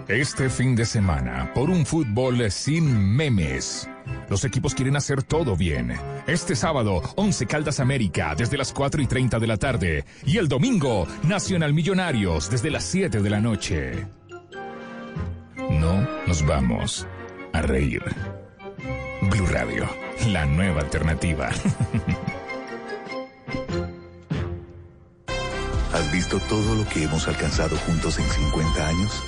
Este 0.07 0.49
fin 0.49 0.73
de 0.73 0.85
semana, 0.85 1.51
por 1.53 1.69
un 1.69 1.85
fútbol 1.85 2.49
sin 2.49 3.13
memes. 3.13 3.89
Los 4.29 4.45
equipos 4.45 4.73
quieren 4.73 4.95
hacer 4.95 5.21
todo 5.21 5.57
bien. 5.57 5.97
Este 6.27 6.55
sábado, 6.55 7.01
11 7.17 7.45
Caldas 7.45 7.81
América, 7.81 8.33
desde 8.33 8.57
las 8.57 8.71
4 8.71 9.01
y 9.01 9.05
30 9.07 9.37
de 9.37 9.47
la 9.47 9.57
tarde. 9.57 10.05
Y 10.25 10.37
el 10.37 10.47
domingo, 10.47 11.05
Nacional 11.23 11.73
Millonarios, 11.73 12.49
desde 12.49 12.71
las 12.71 12.85
7 12.85 13.21
de 13.21 13.29
la 13.29 13.41
noche. 13.41 14.07
No 15.69 16.07
nos 16.25 16.45
vamos 16.45 17.05
a 17.51 17.61
reír. 17.61 18.01
Blue 19.23 19.47
Radio, 19.47 19.89
la 20.29 20.45
nueva 20.45 20.79
alternativa. 20.83 21.49
¿Has 25.93 26.11
visto 26.13 26.39
todo 26.47 26.75
lo 26.75 26.87
que 26.87 27.03
hemos 27.03 27.27
alcanzado 27.27 27.75
juntos 27.75 28.17
en 28.19 28.25
50 28.29 28.87
años? 28.87 29.21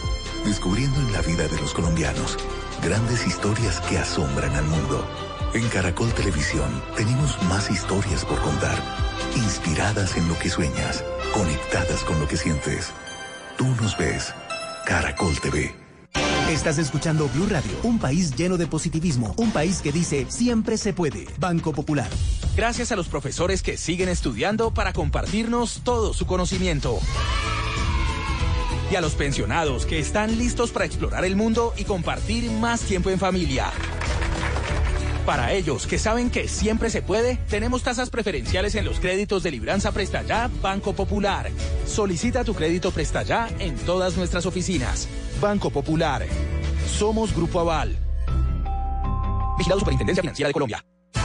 Descubriendo 0.45 0.99
en 1.02 1.13
la 1.13 1.21
vida 1.21 1.47
de 1.47 1.60
los 1.60 1.73
colombianos 1.73 2.38
grandes 2.82 3.25
historias 3.28 3.80
que 3.82 3.97
asombran 3.97 4.56
al 4.56 4.65
mundo. 4.65 5.06
En 5.54 5.67
Caracol 5.69 6.12
Televisión 6.13 6.69
tenemos 6.95 7.41
más 7.43 7.69
historias 7.69 8.23
por 8.25 8.39
contar, 8.41 8.78
inspiradas 9.36 10.15
en 10.15 10.28
lo 10.28 10.38
que 10.39 10.49
sueñas, 10.49 11.04
conectadas 11.34 12.04
con 12.04 12.19
lo 12.19 12.28
que 12.28 12.38
sientes. 12.38 12.91
Tú 13.58 13.67
nos 13.82 13.97
ves, 13.97 14.34
Caracol 14.86 15.38
TV. 15.39 15.75
Estás 16.49 16.80
escuchando 16.80 17.30
Blue 17.30 17.47
Radio, 17.47 17.71
un 17.84 17.99
país 17.99 18.36
lleno 18.36 18.58
de 18.58 18.65
positivismo, 18.65 19.36
un 19.38 19.52
país 19.52 19.82
que 19.82 19.91
dice 19.91 20.25
siempre 20.30 20.78
se 20.78 20.93
puede. 20.93 21.28
Banco 21.38 21.73
Popular. 21.73 22.10
Gracias 22.56 22.91
a 22.91 22.95
los 22.95 23.08
profesores 23.08 23.62
que 23.62 23.78
siguen 23.78 24.10
estudiando 24.10 24.71
para 24.71 24.93
compartirnos 24.93 25.82
todo 25.84 26.13
su 26.13 26.25
conocimiento. 26.25 26.99
Y 28.91 28.95
a 28.95 29.02
los 29.02 29.13
pensionados 29.13 29.86
que 29.86 29.99
están 29.99 30.38
listos 30.38 30.71
para 30.71 30.86
explorar 30.86 31.23
el 31.23 31.36
mundo 31.36 31.73
y 31.78 31.84
compartir 31.84 32.49
más 32.52 32.82
tiempo 32.82 33.10
en 33.10 33.19
familia. 33.19 33.71
Para 35.28 35.54
ellos 35.54 35.86
que 35.86 35.99
saben 35.99 36.32
que 36.32 36.47
siempre 36.47 36.89
se 36.89 37.04
puede, 37.04 37.36
tenemos 37.49 37.84
tasas 37.84 38.10
preferenciales 38.10 38.73
en 38.73 38.85
los 38.85 39.00
créditos 39.00 39.44
de 39.44 39.52
Libranza 39.52 39.92
Presta 39.92 40.23
Ya 40.23 40.50
Banco 40.60 40.94
Popular. 40.94 41.52
Solicita 41.85 42.44
tu 42.44 42.56
crédito 42.56 42.90
Presta 42.90 43.21
Ya 43.21 43.48
en 43.60 43.75
todas 43.75 44.17
nuestras 44.17 44.48
oficinas. 44.48 45.08
Banco 45.40 45.69
Popular. 45.69 46.25
Somos 46.87 47.35
Grupo 47.35 47.60
Aval. 47.60 47.96
Vigilado 49.60 49.81
Superintendencia 49.81 50.23
Financiera 50.23 50.48
de 50.48 50.54
Colombia. 50.54 50.83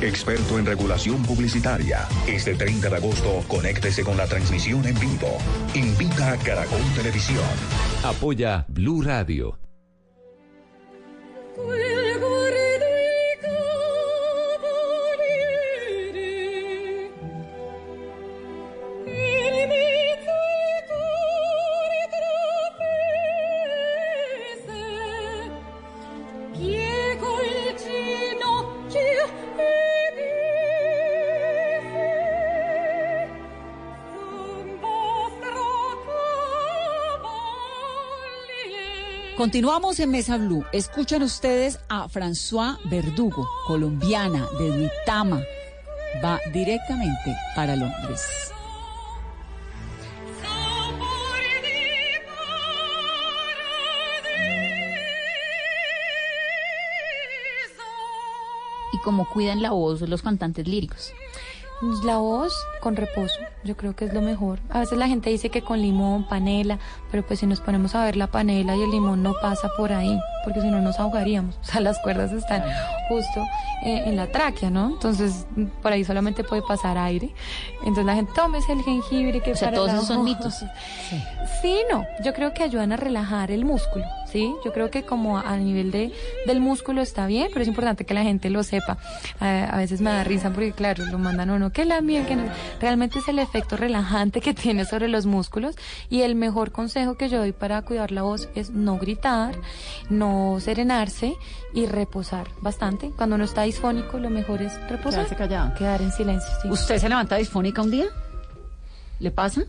experto 0.00 0.58
en 0.58 0.66
regulación 0.66 1.22
publicitaria. 1.22 2.06
Este 2.26 2.54
30 2.54 2.88
de 2.88 2.96
agosto, 2.96 3.44
conéctese 3.48 4.02
con 4.04 4.16
la 4.16 4.26
transmisión 4.26 4.86
en 4.86 4.98
vivo. 4.98 5.38
Invita 5.74 6.32
a 6.32 6.36
Caracol 6.38 6.82
Televisión. 6.94 7.44
Apoya 8.02 8.64
Blue 8.68 9.02
Radio. 9.02 9.58
Continuamos 39.48 39.98
en 39.98 40.10
Mesa 40.10 40.36
Blue. 40.36 40.62
Escuchan 40.72 41.22
ustedes 41.22 41.78
a 41.88 42.06
François 42.06 42.76
Verdugo, 42.84 43.48
colombiana 43.66 44.46
de 44.58 44.76
Duitama. 44.76 45.40
Va 46.22 46.38
directamente 46.52 47.34
para 47.56 47.74
Londres. 47.74 48.52
¿Y 58.92 58.98
cómo 58.98 59.26
cuidan 59.30 59.62
la 59.62 59.70
voz 59.70 60.02
los 60.02 60.20
cantantes 60.20 60.68
líricos? 60.68 61.14
La 61.80 62.18
voz 62.18 62.52
con 62.80 62.96
reposo, 62.96 63.38
yo 63.62 63.76
creo 63.76 63.94
que 63.94 64.04
es 64.04 64.12
lo 64.12 64.20
mejor. 64.20 64.58
A 64.68 64.80
veces 64.80 64.98
la 64.98 65.06
gente 65.06 65.30
dice 65.30 65.48
que 65.48 65.62
con 65.62 65.80
limón, 65.80 66.26
panela, 66.26 66.80
pero 67.10 67.24
pues 67.24 67.38
si 67.38 67.46
nos 67.46 67.60
ponemos 67.60 67.94
a 67.94 68.04
ver 68.04 68.16
la 68.16 68.26
panela 68.26 68.74
y 68.74 68.82
el 68.82 68.90
limón 68.90 69.22
no 69.22 69.34
pasa 69.40 69.70
por 69.76 69.92
ahí, 69.92 70.18
porque 70.48 70.62
si 70.62 70.70
no 70.70 70.80
nos 70.80 70.98
ahogaríamos. 70.98 71.56
O 71.68 71.70
sea, 71.70 71.82
las 71.82 71.98
cuerdas 71.98 72.32
están 72.32 72.62
justo 73.08 73.42
eh, 73.84 74.04
en 74.06 74.16
la 74.16 74.26
tráquea, 74.28 74.70
¿no? 74.70 74.88
Entonces, 74.88 75.46
por 75.82 75.92
ahí 75.92 76.02
solamente 76.02 76.42
puede 76.42 76.62
pasar 76.62 76.96
aire. 76.96 77.34
Entonces 77.80 78.06
la 78.06 78.14
gente, 78.14 78.32
tómese 78.34 78.72
el 78.72 78.82
jengibre 78.82 79.40
que 79.42 79.52
O 79.52 79.56
sea, 79.56 79.68
para 79.68 79.76
todos 79.76 79.92
esos 79.92 80.06
son 80.06 80.16
voz". 80.18 80.24
mitos. 80.24 80.64
Sí, 81.60 81.82
no. 81.90 82.06
Yo 82.24 82.32
creo 82.32 82.54
que 82.54 82.62
ayudan 82.62 82.92
a 82.92 82.96
relajar 82.96 83.50
el 83.50 83.66
músculo, 83.66 84.04
¿sí? 84.26 84.54
Yo 84.64 84.72
creo 84.72 84.90
que 84.90 85.02
como 85.02 85.36
a 85.38 85.56
nivel 85.58 85.90
de, 85.90 86.12
del 86.46 86.60
músculo 86.60 87.02
está 87.02 87.26
bien, 87.26 87.48
pero 87.50 87.62
es 87.62 87.68
importante 87.68 88.06
que 88.06 88.14
la 88.14 88.22
gente 88.22 88.48
lo 88.48 88.62
sepa. 88.62 88.96
A, 89.40 89.64
a 89.64 89.76
veces 89.76 90.00
me 90.00 90.10
da 90.10 90.24
risa 90.24 90.50
porque, 90.50 90.72
claro, 90.72 91.04
lo 91.06 91.18
mandan 91.18 91.50
o 91.50 91.58
no, 91.58 91.70
que 91.70 91.84
la 91.84 92.00
miel, 92.00 92.24
que 92.26 92.36
no. 92.36 92.44
Realmente 92.80 93.18
es 93.18 93.28
el 93.28 93.38
efecto 93.38 93.76
relajante 93.76 94.40
que 94.40 94.54
tiene 94.64 94.84
sobre 94.86 95.08
los 95.08 95.26
músculos 95.26 95.76
y 96.08 96.22
el 96.22 96.34
mejor 96.34 96.72
consejo 96.72 97.16
que 97.16 97.28
yo 97.28 97.38
doy 97.38 97.52
para 97.52 97.82
cuidar 97.82 98.12
la 98.12 98.22
voz 98.22 98.48
es 98.54 98.70
no 98.70 98.96
gritar, 98.96 99.54
no 100.08 100.37
serenarse 100.60 101.36
y 101.74 101.86
reposar 101.86 102.48
bastante. 102.60 103.10
Cuando 103.16 103.36
uno 103.36 103.44
está 103.44 103.62
disfónico, 103.62 104.18
lo 104.18 104.30
mejor 104.30 104.62
es 104.62 104.74
reposar. 104.88 105.24
Quedarse 105.26 105.36
callado. 105.36 105.74
Quedar 105.74 106.02
en 106.02 106.12
silencio, 106.12 106.48
sí. 106.62 106.68
¿Usted 106.70 106.98
se 106.98 107.08
levanta 107.08 107.36
disfónica 107.36 107.82
un 107.82 107.90
día? 107.90 108.06
¿Le 109.20 109.30
pasa? 109.30 109.62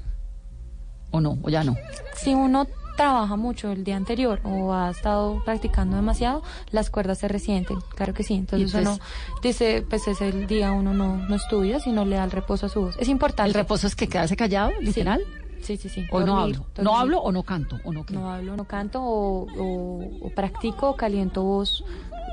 ¿O 1.11 1.20
no? 1.22 1.38
¿O 1.41 1.49
ya 1.49 1.63
no? 1.63 1.76
si 2.15 2.34
uno 2.34 2.67
trabaja 2.95 3.38
mucho 3.38 3.72
el 3.72 3.86
día 3.86 3.95
anterior 3.95 4.41
o 4.43 4.74
ha 4.74 4.89
estado 4.89 5.41
practicando 5.45 5.95
demasiado, 5.95 6.43
las 6.72 6.89
cuerdas 6.89 7.17
se 7.20 7.30
resienten, 7.30 7.80
claro 7.95 8.13
que 8.13 8.24
sí. 8.24 8.34
Entonces, 8.34 8.74
Y 8.74 8.78
entonces- 8.78 9.01
uno 9.01 9.39
dice, 9.41 9.86
pues 9.89 10.05
es 10.09 10.20
el 10.20 10.47
día 10.47 10.74
uno 10.74 10.93
no, 10.93 11.15
no 11.15 11.36
estudia, 11.36 11.80
sino 11.80 12.03
le 12.03 12.17
da 12.17 12.26
el 12.26 12.32
reposo 12.32 12.65
a 12.65 12.70
su 12.70 12.82
voz. 12.82 12.97
Es 12.99 13.07
importante. 13.07 13.47
¿El 13.47 13.53
reposo 13.53 13.88
es 13.88 13.95
que 13.95 14.09
quedarse 14.09 14.36
callado, 14.36 14.72
literal? 14.82 15.22
Sí, 15.26 15.38
sí, 15.78 15.89
sí. 15.89 16.05
¿O 16.12 16.20
no 16.22 16.26
Dormir, 16.38 16.55
hablo? 16.55 16.84
¿No 16.84 16.97
hablo 16.97 17.20
o 17.22 17.32
no 17.32 17.43
canto? 17.43 17.80
¿O 17.84 17.91
no 17.93 18.05
qué? 18.05 18.14
No 18.14 18.32
hablo, 18.32 18.55
no 18.55 18.66
canto 18.66 19.01
o, 19.01 19.47
o- 19.57 20.10
o 20.28 20.30
practico 20.36 20.89
o 20.91 20.95
caliento 20.95 21.43
voz 21.43 21.84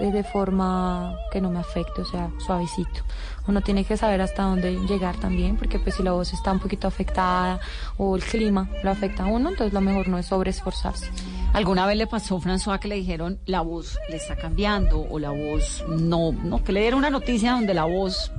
eh, 0.00 0.10
de 0.10 0.24
forma 0.24 1.14
que 1.32 1.40
no 1.40 1.50
me 1.50 1.58
afecte, 1.58 2.02
o 2.02 2.04
sea, 2.04 2.30
suavecito. 2.44 3.00
Uno 3.48 3.60
tiene 3.62 3.84
que 3.84 3.96
saber 3.96 4.20
hasta 4.20 4.42
dónde 4.42 4.74
llegar 4.86 5.16
también, 5.16 5.56
porque 5.56 5.78
pues 5.78 5.94
si 5.94 6.02
la 6.02 6.12
voz 6.12 6.32
está 6.32 6.52
un 6.52 6.58
poquito 6.58 6.86
afectada 6.86 7.60
o 7.96 8.16
el 8.16 8.22
clima 8.22 8.68
lo 8.82 8.90
afecta 8.90 9.24
a 9.24 9.26
uno, 9.26 9.48
entonces 9.50 9.72
lo 9.72 9.80
mejor 9.80 10.08
no 10.08 10.18
es 10.18 10.26
sobreesforzarse. 10.26 11.10
¿Alguna 11.52 11.86
vez 11.86 11.96
le 11.96 12.06
pasó, 12.06 12.38
François, 12.40 12.78
que 12.78 12.88
le 12.88 12.96
dijeron 12.96 13.38
la 13.46 13.60
voz 13.62 13.98
le 14.10 14.16
está 14.16 14.36
cambiando 14.36 15.00
o 15.00 15.18
la 15.18 15.30
voz 15.30 15.82
no, 15.88 16.32
no, 16.32 16.62
que 16.62 16.72
le 16.72 16.80
dieron 16.80 16.98
una 16.98 17.08
noticia 17.10 17.52
donde 17.52 17.72
la 17.72 17.84
voz, 17.84 18.30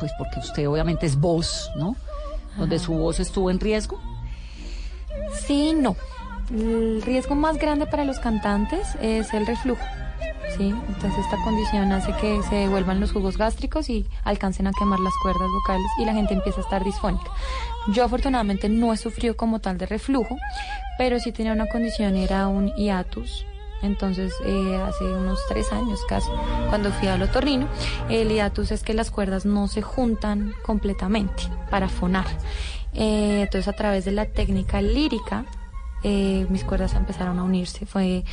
pues 0.00 0.12
porque 0.18 0.40
usted 0.40 0.68
obviamente 0.68 1.06
es 1.06 1.16
voz, 1.18 1.70
¿no? 1.76 1.96
Donde 2.58 2.76
Ajá. 2.76 2.84
su 2.84 2.92
voz 2.94 3.20
estuvo 3.20 3.50
en 3.50 3.60
riesgo. 3.60 3.98
Sí, 5.32 5.74
no. 5.74 5.96
El 6.50 7.02
riesgo 7.02 7.34
más 7.34 7.58
grande 7.58 7.86
para 7.86 8.04
los 8.04 8.18
cantantes 8.18 8.94
es 9.00 9.32
el 9.34 9.46
reflujo. 9.46 9.82
Sí, 10.56 10.74
entonces 10.88 11.24
esta 11.24 11.36
condición 11.44 11.92
hace 11.92 12.12
que 12.16 12.40
se 12.48 12.54
devuelvan 12.54 13.00
los 13.00 13.12
jugos 13.12 13.36
gástricos 13.36 13.90
y 13.90 14.06
alcancen 14.24 14.66
a 14.66 14.72
quemar 14.72 14.98
las 14.98 15.12
cuerdas 15.22 15.48
vocales 15.48 15.86
y 16.00 16.04
la 16.04 16.14
gente 16.14 16.34
empieza 16.34 16.60
a 16.60 16.64
estar 16.64 16.84
disfónica. 16.84 17.30
Yo 17.92 18.04
afortunadamente 18.04 18.68
no 18.68 18.92
he 18.92 18.96
sufrido 18.96 19.36
como 19.36 19.60
tal 19.60 19.76
de 19.76 19.86
reflujo, 19.86 20.36
pero 20.96 21.20
sí 21.20 21.32
tenía 21.32 21.52
una 21.52 21.66
condición, 21.68 22.16
era 22.16 22.48
un 22.48 22.74
hiatus. 22.76 23.44
Entonces, 23.82 24.32
eh, 24.44 24.82
hace 24.84 25.04
unos 25.04 25.38
tres 25.48 25.72
años 25.72 26.00
casi, 26.08 26.28
cuando 26.68 26.90
fui 26.92 27.06
al 27.08 27.22
otorrino, 27.22 27.68
el 28.08 28.30
hiatus 28.30 28.72
es 28.72 28.82
que 28.82 28.94
las 28.94 29.10
cuerdas 29.10 29.44
no 29.44 29.68
se 29.68 29.82
juntan 29.82 30.52
completamente 30.64 31.44
para 31.70 31.88
fonar. 31.88 32.26
Eh, 32.94 33.42
entonces, 33.42 33.68
a 33.68 33.72
través 33.72 34.04
de 34.04 34.12
la 34.12 34.26
técnica 34.26 34.80
lírica, 34.80 35.44
eh, 36.02 36.46
mis 36.48 36.64
cuerdas 36.64 36.94
empezaron 36.94 37.38
a 37.38 37.44
unirse. 37.44 37.86
Fue, 37.86 38.24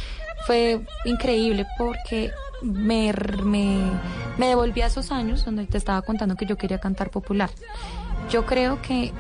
fue 0.45 0.82
increíble 1.06 1.66
porque 1.78 2.32
me, 2.62 3.14
me, 3.43 3.80
me 4.38 4.47
devolví 4.47 4.82
a 4.82 4.88
esos 4.88 5.12
años 5.12 5.45
donde 5.45 5.66
te 5.66 5.78
estaba 5.78 6.01
contando 6.01 6.36
que 6.36 6.45
yo 6.45 6.58
quería 6.58 6.80
cantar 6.80 7.10
popular. 7.10 7.49
Yo 8.30 8.45
creo 8.45 8.82
que 8.82 9.12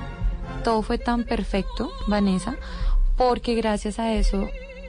todo 0.63 0.81
fue 0.81 0.97
tan 0.97 1.23
perfecto, 1.23 1.91
Vanessa, 2.07 2.55
porque 3.17 3.55
gracias 3.55 3.99
a 3.99 4.13
eso, 4.13 4.47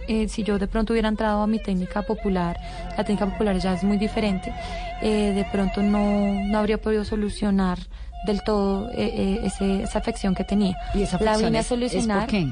eh, 0.08 0.28
si 0.28 0.42
yo 0.42 0.58
de 0.58 0.68
pronto 0.68 0.92
hubiera 0.92 1.08
entrado 1.08 1.42
a 1.42 1.46
mi 1.46 1.58
técnica 1.58 2.02
popular, 2.02 2.58
la 2.96 3.04
técnica 3.04 3.26
popular 3.26 3.58
ya 3.58 3.74
es 3.74 3.84
muy 3.84 3.98
diferente, 3.98 4.54
de 5.02 5.46
pronto 5.52 5.82
no, 5.82 6.32
no 6.46 6.58
habría 6.58 6.80
podido 6.80 7.04
solucionar 7.04 7.78
del 8.26 8.42
todo 8.42 8.90
eh, 8.90 8.94
eh, 8.98 9.40
ese- 9.44 9.82
esa 9.84 9.98
afección 10.00 10.34
que 10.34 10.44
tenía. 10.44 10.76
¿Y 10.94 11.02
esa 11.02 11.18
la 11.22 11.36
vine 11.38 11.58
a 11.58 11.60
es- 11.60 11.66
es 11.66 11.68
por 11.70 11.78
solucionar. 11.78 12.26
qué? 12.28 12.48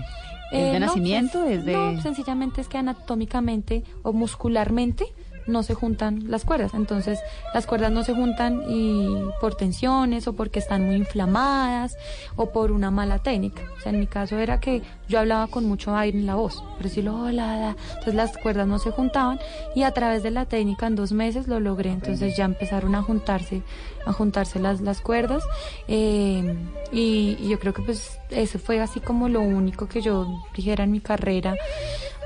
¿Es 0.53 0.73
de 0.73 0.81
no, 0.81 0.87
nacimiento? 0.87 1.41
pues, 1.41 1.59
¿Es 1.59 1.65
de- 1.65 1.73
no, 1.73 2.01
sencillamente 2.01 2.61
es 2.61 2.69
que 2.69 2.79
anatómicamente 2.79 3.83
o 4.03 4.13
muscularmente 4.13 5.05
no 5.47 5.63
se 5.63 5.75
juntan 5.75 6.31
las 6.31 6.45
cuerdas. 6.47 6.73
Entonces, 6.73 7.19
las 7.53 7.67
cuerdas 7.67 7.93
no 7.93 8.03
se 8.03 8.15
juntan 8.15 8.63
y 8.67 9.09
por 9.43 9.55
tensiones 9.57 10.27
o 10.27 10.33
porque 10.35 10.59
están 10.59 10.87
muy 10.87 10.95
inflamadas 10.97 11.97
o 12.37 12.51
por 12.51 12.73
una 12.73 12.91
mala 12.91 13.19
técnica. 13.19 13.61
O 13.77 13.81
sea, 13.81 13.93
en 13.93 14.01
mi 14.01 14.07
caso 14.07 14.39
era 14.39 14.59
que 14.61 14.81
yo 15.09 15.19
hablaba 15.19 15.47
con 15.49 15.67
mucho 15.67 15.95
aire 15.97 16.19
en 16.19 16.27
la 16.27 16.35
voz, 16.35 16.63
pero 16.79 16.89
si 16.89 17.03
lo 17.03 17.15
hola, 17.17 17.57
la, 17.59 17.77
entonces 17.91 18.15
las 18.15 18.37
cuerdas 18.39 18.67
no 18.67 18.79
se 18.79 18.91
juntaban 18.91 19.39
y 19.75 19.83
a 19.83 19.91
través 19.93 20.23
de 20.23 20.31
la 20.31 20.47
técnica 20.47 20.87
en 20.87 20.95
dos 20.97 21.13
meses 21.13 21.47
lo 21.49 21.61
logré. 21.61 21.91
Entonces 21.91 22.37
ya 22.37 22.45
empezaron 22.47 22.95
a 22.95 23.03
juntarse, 23.03 23.63
a 24.07 24.13
juntarse 24.13 24.59
las, 24.61 24.81
las 24.81 25.01
cuerdas 25.01 25.43
eh, 25.89 26.55
y, 26.93 27.37
y 27.41 27.49
yo 27.49 27.59
creo 27.59 27.75
que 27.75 27.83
pues 27.83 28.19
eso 28.31 28.59
fue 28.59 28.81
así 28.81 29.01
como 29.01 29.29
lo 29.29 29.41
único 29.41 29.87
que 29.89 30.01
yo 30.01 30.27
dijera 30.57 30.85
en 30.85 30.93
mi 30.93 31.01
carrera. 31.01 31.55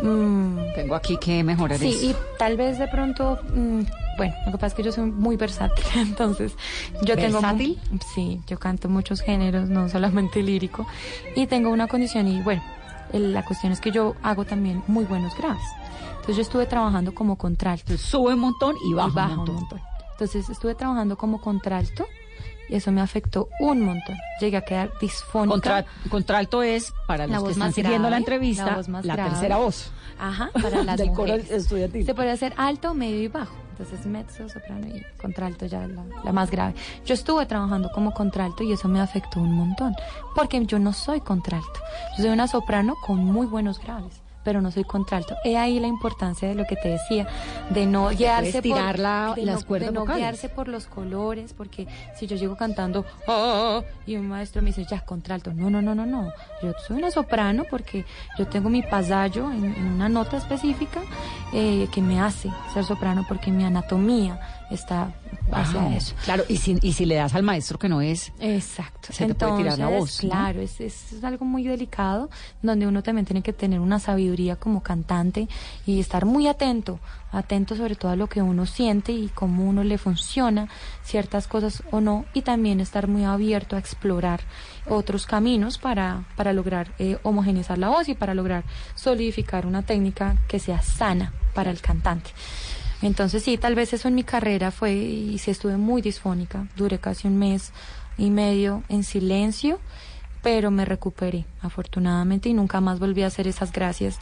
Mm, 0.01 0.59
Tengo 0.77 0.95
aquí 0.95 1.17
que 1.17 1.43
mejorar 1.43 1.79
Sí, 1.79 1.89
eso. 1.89 2.07
y 2.11 2.17
tal 2.39 2.57
vez 2.57 2.79
de 2.79 2.87
pronto 2.87 3.39
mm, 3.55 3.81
bueno, 4.19 4.35
lo 4.45 4.53
que 4.53 4.59
pasa 4.59 4.67
es 4.67 4.75
que 4.75 4.83
yo 4.83 4.93
soy 4.93 5.11
muy 5.11 5.37
versátil, 5.37 5.83
entonces 5.97 6.53
yo 7.03 7.15
tengo... 7.17 7.41
¿Versátil? 7.41 7.81
Sí, 8.15 8.43
yo 8.47 8.59
canto 8.59 8.91
muchos 8.91 9.23
géneros, 9.23 9.71
no 9.71 9.89
solamente 9.89 10.43
lírico, 10.43 10.87
y 11.35 11.47
tengo 11.47 11.71
una 11.71 11.87
condición 11.89 12.29
y 12.29 12.43
bueno, 12.43 12.63
la 13.15 13.43
cuestión 13.45 13.73
es 13.73 13.81
que 13.81 13.91
yo 13.91 14.15
hago 14.23 14.45
también 14.45 14.83
muy 14.87 15.05
buenos 15.07 15.35
graves. 15.39 15.63
Entonces 16.11 16.37
yo 16.37 16.43
estuve 16.43 16.67
trabajando 16.67 17.15
como 17.15 17.37
contralto. 17.39 17.97
Sube 17.97 18.35
un 18.35 18.41
montón 18.41 18.77
y 18.87 18.93
baja, 18.93 19.25
un 19.27 19.31
un 19.31 19.37
montón. 19.37 19.55
montón. 19.55 19.81
Entonces 20.13 20.51
estuve 20.51 20.75
trabajando 20.75 21.17
como 21.17 21.41
contralto 21.41 22.07
y 22.69 22.75
eso 22.75 22.93
me 22.93 23.01
afectó 23.01 23.49
un 23.61 23.81
montón. 23.81 24.15
Llegué 24.41 24.59
a 24.59 24.61
quedar 24.61 24.91
disfónica. 25.01 25.53
Contra- 25.55 25.87
contralto 26.11 26.63
es, 26.63 26.93
para 27.07 27.27
La 27.27 27.35
los 27.37 27.45
que 27.45 27.49
voz 27.49 27.53
están 27.53 27.73
siguiendo 27.73 28.11
la 28.11 28.19
entrevista, 28.19 28.65
la 28.67 28.71
la, 28.73 28.77
voz 28.77 28.89
más 28.89 29.05
grave. 29.07 29.31
tercera 29.31 29.57
voz. 29.57 29.91
Ajá, 30.19 30.51
para 30.61 30.83
las 30.85 30.99
Del 30.99 31.09
coro 31.13 31.33
mujeres. 31.33 31.51
estudiantil. 31.51 32.05
Se 32.05 32.15
puede 32.15 32.31
hacer 32.31 32.53
alto, 32.59 32.93
medio 32.93 33.23
y 33.23 33.29
bajo. 33.29 33.55
Entonces 33.79 34.07
mezzo, 34.07 34.49
soprano 34.49 34.89
y 34.89 35.03
contralto 35.21 35.67
ya 35.67 35.87
la, 35.87 36.05
la 36.25 36.33
más 36.33 36.51
grave. 36.51 36.75
Yo 37.07 37.15
estuve 37.15 37.47
trabajando 37.47 37.91
como 37.95 38.13
contralto 38.13 38.65
y 38.65 38.73
eso 38.73 38.89
me 38.89 39.01
afectó 39.01 39.41
un 39.41 39.53
montón. 39.53 39.95
Porque 40.35 40.65
yo 40.67 40.81
no 40.81 40.93
soy 40.93 41.21
contralto. 41.21 41.81
Yo 42.17 42.25
soy 42.25 42.33
una 42.33 42.49
soprano 42.49 42.97
con 43.07 43.19
muy 43.25 43.47
buenos 43.47 43.79
graves. 43.79 44.21
Pero 44.45 44.63
no 44.63 44.71
soy 44.71 44.85
contralto. 44.85 45.35
He 45.45 45.57
ahí 45.59 45.79
la 45.81 45.89
importancia 45.89 46.49
de 46.49 46.55
lo 46.55 46.65
que 46.65 46.77
te 46.77 46.89
decía, 46.89 47.27
de 47.71 47.87
no 47.87 48.09
guiarse 48.11 48.63
tirar 48.63 48.93
por 48.95 49.01
la- 49.01 49.33
de 49.37 49.43
las 49.45 49.61
no, 49.63 49.67
cuerdas 49.67 49.89
de 49.89 49.95
no 49.95 50.05
guiarse 50.07 50.49
por 50.49 50.69
los 50.69 50.87
colores, 50.87 51.53
porque 51.53 51.87
si 52.17 52.27
yo 52.27 52.37
llego 52.37 52.57
cantando 52.57 53.05
"Ah", 53.27 53.83
y 54.07 54.17
un 54.17 54.29
maestro 54.29 54.63
me 54.63 54.69
dice 54.69 54.87
ya 54.89 55.01
contralto, 55.01 55.53
no, 55.53 55.69
no, 55.71 55.83
no, 55.83 55.95
no, 55.95 56.07
no. 56.07 56.33
Yo 56.63 56.73
soy 56.87 56.97
una 56.99 57.11
soprano 57.11 57.65
porque 57.71 58.05
yo 58.39 58.47
tengo 58.47 58.69
mi 58.71 58.83
pasallo 58.83 59.51
en, 59.51 59.65
en 59.65 59.87
una 59.87 60.09
nota 60.09 60.37
específica 60.39 61.01
eh, 61.53 61.89
que 61.93 62.01
me 62.01 62.21
hace 62.21 62.49
ser 62.73 62.85
soprano 62.85 63.25
porque 63.29 63.51
mi 63.51 63.65
anatomía 63.65 64.41
está 64.71 65.13
hacia 65.51 65.81
Wow. 65.81 65.93
eso. 65.97 66.15
Claro, 66.25 66.45
y 66.49 66.59
si, 66.59 66.79
y 66.83 66.93
si 66.93 67.07
le 67.07 67.15
das 67.15 67.35
al 67.35 67.43
maestro 67.43 67.79
que 67.79 67.89
no 67.89 68.01
es, 68.03 68.33
Exacto. 68.39 69.13
se 69.13 69.27
te 69.27 69.35
puede 69.35 69.57
tirar 69.57 69.79
la 69.79 69.85
Entonces, 69.87 69.99
voz. 69.99 70.25
¿no? 70.25 70.31
Claro, 70.31 70.61
es, 70.61 70.81
es, 70.81 71.13
es 71.15 71.25
algo 71.25 71.45
muy 71.47 71.65
delicado 71.65 72.29
donde 72.63 72.87
uno 72.87 73.03
también 73.03 73.25
tiene 73.25 73.41
que 73.43 73.53
tener 73.55 73.81
una 73.81 73.99
sabiduría 73.99 74.57
como 74.57 74.83
cantante 74.83 75.49
y 75.87 76.01
estar 76.01 76.27
muy 76.27 76.49
atento, 76.49 77.01
atento 77.33 77.77
sobre 77.77 77.97
todo 77.97 78.11
a 78.13 78.17
lo 78.17 78.27
que 78.27 78.43
uno 78.43 78.67
siente 78.67 79.13
y 79.13 79.29
cómo 79.29 79.65
uno 79.65 79.85
le 79.85 79.97
funciona 79.97 80.69
ciertas 81.03 81.47
cosas 81.49 81.83
o 81.91 82.01
no 82.03 82.27
y 82.35 82.43
también 82.43 82.81
estar 82.81 83.09
muy 83.09 83.25
abierto 83.25 83.75
a 83.77 83.79
explorar 83.79 84.41
otros 84.87 85.25
caminos 85.27 85.79
para, 85.79 86.25
para 86.37 86.53
lograr 86.53 86.93
eh, 86.99 87.17
homogeneizar 87.23 87.79
la 87.79 87.89
voz 87.89 88.09
y 88.09 88.15
para 88.15 88.35
lograr 88.35 88.65
solidificar 88.95 89.65
una 89.67 89.83
técnica 89.83 90.37
que 90.47 90.59
sea 90.59 90.83
sana 90.83 91.33
para 91.55 91.71
el 91.71 91.81
cantante. 91.81 92.31
Entonces 93.03 93.43
sí, 93.45 93.59
tal 93.59 93.75
vez 93.75 93.93
eso 93.93 94.09
en 94.09 94.15
mi 94.15 94.25
carrera 94.25 94.71
fue 94.71 94.93
y 94.95 95.39
sí 95.39 95.51
estuve 95.51 95.77
muy 95.77 96.03
disfónica. 96.03 96.67
Duré 96.77 96.99
casi 96.99 97.29
un 97.29 97.39
mes 97.39 97.73
y 98.17 98.31
medio 98.31 98.83
en 98.89 99.05
silencio, 99.05 99.79
pero 100.43 100.71
me 100.71 100.85
recuperé 100.85 101.45
afortunadamente 101.63 102.49
y 102.49 102.55
nunca 102.55 102.81
más 102.81 102.99
volví 102.99 103.23
a 103.23 103.27
hacer 103.29 103.47
esas 103.47 103.71
gracias 103.73 104.19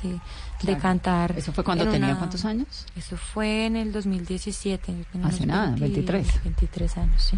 de, 0.63 0.77
cantar. 0.79 1.35
¿Eso 1.37 1.53
fue 1.53 1.65
cuando 1.65 1.85
en 1.85 1.91
tenía 1.91 2.09
una- 2.09 2.19
cuántos 2.19 2.45
años? 2.45 2.87
Eso 2.97 3.17
fue 3.17 3.67
en 3.67 3.77
el 3.77 3.93
2017. 3.93 4.93
en 5.15 5.25
Hace 5.25 5.47
nada, 5.47 5.69
20 5.69 5.81
23. 5.81 6.43
23 6.45 6.97
años, 6.99 7.23
sí. 7.23 7.37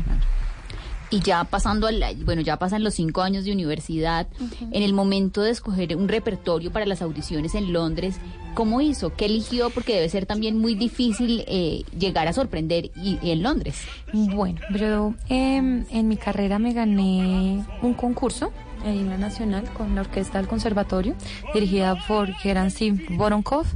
Y 1.11 1.21
ya 1.21 1.45
pasando 1.45 1.87
al, 1.87 2.03
bueno, 2.25 2.43
ya 2.43 2.59
pasan 2.59 2.85
los 2.85 2.95
cinco 2.95 3.23
años 3.23 3.45
de 3.45 3.53
universidad, 3.53 4.27
en 4.61 4.83
el 4.83 4.93
momento 4.93 5.43
de 5.43 5.51
escoger 5.51 5.97
un 5.97 6.09
repertorio 6.09 6.71
para 6.71 6.85
las 6.85 7.01
audiciones 7.01 7.55
en 7.55 7.73
Londres, 7.73 8.17
¿cómo 8.55 8.81
hizo? 8.81 9.15
¿Qué 9.15 9.27
eligió? 9.27 9.71
Porque 9.71 9.95
debe 9.95 10.09
ser 10.09 10.27
también 10.27 10.59
muy 10.59 10.75
difícil 10.75 11.45
eh, 11.47 11.85
llegar 11.99 12.29
a 12.29 12.33
sorprender 12.33 12.91
y, 12.97 13.19
y 13.23 13.31
en 13.31 13.43
Londres. 13.43 13.77
Bueno, 14.13 14.61
yo 14.75 15.15
em, 15.29 15.87
en 15.91 16.09
mi 16.09 16.17
carrera 16.17 16.59
me 16.59 16.73
gané 16.75 17.65
un 17.83 17.95
concurso 17.95 18.53
en 18.85 19.09
la 19.09 19.17
Nacional 19.17 19.65
con 19.73 19.95
la 19.95 20.03
Orquesta 20.03 20.39
del 20.39 20.49
Conservatorio, 20.49 21.15
dirigida 21.55 21.97
por 22.07 22.33
Gerancy 22.35 22.91
Voronkov, 23.11 23.67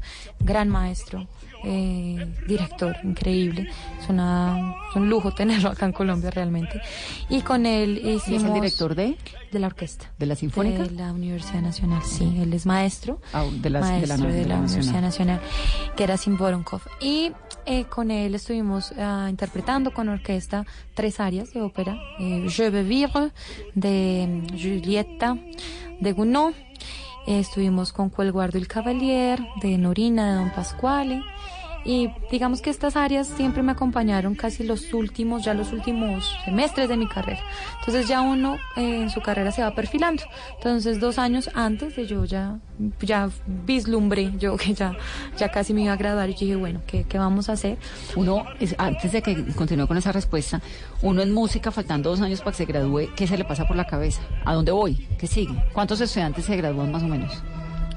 gran 0.40 0.68
maestro, 0.68 1.26
eh, 1.64 2.26
director 2.46 2.96
increíble. 3.04 3.68
Es, 4.00 4.08
una, 4.08 4.74
es 4.90 4.96
un 4.96 5.08
lujo 5.08 5.32
tenerlo 5.32 5.70
acá 5.70 5.86
en 5.86 5.92
Colombia 5.92 6.30
realmente. 6.30 6.80
Y 7.28 7.40
con 7.42 7.66
él 7.66 7.98
hicimos... 7.98 8.28
¿Y 8.28 8.34
es 8.36 8.42
el 8.44 8.54
director 8.54 8.94
de? 8.94 9.16
De 9.50 9.58
la 9.58 9.66
orquesta. 9.66 10.10
¿De 10.18 10.26
la 10.26 10.34
Sinfónica? 10.34 10.84
De 10.84 10.90
la 10.92 11.12
Universidad 11.12 11.60
Nacional, 11.62 12.02
sí. 12.02 12.24
Él 12.40 12.52
es 12.54 12.64
maestro. 12.66 13.20
Ah, 13.32 13.44
de 13.44 13.70
la- 13.70 13.80
de 13.80 14.06
la- 14.06 14.16
maestro 14.16 14.28
de 14.28 14.32
de 14.34 14.46
la, 14.46 14.56
Universidad 14.56 15.00
Nacional. 15.02 15.02
Nacional, 15.02 15.40
que 15.96 16.04
era 16.04 16.16
Sim 16.16 16.36
Voronkov. 16.38 16.80
Y 17.00 17.32
eh, 17.66 17.84
con 17.84 18.10
él 18.10 18.34
estuvimos 18.34 18.92
ah, 18.98 19.26
interpretando 19.28 19.92
con 19.92 20.08
orquesta 20.08 20.64
tres 20.94 21.20
áreas 21.20 21.52
de 21.52 21.60
ópera. 21.60 21.96
Eh, 22.18 22.46
Je 22.48 22.70
veux 22.70 22.82
vivre, 22.86 23.30
de 23.74 24.26
mm, 24.50 24.56
Giulietta, 24.56 25.36
de 26.00 26.12
Gounod. 26.12 26.54
Estuvimos 27.26 27.92
con 27.92 28.10
Cuelguardo 28.10 28.58
el 28.58 28.66
Cavalier, 28.66 29.38
de 29.60 29.78
Norina, 29.78 30.32
de 30.32 30.38
Don 30.38 30.50
Pasquale. 30.50 31.22
Y 31.84 32.10
digamos 32.30 32.62
que 32.62 32.70
estas 32.70 32.96
áreas 32.96 33.26
siempre 33.26 33.62
me 33.62 33.72
acompañaron 33.72 34.34
casi 34.34 34.62
los 34.62 34.92
últimos, 34.94 35.44
ya 35.44 35.52
los 35.54 35.72
últimos 35.72 36.36
semestres 36.44 36.88
de 36.88 36.96
mi 36.96 37.08
carrera. 37.08 37.40
Entonces 37.80 38.06
ya 38.06 38.20
uno 38.20 38.56
eh, 38.76 39.02
en 39.02 39.10
su 39.10 39.20
carrera 39.20 39.50
se 39.50 39.62
va 39.62 39.74
perfilando. 39.74 40.22
Entonces 40.56 41.00
dos 41.00 41.18
años 41.18 41.50
antes 41.54 41.96
de 41.96 42.06
yo 42.06 42.24
ya, 42.24 42.58
ya 43.00 43.28
vislumbré, 43.66 44.32
yo 44.38 44.56
que 44.62 44.74
ya, 44.74 44.94
ya 45.36 45.50
casi 45.50 45.74
me 45.74 45.82
iba 45.82 45.92
a 45.92 45.96
graduar 45.96 46.30
y 46.30 46.34
dije, 46.34 46.56
bueno, 46.56 46.80
¿qué, 46.86 47.04
qué 47.04 47.18
vamos 47.18 47.48
a 47.48 47.52
hacer? 47.54 47.78
Uno, 48.16 48.44
es- 48.60 48.74
antes 48.78 49.12
de 49.12 49.22
que 49.22 49.44
continúe 49.54 49.86
con 49.86 49.96
esa 49.96 50.12
respuesta, 50.12 50.60
uno 51.02 51.22
en 51.22 51.32
música, 51.32 51.70
faltando 51.70 52.10
dos 52.10 52.20
años 52.20 52.40
para 52.40 52.52
que 52.52 52.58
se 52.58 52.64
gradúe, 52.64 53.08
¿qué 53.16 53.26
se 53.26 53.36
le 53.36 53.44
pasa 53.44 53.66
por 53.66 53.76
la 53.76 53.86
cabeza? 53.86 54.20
¿A 54.44 54.54
dónde 54.54 54.72
voy? 54.72 55.08
¿Qué 55.18 55.26
sigue? 55.26 55.54
¿Cuántos 55.72 56.00
estudiantes 56.00 56.44
se 56.44 56.56
gradúan 56.56 56.92
más 56.92 57.02
o 57.02 57.08
menos? 57.08 57.42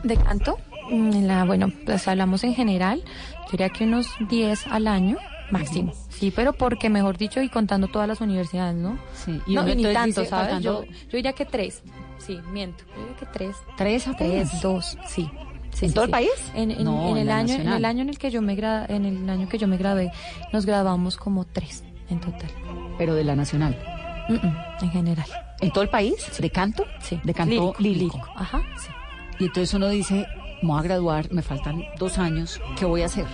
De 0.03 0.15
canto, 0.17 0.57
la, 0.91 1.43
bueno, 1.45 1.71
pues 1.85 2.07
hablamos 2.07 2.43
en 2.43 2.53
general, 2.55 3.03
yo 3.45 3.51
diría 3.51 3.69
que 3.69 3.83
unos 3.85 4.07
10 4.29 4.67
al 4.67 4.87
año 4.87 5.17
máximo. 5.51 5.93
Sí, 6.09 6.31
pero 6.35 6.53
porque, 6.53 6.89
mejor 6.89 7.17
dicho, 7.17 7.41
y 7.41 7.49
contando 7.49 7.87
todas 7.87 8.07
las 8.07 8.21
universidades, 8.21 8.75
¿no? 8.75 8.97
Sí, 9.13 9.39
y 9.47 9.55
no, 9.55 9.63
ni 9.63 9.83
tanto, 9.83 10.21
dice, 10.21 10.25
¿sabes? 10.25 10.61
Yo, 10.61 10.83
yo 10.83 10.89
diría 11.11 11.33
que 11.33 11.45
tres. 11.45 11.83
Sí, 12.17 12.39
miento. 12.51 12.83
Yo 12.95 13.01
diría 13.01 13.15
que 13.17 13.25
tres. 13.27 13.55
¿Tres 13.77 14.07
apenas? 14.07 14.49
Tres, 14.49 14.61
dos, 14.61 14.97
sí. 15.07 15.29
Sí, 15.71 15.85
¿En 15.85 15.89
sí, 15.89 15.93
todo 15.95 16.05
el 16.05 16.11
país? 16.11 16.29
En, 16.53 16.71
en- 16.71 16.85
No, 16.85 17.09
en 17.09 17.17
el 17.17 17.29
año, 17.29 17.53
en 17.55 17.67
el 17.67 17.83
año 17.83 18.01
en 18.03 18.09
el 18.09 18.17
que 18.17 18.31
yo 18.31 18.41
me 18.41 18.55
gra- 18.55 18.85
en 18.89 19.03
el 19.03 19.29
año 19.29 19.49
que 19.49 19.57
yo 19.57 19.67
me 19.67 19.75
gradué, 19.75 20.09
nos 20.53 20.65
graduamos 20.65 21.17
como 21.17 21.43
tres 21.43 21.83
en 22.09 22.21
total. 22.21 22.49
Pero 22.97 23.13
de 23.13 23.25
la 23.25 23.35
nacional. 23.35 23.77
Mm, 24.29 24.33
mm, 24.35 24.57
en 24.83 24.91
general. 24.91 25.27
¿En 25.59 25.71
todo 25.71 25.83
el 25.83 25.89
país? 25.89 26.15
¿De 26.39 26.49
canto? 26.49 26.85
Sí. 27.01 27.19
¿De 27.23 27.33
canto 27.33 27.51
Lírico, 27.51 27.75
lírico? 27.79 28.17
lírico. 28.17 28.29
Ajá, 28.37 28.61
sí. 28.79 28.87
Y 29.39 29.43
entonces 29.47 29.73
uno 29.73 29.89
dice, 29.89 30.25
me 30.65 30.71
voy 30.71 30.79
a 30.79 30.83
graduar, 30.83 31.31
me 31.31 31.41
faltan 31.41 31.83
dos 31.99 32.17
años, 32.17 32.59
¿qué 32.77 32.85
voy 32.85 33.03
a 33.03 33.05
hacer? 33.05 33.25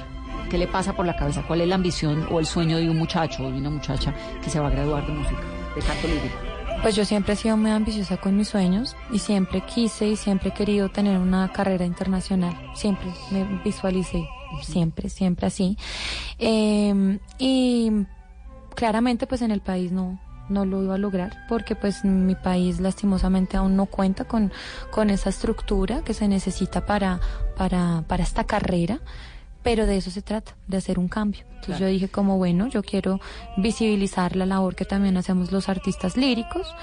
¿Qué 0.49 0.57
le 0.57 0.67
pasa 0.67 0.93
por 0.93 1.05
la 1.05 1.15
cabeza? 1.15 1.43
¿Cuál 1.47 1.61
es 1.61 1.67
la 1.69 1.75
ambición 1.75 2.27
o 2.29 2.39
el 2.39 2.45
sueño 2.45 2.77
de 2.77 2.89
un 2.89 2.97
muchacho 2.97 3.43
o 3.43 3.49
de 3.49 3.57
una 3.57 3.69
muchacha 3.69 4.13
que 4.43 4.49
se 4.49 4.59
va 4.59 4.67
a 4.67 4.71
graduar 4.71 5.07
de 5.07 5.13
música, 5.13 5.41
de 5.73 5.81
canto 5.81 6.07
lírico? 6.07 6.35
Pues 6.81 6.95
yo 6.95 7.05
siempre 7.05 7.33
he 7.33 7.35
sido 7.37 7.55
muy 7.55 7.71
ambiciosa 7.71 8.17
con 8.17 8.35
mis 8.35 8.49
sueños 8.49 8.97
y 9.13 9.19
siempre 9.19 9.61
quise 9.61 10.09
y 10.09 10.15
siempre 10.17 10.49
he 10.49 10.53
querido 10.53 10.89
tener 10.89 11.19
una 11.19 11.51
carrera 11.53 11.85
internacional. 11.85 12.53
Siempre 12.73 13.07
me 13.29 13.45
visualicé, 13.63 14.27
siempre, 14.61 15.07
siempre 15.07 15.47
así. 15.47 15.77
Eh, 16.37 17.17
y 17.37 17.91
claramente 18.75 19.27
pues 19.27 19.41
en 19.41 19.51
el 19.51 19.61
país 19.61 19.91
no, 19.91 20.19
no 20.51 20.65
lo 20.65 20.83
iba 20.83 20.95
a 20.95 20.97
lograr 20.97 21.45
porque 21.47 21.75
pues 21.75 22.03
mi 22.03 22.35
país 22.35 22.79
lastimosamente 22.79 23.57
aún 23.57 23.75
no 23.75 23.85
cuenta 23.85 24.25
con, 24.25 24.51
con 24.91 25.09
esa 25.09 25.29
estructura 25.29 26.01
que 26.03 26.13
se 26.13 26.27
necesita 26.27 26.85
para, 26.85 27.19
para, 27.55 28.03
para 28.07 28.23
esta 28.23 28.43
carrera. 28.43 28.99
Pero 29.63 29.85
de 29.85 29.97
eso 29.97 30.09
se 30.09 30.23
trata, 30.23 30.55
de 30.71 30.77
hacer 30.77 30.97
un 30.97 31.07
cambio. 31.07 31.41
Entonces 31.41 31.77
Claro. 31.77 31.85
yo 31.85 31.93
dije 31.93 32.07
como 32.09 32.37
bueno, 32.39 32.67
yo 32.69 32.81
quiero 32.81 33.19
visibilizar 33.57 34.35
la 34.35 34.47
labor 34.47 34.73
que 34.75 34.83
también 34.85 35.15
hacemos 35.17 35.51
los 35.51 35.69
artistas 35.69 36.17
líricos 36.17 36.73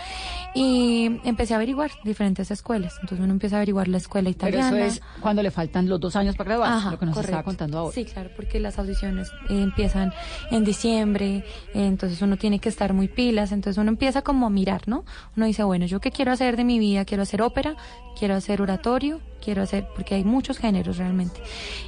y 0.55 1.07
empecé 1.24 1.55
a 1.55 1.57
averiguar 1.57 1.91
diferentes 2.05 2.51
escuelas. 2.53 2.95
Entonces 3.01 3.18
uno 3.24 3.32
empieza 3.32 3.57
a 3.57 3.59
averiguar 3.59 3.89
la 3.89 3.97
escuela 3.99 4.30
Pero 4.39 4.49
italiana. 4.59 4.86
eso 4.86 4.99
es 4.99 5.03
cuando 5.20 5.43
le 5.43 5.51
faltan 5.51 5.89
los 5.89 5.99
dos 5.99 6.14
años 6.14 6.36
para 6.36 6.49
graduarse, 6.51 6.76
Ajá, 6.76 6.91
lo 6.93 6.99
que 7.01 7.07
nos 7.07 7.18
estaba 7.18 7.43
contando 7.43 7.78
ahora. 7.78 7.93
Sí, 7.95 8.05
claro, 8.05 8.30
porque 8.36 8.61
las 8.61 8.78
audiciones 8.78 9.30
eh, 9.51 9.62
empiezan 9.62 10.12
en 10.53 10.64
diciembre, 10.64 11.39
eh, 11.39 11.86
entonces 11.86 12.22
uno 12.22 12.36
tiene 12.36 12.61
que 12.61 12.68
estar 12.68 12.93
muy 12.93 13.09
pilas, 13.09 13.51
entonces 13.51 13.78
uno 13.80 13.91
empieza 13.91 14.22
como 14.22 14.47
a 14.47 14.51
mirar, 14.51 14.82
¿no? 14.86 15.05
Uno 15.36 15.47
dice, 15.47 15.64
bueno, 15.64 15.86
¿yo 15.86 16.01
qué 16.01 16.12
quiero 16.12 16.30
hacer 16.30 16.57
de 16.57 16.62
mi 16.64 16.78
vida? 16.78 17.05
Quiero 17.05 17.24
hacer 17.24 17.43
ópera, 17.43 17.74
quiero 18.16 18.34
hacer 18.36 18.62
oratorio, 18.62 19.20
quiero 19.45 19.62
hacer, 19.62 19.86
porque 19.95 20.14
hay 20.16 20.24
muchos 20.24 20.59
géneros 20.59 20.97
realmente. 20.99 21.41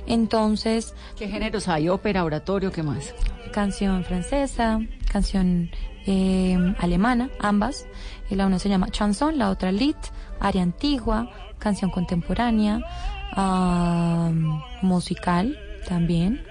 Entonces... 0.07 0.95
¿Qué 1.17 1.29
géneros 1.29 1.69
hay? 1.69 1.89
Ópera, 1.91 2.25
oratorio, 2.25 2.71
¿qué 2.73 2.83
más? 2.83 3.15
Canción 3.53 4.05
francesa, 4.05 4.81
canción 5.11 5.71
eh, 6.07 6.57
alemana, 6.79 7.31
ambas. 7.41 7.87
Y 8.31 8.37
la 8.37 8.47
una 8.47 8.59
se 8.59 8.69
llama 8.69 8.89
chanson, 8.91 9.39
la 9.39 9.51
otra 9.51 9.73
lit, 9.73 9.97
aria 10.39 10.63
antigua, 10.63 11.31
canción 11.59 11.91
contemporánea, 11.91 12.81
musical 14.83 15.59
también. 15.89 16.43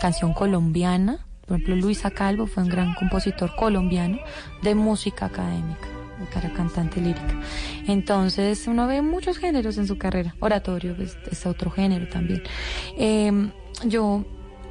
canción 0.00 0.32
colombiana. 0.32 1.26
Por 1.46 1.56
ejemplo, 1.56 1.76
Luisa 1.76 2.10
Calvo 2.12 2.46
fue 2.46 2.62
un 2.62 2.68
gran 2.68 2.94
compositor 2.94 3.56
colombiano 3.56 4.18
de 4.62 4.76
música 4.76 5.26
académica, 5.26 5.88
cara 6.26 6.52
cantante 6.52 7.00
lírica. 7.00 7.40
Entonces, 7.86 8.66
uno 8.66 8.86
ve 8.86 9.02
muchos 9.02 9.38
géneros 9.38 9.78
en 9.78 9.86
su 9.86 9.98
carrera. 9.98 10.34
Oratorio 10.40 10.94
pues, 10.96 11.16
es 11.30 11.46
otro 11.46 11.70
género 11.70 12.08
también. 12.08 12.42
Eh, 12.98 13.50
yo, 13.86 14.24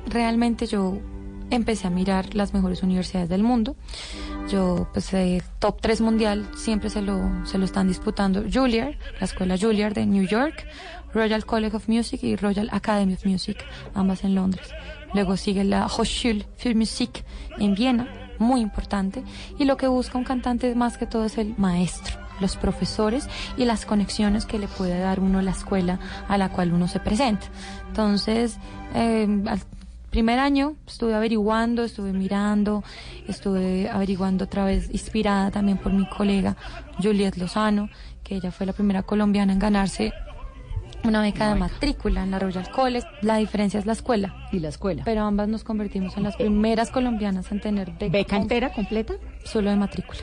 realmente, 0.08 0.68
yo 0.68 1.00
empecé 1.50 1.88
a 1.88 1.90
mirar 1.90 2.36
las 2.36 2.54
mejores 2.54 2.84
universidades 2.84 3.30
del 3.30 3.44
mundo. 3.44 3.76
Yo, 4.50 4.90
pues, 4.94 5.14
el 5.14 5.44
top 5.60 5.82
3 5.82 6.02
mundial 6.02 6.50
siempre 6.56 6.90
se 6.90 7.02
lo, 7.02 7.46
se 7.46 7.58
lo 7.58 7.66
están 7.66 7.88
disputando 7.88 8.44
Juilliard, 8.52 8.96
la 9.20 9.26
escuela 9.26 9.58
Juilliard 9.58 9.94
de 9.94 10.06
New 10.06 10.28
York, 10.28 10.66
Royal 11.14 11.46
College 11.46 11.76
of 11.76 11.88
Music 11.88 12.24
y 12.24 12.36
Royal 12.36 12.70
Academy 12.72 13.14
of 13.14 13.26
Music, 13.26 13.58
ambas 13.94 14.24
en 14.24 14.36
Londres. 14.36 14.70
Luego 15.14 15.38
sigue 15.38 15.64
la 15.64 15.88
Hochschule 15.88 16.46
für 16.58 16.76
Musik 16.76 17.24
en 17.58 17.74
Viena, 17.74 18.08
muy 18.40 18.62
importante. 18.62 19.24
Y 19.58 19.66
lo 19.66 19.78
que 19.78 19.88
busca 19.88 20.18
un 20.18 20.24
cantante 20.24 20.74
más 20.76 20.98
que 20.98 21.06
todo 21.06 21.26
es 21.26 21.38
el 21.38 21.54
maestro, 21.58 22.18
los 22.40 22.56
profesores 22.56 23.28
y 23.58 23.66
las 23.66 23.86
conexiones 23.86 24.46
que 24.46 24.58
le 24.58 24.68
puede 24.68 25.00
dar 25.00 25.20
uno 25.20 25.42
la 25.42 25.52
escuela 25.52 26.00
a 26.28 26.38
la 26.38 26.50
cual 26.50 26.74
uno 26.74 26.88
se 26.88 27.00
presenta. 27.00 27.48
Entonces, 27.88 28.58
eh, 28.96 29.28
al 29.46 29.60
primer 30.10 30.40
año 30.40 30.76
estuve 30.88 31.14
averiguando, 31.14 31.84
estuve 31.84 32.14
mirando, 32.14 32.84
estuve 33.28 33.90
averiguando 33.90 34.46
otra 34.46 34.66
vez, 34.66 34.90
inspirada 34.92 35.52
también 35.52 35.78
por 35.78 35.94
mi 35.94 36.08
colega 36.10 36.56
Juliet 37.02 37.38
Lozano, 37.38 37.90
que 38.24 38.36
ella 38.36 38.52
fue 38.52 38.66
la 38.66 38.74
primera 38.74 39.04
colombiana 39.04 39.54
en 39.54 39.60
ganarse 39.60 40.14
una 41.04 41.22
beca 41.22 41.50
de 41.54 41.60
matrícula 41.60 42.24
en 42.24 42.32
la 42.32 42.40
Royal 42.40 42.70
College. 42.72 43.08
La 43.22 43.38
diferencia 43.38 43.80
es 43.80 43.86
la 43.86 43.94
escuela. 43.94 44.36
Y 44.52 44.60
la 44.60 44.70
escuela. 44.70 45.04
Pero 45.06 45.24
ambas 45.24 45.48
nos 45.48 45.64
convertimos 45.64 46.18
en 46.18 46.24
las 46.24 46.36
primeras 46.36 46.92
colombianas 46.92 47.52
en 47.52 47.62
tener 47.62 47.92
beca. 47.92 48.10
¿Beca 48.10 48.38
entera, 48.38 48.72
completa? 48.72 49.14
Solo 49.44 49.70
de 49.70 49.76
matrícula. 49.76 50.22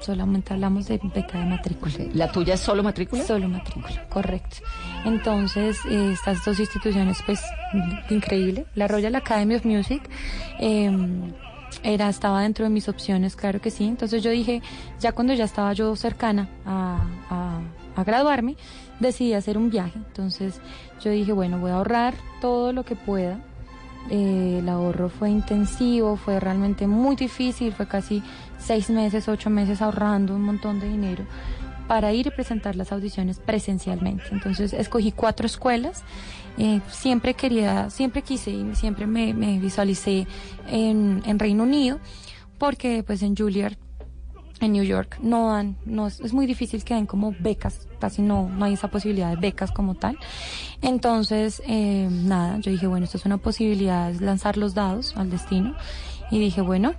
Solamente 0.00 0.52
hablamos 0.52 0.86
de 0.86 1.00
beca 1.14 1.38
de 1.38 1.46
matrícula. 1.46 1.94
¿La 2.12 2.30
tuya 2.30 2.54
es 2.54 2.60
solo 2.60 2.82
matrícula? 2.82 3.22
Solo 3.22 3.48
matrícula, 3.48 4.06
correcto. 4.08 4.56
Entonces, 5.06 5.78
eh, 5.88 6.10
estas 6.12 6.44
dos 6.44 6.60
instituciones, 6.60 7.22
pues, 7.24 7.40
increíble. 8.10 8.66
La 8.74 8.86
Royal 8.86 9.14
Academy 9.14 9.54
of 9.54 9.64
Music 9.64 10.02
eh, 10.60 10.90
era, 11.82 12.08
estaba 12.08 12.42
dentro 12.42 12.64
de 12.64 12.70
mis 12.70 12.88
opciones, 12.88 13.34
claro 13.34 13.60
que 13.60 13.70
sí. 13.70 13.84
Entonces 13.84 14.22
yo 14.22 14.30
dije, 14.30 14.62
ya 15.00 15.12
cuando 15.12 15.32
ya 15.32 15.44
estaba 15.44 15.72
yo 15.72 15.96
cercana 15.96 16.48
a, 16.66 17.00
a, 17.30 17.60
a 17.96 18.04
graduarme, 18.04 18.56
decidí 19.00 19.34
hacer 19.34 19.58
un 19.58 19.70
viaje. 19.70 19.96
Entonces 19.96 20.60
yo 21.02 21.10
dije, 21.10 21.32
bueno, 21.32 21.58
voy 21.58 21.70
a 21.70 21.76
ahorrar 21.76 22.14
todo 22.40 22.72
lo 22.72 22.84
que 22.84 22.96
pueda. 22.96 23.40
Eh, 24.10 24.58
el 24.60 24.68
ahorro 24.68 25.08
fue 25.08 25.30
intensivo, 25.30 26.16
fue 26.16 26.38
realmente 26.38 26.86
muy 26.86 27.16
difícil, 27.16 27.72
fue 27.72 27.86
casi 27.86 28.22
seis 28.58 28.90
meses, 28.90 29.28
ocho 29.28 29.48
meses 29.48 29.80
ahorrando 29.80 30.34
un 30.34 30.42
montón 30.42 30.78
de 30.78 30.88
dinero 30.88 31.24
para 31.88 32.12
ir 32.12 32.26
y 32.26 32.30
presentar 32.30 32.76
las 32.76 32.92
audiciones 32.92 33.38
presencialmente. 33.38 34.24
Entonces 34.30 34.72
escogí 34.72 35.12
cuatro 35.12 35.46
escuelas. 35.46 36.02
Eh, 36.56 36.80
siempre 36.88 37.34
quería, 37.34 37.90
siempre 37.90 38.22
quise 38.22 38.50
y 38.50 38.74
siempre 38.74 39.06
me, 39.06 39.32
visualicé 39.58 40.26
en, 40.68 41.22
en 41.26 41.38
Reino 41.38 41.64
Unido 41.64 41.98
porque 42.58 43.02
pues 43.02 43.22
en 43.22 43.36
Juilliard 43.36 43.76
en 44.60 44.72
New 44.72 44.84
York 44.84 45.18
no 45.20 45.50
dan, 45.52 45.76
no 45.84 46.06
es, 46.06 46.20
es 46.20 46.32
muy 46.32 46.46
difícil 46.46 46.84
que 46.84 46.94
den 46.94 47.06
como 47.06 47.34
becas, 47.40 47.86
casi 47.98 48.22
no, 48.22 48.48
no 48.48 48.64
hay 48.64 48.74
esa 48.74 48.88
posibilidad 48.88 49.30
de 49.30 49.36
becas 49.36 49.72
como 49.72 49.94
tal. 49.94 50.16
Entonces, 50.80 51.62
eh, 51.66 52.08
nada, 52.10 52.58
yo 52.58 52.70
dije, 52.70 52.86
bueno, 52.86 53.04
esto 53.04 53.16
es 53.18 53.26
una 53.26 53.38
posibilidad, 53.38 54.10
es 54.10 54.20
lanzar 54.20 54.56
los 54.56 54.74
dados 54.74 55.14
al 55.16 55.30
destino. 55.30 55.74
Y 56.30 56.38
dije, 56.38 56.60
bueno, 56.62 56.94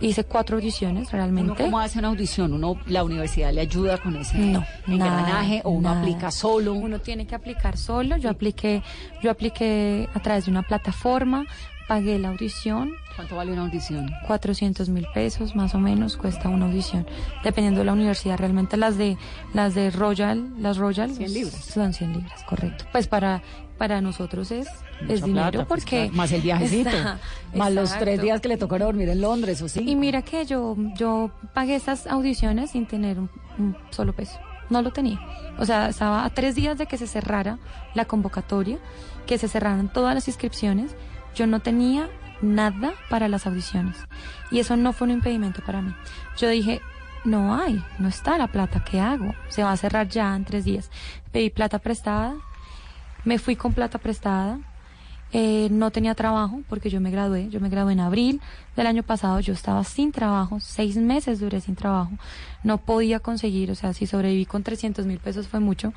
hice 0.00 0.24
cuatro 0.24 0.56
audiciones 0.58 1.10
realmente. 1.12 1.52
¿Uno 1.52 1.64
¿Cómo 1.64 1.78
hace 1.80 1.98
una 1.98 2.08
audición? 2.08 2.52
¿Uno, 2.52 2.78
¿La 2.86 3.02
universidad 3.04 3.52
le 3.52 3.62
ayuda 3.62 3.98
con 3.98 4.16
ese 4.16 4.36
No, 4.36 4.64
engranaje 4.86 5.62
o 5.64 5.70
uno 5.70 5.88
nada. 5.88 6.00
aplica 6.02 6.30
solo? 6.30 6.74
Uno 6.74 6.98
tiene 7.00 7.26
que 7.26 7.34
aplicar 7.34 7.76
solo. 7.76 8.16
Yo 8.18 8.28
apliqué, 8.30 8.82
yo 9.22 9.30
apliqué 9.30 10.08
a 10.12 10.20
través 10.20 10.44
de 10.44 10.50
una 10.50 10.62
plataforma, 10.62 11.46
pagué 11.88 12.18
la 12.18 12.28
audición. 12.28 12.92
¿Cuánto 13.14 13.36
vale 13.36 13.52
una 13.52 13.62
audición? 13.62 14.10
400 14.26 14.88
mil 14.88 15.06
pesos 15.14 15.54
más 15.56 15.74
o 15.74 15.78
menos 15.78 16.16
cuesta 16.16 16.48
una 16.48 16.66
audición, 16.66 17.06
dependiendo 17.44 17.80
de 17.80 17.86
la 17.86 17.92
universidad. 17.92 18.38
Realmente 18.38 18.76
las 18.76 18.98
de 18.98 19.16
las 19.54 19.74
de 19.74 19.90
Royal, 19.90 20.50
las 20.60 20.76
Royal 20.76 21.10
100 21.12 21.32
libras. 21.32 21.54
son 21.64 21.92
100 21.92 22.12
libras, 22.12 22.42
correcto. 22.44 22.84
Pues 22.92 23.06
para 23.08 23.42
para 23.78 24.00
nosotros 24.00 24.50
es 24.52 24.68
es 25.06 25.22
dinero 25.22 25.50
plata, 25.50 25.68
pues, 25.68 25.82
porque 25.84 26.10
más 26.14 26.32
el 26.32 26.40
viajecito, 26.48 26.88
Está- 26.88 27.18
más 27.54 27.72
los 27.72 27.96
tres 27.98 28.20
días 28.22 28.40
que 28.40 28.48
le 28.48 28.56
tocaron 28.56 28.88
dormir 28.88 29.08
en 29.10 29.20
Londres, 29.20 29.60
¿o 29.62 29.68
sí? 29.68 29.80
Y 29.86 29.94
mira 29.96 30.22
que 30.22 30.46
yo, 30.46 30.74
yo 30.96 31.30
pagué 31.52 31.74
estas 31.76 32.06
audiciones 32.06 32.70
sin 32.70 32.86
tener 32.86 33.18
un, 33.18 33.28
un 33.58 33.76
solo 33.90 34.14
peso. 34.14 34.38
No 34.70 34.80
lo 34.82 34.92
tenía. 34.92 35.20
O 35.58 35.64
sea, 35.66 35.90
estaba 35.90 36.24
a 36.24 36.30
tres 36.30 36.54
días 36.54 36.76
de 36.78 36.86
que 36.86 36.96
se 36.96 37.06
cerrara 37.06 37.58
la 37.94 38.06
convocatoria, 38.06 38.78
que 39.26 39.36
se 39.38 39.46
cerraran 39.46 39.92
todas 39.92 40.14
las 40.14 40.26
inscripciones. 40.26 40.96
Yo 41.36 41.46
no 41.46 41.60
tenía 41.60 42.08
nada 42.42 42.92
para 43.08 43.28
las 43.28 43.46
audiciones. 43.46 43.96
Y 44.50 44.58
eso 44.58 44.76
no 44.76 44.92
fue 44.92 45.06
un 45.06 45.12
impedimento 45.12 45.62
para 45.64 45.82
mí. 45.82 45.94
Yo 46.36 46.48
dije, 46.48 46.80
no 47.24 47.54
hay, 47.54 47.82
no 47.98 48.08
está 48.08 48.38
la 48.38 48.46
plata, 48.46 48.84
¿qué 48.84 49.00
hago? 49.00 49.34
Se 49.48 49.62
va 49.62 49.72
a 49.72 49.76
cerrar 49.76 50.08
ya 50.08 50.34
en 50.34 50.44
tres 50.44 50.64
días. 50.64 50.90
Pedí 51.32 51.50
plata 51.50 51.78
prestada, 51.78 52.34
me 53.24 53.38
fui 53.38 53.56
con 53.56 53.72
plata 53.72 53.98
prestada. 53.98 54.58
Eh, 55.32 55.68
no 55.72 55.90
tenía 55.90 56.14
trabajo 56.14 56.62
porque 56.68 56.88
yo 56.88 57.00
me 57.00 57.10
gradué, 57.10 57.48
yo 57.48 57.58
me 57.58 57.68
gradué 57.68 57.92
en 57.92 58.00
abril 58.00 58.40
del 58.76 58.86
año 58.86 59.02
pasado, 59.02 59.40
yo 59.40 59.52
estaba 59.52 59.82
sin 59.82 60.12
trabajo, 60.12 60.60
seis 60.60 60.96
meses 60.96 61.40
duré 61.40 61.60
sin 61.60 61.74
trabajo, 61.74 62.12
no 62.62 62.78
podía 62.78 63.18
conseguir, 63.18 63.72
o 63.72 63.74
sea, 63.74 63.92
si 63.92 64.06
sobreviví 64.06 64.46
con 64.46 64.62
300 64.62 65.04
mil 65.04 65.18
pesos 65.18 65.48
fue 65.48 65.60
mucho. 65.60 65.92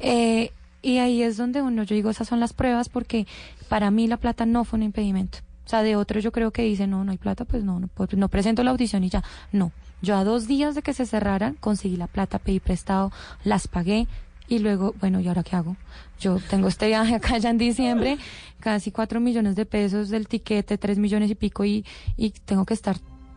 Eh, 0.00 0.52
y 0.82 0.98
ahí 0.98 1.22
es 1.22 1.36
donde 1.36 1.62
uno, 1.62 1.84
yo 1.84 1.94
digo, 1.94 2.10
esas 2.10 2.28
son 2.28 2.40
las 2.40 2.52
pruebas 2.52 2.88
porque 2.88 3.26
para 3.68 3.90
mí 3.90 4.06
la 4.08 4.16
plata 4.16 4.44
no 4.46 4.64
fue 4.64 4.78
un 4.78 4.82
impedimento. 4.82 5.38
O 5.64 5.68
sea, 5.68 5.82
de 5.82 5.94
otros 5.96 6.24
yo 6.24 6.32
creo 6.32 6.50
que 6.50 6.62
dicen, 6.62 6.90
no, 6.90 7.04
no 7.04 7.12
hay 7.12 7.18
plata, 7.18 7.44
pues 7.44 7.62
no, 7.64 7.78
no, 7.78 7.86
puedo- 7.86 8.16
no 8.16 8.28
presento 8.28 8.62
la 8.64 8.72
audición 8.72 9.04
y 9.04 9.10
ya. 9.10 9.22
No, 9.52 9.70
yo 10.02 10.16
a 10.16 10.24
dos 10.24 10.46
días 10.48 10.74
de 10.74 10.82
que 10.82 10.92
se 10.92 11.06
cerraran 11.06 11.54
conseguí 11.60 11.96
la 11.96 12.08
plata, 12.08 12.38
pedí 12.40 12.58
prestado, 12.60 13.12
las 13.44 13.68
pagué 13.68 14.08
y 14.48 14.58
luego, 14.58 14.94
bueno, 15.00 15.20
¿y 15.20 15.28
ahora 15.28 15.44
qué 15.44 15.54
hago? 15.56 15.76
Yo 16.20 16.38
tengo 16.50 16.66
este 16.68 16.88
viaje 16.88 17.14
acá 17.16 17.38
ya 17.38 17.50
en 17.50 17.58
diciembre, 17.58 18.18
casi 18.58 18.90
cuatro 18.90 19.20
millones 19.20 19.54
de 19.54 19.64
pesos 19.64 20.08
del 20.08 20.26
tiquete, 20.26 20.76
tres 20.78 20.98
millones 20.98 21.30
y 21.30 21.36
pico 21.36 21.64
y, 21.64 21.86
y 22.16 22.30
tengo 22.30 22.66
que 22.66 22.74
estar 22.74 22.96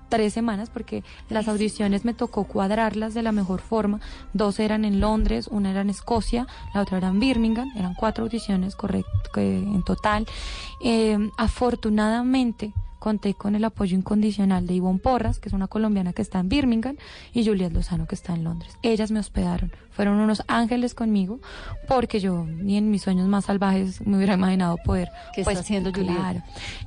tres 0.10 0.34
semanas 0.34 0.70
porque 0.70 1.04
las 1.30 1.48
audiciones 1.48 2.06
me 2.06 2.14
tocó 2.14 2.46
cuadrarlas 2.46 3.14
de 3.14 3.24
la 3.24 3.32
mejor 3.32 3.62
forma. 3.62 4.00
Dos 4.34 4.60
eran 4.60 4.86
en 4.86 5.00
Londres, 5.00 5.48
una 5.50 5.72
era 5.72 5.82
en 5.82 5.90
Escocia, 5.90 6.48
la 6.74 6.82
otra 6.82 6.98
era 6.98 7.10
en 7.10 7.20
Birmingham. 7.20 7.70
Eran 7.76 7.94
cuatro 7.94 8.24
audiciones 8.24 8.76
correcto 8.76 9.12
en 9.36 9.84
total. 9.84 10.26
Eh, 10.84 11.18
afortunadamente 11.38 12.74
conté 13.00 13.36
con 13.36 13.54
el 13.54 13.64
apoyo 13.64 13.96
incondicional 13.96 14.66
de 14.66 14.74
Ivonne 14.74 14.98
Porras, 14.98 15.40
que 15.40 15.50
es 15.50 15.54
una 15.54 15.68
colombiana 15.68 16.12
que 16.12 16.24
está 16.24 16.40
en 16.40 16.50
Birmingham, 16.50 16.98
y 17.34 17.46
Juliet 17.46 17.72
Lozano, 17.72 18.08
que 18.08 18.16
está 18.16 18.34
en 18.34 18.44
Londres. 18.44 18.80
Ellas 18.82 19.12
me 19.12 19.20
hospedaron, 19.20 19.72
fueron 19.96 20.18
unos 20.18 20.44
ángeles 20.48 20.94
conmigo, 20.94 21.40
porque 21.88 22.20
yo 22.20 22.46
ni 22.46 22.78
en 22.78 22.92
mis 22.92 23.04
sueños 23.04 23.28
más 23.28 23.46
salvajes 23.46 24.06
me 24.06 24.18
hubiera 24.18 24.34
imaginado 24.34 24.78
poder. 24.78 25.10
¿Qué 25.34 25.44
pues, 25.44 25.58
está 25.58 25.62
haciendo 25.62 25.92
Juliet? 25.92 26.16
Claro. 26.16 26.44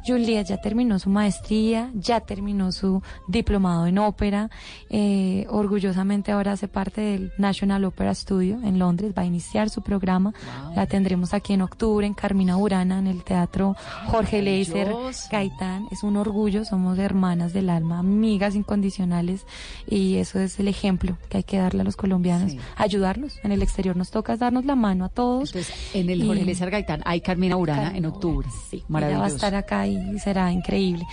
Juliet 0.07 0.47
ya 0.47 0.59
terminó 0.59 0.99
su 0.99 1.11
maestría, 1.11 1.91
ya 1.95 2.21
terminó 2.21 2.71
su 2.73 3.03
diplomado 3.27 3.87
en 3.87 3.99
ópera, 3.99 4.51
eh, 4.91 5.47
orgullosamente 5.49 6.33
ahora 6.33 6.53
hace 6.53 6.69
parte 6.69 7.01
del 7.01 7.33
National 7.39 7.85
Opera 7.85 8.15
Studio 8.15 8.61
en 8.63 8.79
Londres, 8.79 9.13
va 9.17 9.23
a 9.23 9.27
iniciar 9.27 9.71
su 9.71 9.83
programa, 9.83 10.35
la 10.77 10.87
tendremos 10.87 11.33
aquí 11.35 11.55
en 11.55 11.63
octubre 11.63 12.07
en 12.07 12.15
Carmina 12.15 12.57
Burana, 12.57 12.99
en 12.99 13.07
el 13.07 13.25
Teatro 13.25 13.77
Jorge 14.07 14.43
Leiser. 14.43 14.93
Gaitán, 15.31 15.87
es 15.91 16.03
un 16.03 16.17
orgullo, 16.17 16.65
somos 16.65 16.99
hermanas 16.99 17.53
del 17.53 17.71
alma, 17.71 17.99
amigas 17.99 18.55
incondicionales 18.55 19.47
y 19.87 20.17
eso 20.17 20.39
es 20.39 20.59
el 20.59 20.69
ejemplo 20.69 21.17
que 21.29 21.39
hay 21.39 21.43
que 21.45 21.59
darle 21.59 21.83
a 21.83 21.85
los 21.85 21.97
colombianos, 21.97 22.53
ayudarnos, 22.99 23.39
en 23.45 23.53
el 23.53 23.63
exterior 23.63 23.97
nos 23.97 24.11
toca 24.11 24.37
darnos 24.37 24.65
la 24.65 24.75
mano 24.75 25.05
a 25.05 25.09
todos. 25.09 25.55
En 25.95 26.11
el 26.11 26.27
Jorge 26.27 26.43
Eliezer 26.43 26.71
Gaitán 26.71 27.03
hay 27.05 27.21
Carmina 27.21 27.57
Urana 27.57 27.97
en 27.97 28.07
octubre. 28.07 28.49
Sí, 28.71 28.79
ella 28.79 28.87
maravilloso. 28.89 29.21
va 29.21 29.27
a 29.27 29.31
estar 29.31 29.55
acá 29.55 29.87
y 29.87 30.19
será 30.19 30.51
increíble. 30.53 31.07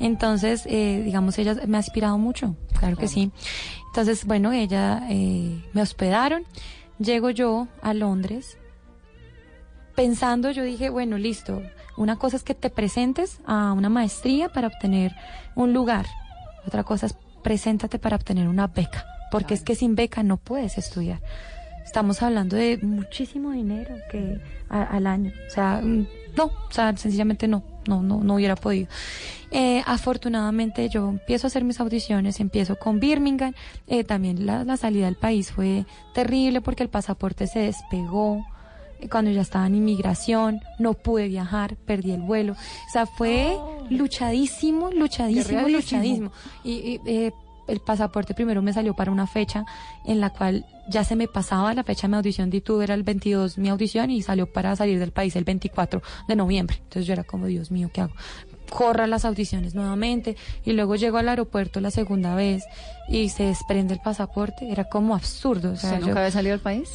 Entonces, 0.00 0.64
eh, 0.66 1.02
digamos, 1.04 1.38
ella 1.38 1.56
me 1.66 1.76
ha 1.76 1.80
inspirado 1.80 2.18
mucho, 2.18 2.56
claro 2.78 2.96
que 2.96 3.08
sí. 3.08 3.30
Entonces, 3.88 4.24
bueno, 4.24 4.52
ella 4.52 5.06
eh, 5.08 5.64
me 5.72 5.82
hospedaron, 5.82 6.44
llego 6.98 7.30
yo 7.30 7.68
a 7.82 7.94
Londres, 7.94 8.58
pensando, 9.94 10.50
yo 10.50 10.62
dije, 10.62 10.90
bueno, 10.90 11.18
listo, 11.18 11.62
una 11.96 12.16
cosa 12.16 12.36
es 12.36 12.42
que 12.42 12.54
te 12.54 12.70
presentes 12.70 13.40
a 13.46 13.72
una 13.72 13.88
maestría 13.88 14.48
para 14.48 14.68
obtener 14.68 15.14
un 15.54 15.72
lugar, 15.72 16.06
otra 16.66 16.84
cosa 16.84 17.06
es 17.06 17.16
preséntate 17.42 17.98
para 17.98 18.16
obtener 18.16 18.46
una 18.48 18.66
beca, 18.66 19.06
porque 19.30 19.54
es 19.54 19.62
que 19.62 19.74
sin 19.74 19.94
beca 19.94 20.22
no 20.22 20.36
puedes 20.36 20.78
estudiar. 20.78 21.20
estamos 21.84 22.20
hablando 22.22 22.54
de 22.54 22.76
muchísimo 22.82 23.52
dinero 23.52 23.94
que 24.10 24.38
a- 24.68 24.82
al 24.82 25.06
año. 25.06 25.32
O 25.46 25.50
sea, 25.50 25.80
mm, 25.82 26.06
no, 26.36 26.44
o 26.44 26.70
sea, 26.70 26.94
sencillamente 26.98 27.48
no, 27.48 27.62
no, 27.86 28.02
no, 28.02 28.22
no 28.22 28.34
hubiera 28.34 28.56
podido. 28.56 28.88
Eh, 29.50 29.82
afortunadamente 29.86 30.90
yo 30.90 31.08
empiezo 31.08 31.46
a 31.46 31.48
hacer 31.48 31.64
mis 31.64 31.80
audiciones, 31.80 32.40
empiezo 32.40 32.76
con 32.76 33.00
Birmingham, 33.00 33.54
eh, 33.86 34.04
también 34.04 34.44
la, 34.44 34.64
la 34.64 34.76
salida 34.76 35.06
del 35.06 35.14
país 35.16 35.50
fue 35.50 35.86
terrible 36.12 36.60
porque 36.60 36.82
el 36.82 36.90
pasaporte 36.90 37.46
se 37.46 37.60
despegó 37.60 38.44
eh, 39.00 39.08
cuando 39.08 39.30
ya 39.30 39.40
estaba 39.40 39.66
en 39.66 39.76
inmigración, 39.76 40.60
no 40.78 40.92
pude 40.92 41.26
viajar, 41.28 41.76
perdí 41.76 42.10
el 42.10 42.20
vuelo, 42.20 42.52
o 42.52 42.92
sea, 42.92 43.06
fue 43.06 43.56
luchadísimo, 43.88 44.90
luchadísimo, 44.90 45.60
luchadísimo. 45.68 46.32
Y, 46.64 46.72
y, 46.72 47.00
eh, 47.06 47.32
el 47.68 47.80
pasaporte 47.80 48.34
primero 48.34 48.62
me 48.62 48.72
salió 48.72 48.94
para 48.94 49.10
una 49.12 49.26
fecha 49.26 49.64
en 50.04 50.20
la 50.20 50.30
cual 50.30 50.66
ya 50.88 51.04
se 51.04 51.14
me 51.16 51.28
pasaba 51.28 51.74
la 51.74 51.84
fecha 51.84 52.02
de 52.06 52.08
mi 52.12 52.16
audición 52.16 52.50
de 52.50 52.58
YouTube, 52.58 52.80
era 52.80 52.94
el 52.94 53.02
22 53.02 53.58
mi 53.58 53.68
audición 53.68 54.10
y 54.10 54.22
salió 54.22 54.50
para 54.50 54.74
salir 54.74 54.98
del 54.98 55.12
país 55.12 55.36
el 55.36 55.44
24 55.44 56.02
de 56.26 56.36
noviembre. 56.36 56.76
Entonces 56.78 57.06
yo 57.06 57.12
era 57.12 57.24
como, 57.24 57.46
Dios 57.46 57.70
mío, 57.70 57.90
¿qué 57.92 58.00
hago? 58.00 58.14
Corra 58.70 59.06
las 59.06 59.24
audiciones 59.24 59.74
nuevamente 59.74 60.36
y 60.64 60.72
luego 60.72 60.96
llego 60.96 61.16
al 61.18 61.28
aeropuerto 61.28 61.80
la 61.80 61.90
segunda 61.90 62.34
vez 62.34 62.64
y 63.08 63.28
se 63.30 63.44
desprende 63.44 63.94
el 63.94 64.00
pasaporte. 64.00 64.70
Era 64.70 64.84
como 64.84 65.14
absurdo. 65.14 65.72
O 65.72 65.76
sea, 65.76 65.90
¿Usted 65.90 66.00
yo- 66.00 66.06
nunca 66.08 66.20
había 66.20 66.30
salido 66.32 66.52
del 66.52 66.60
país? 66.60 66.90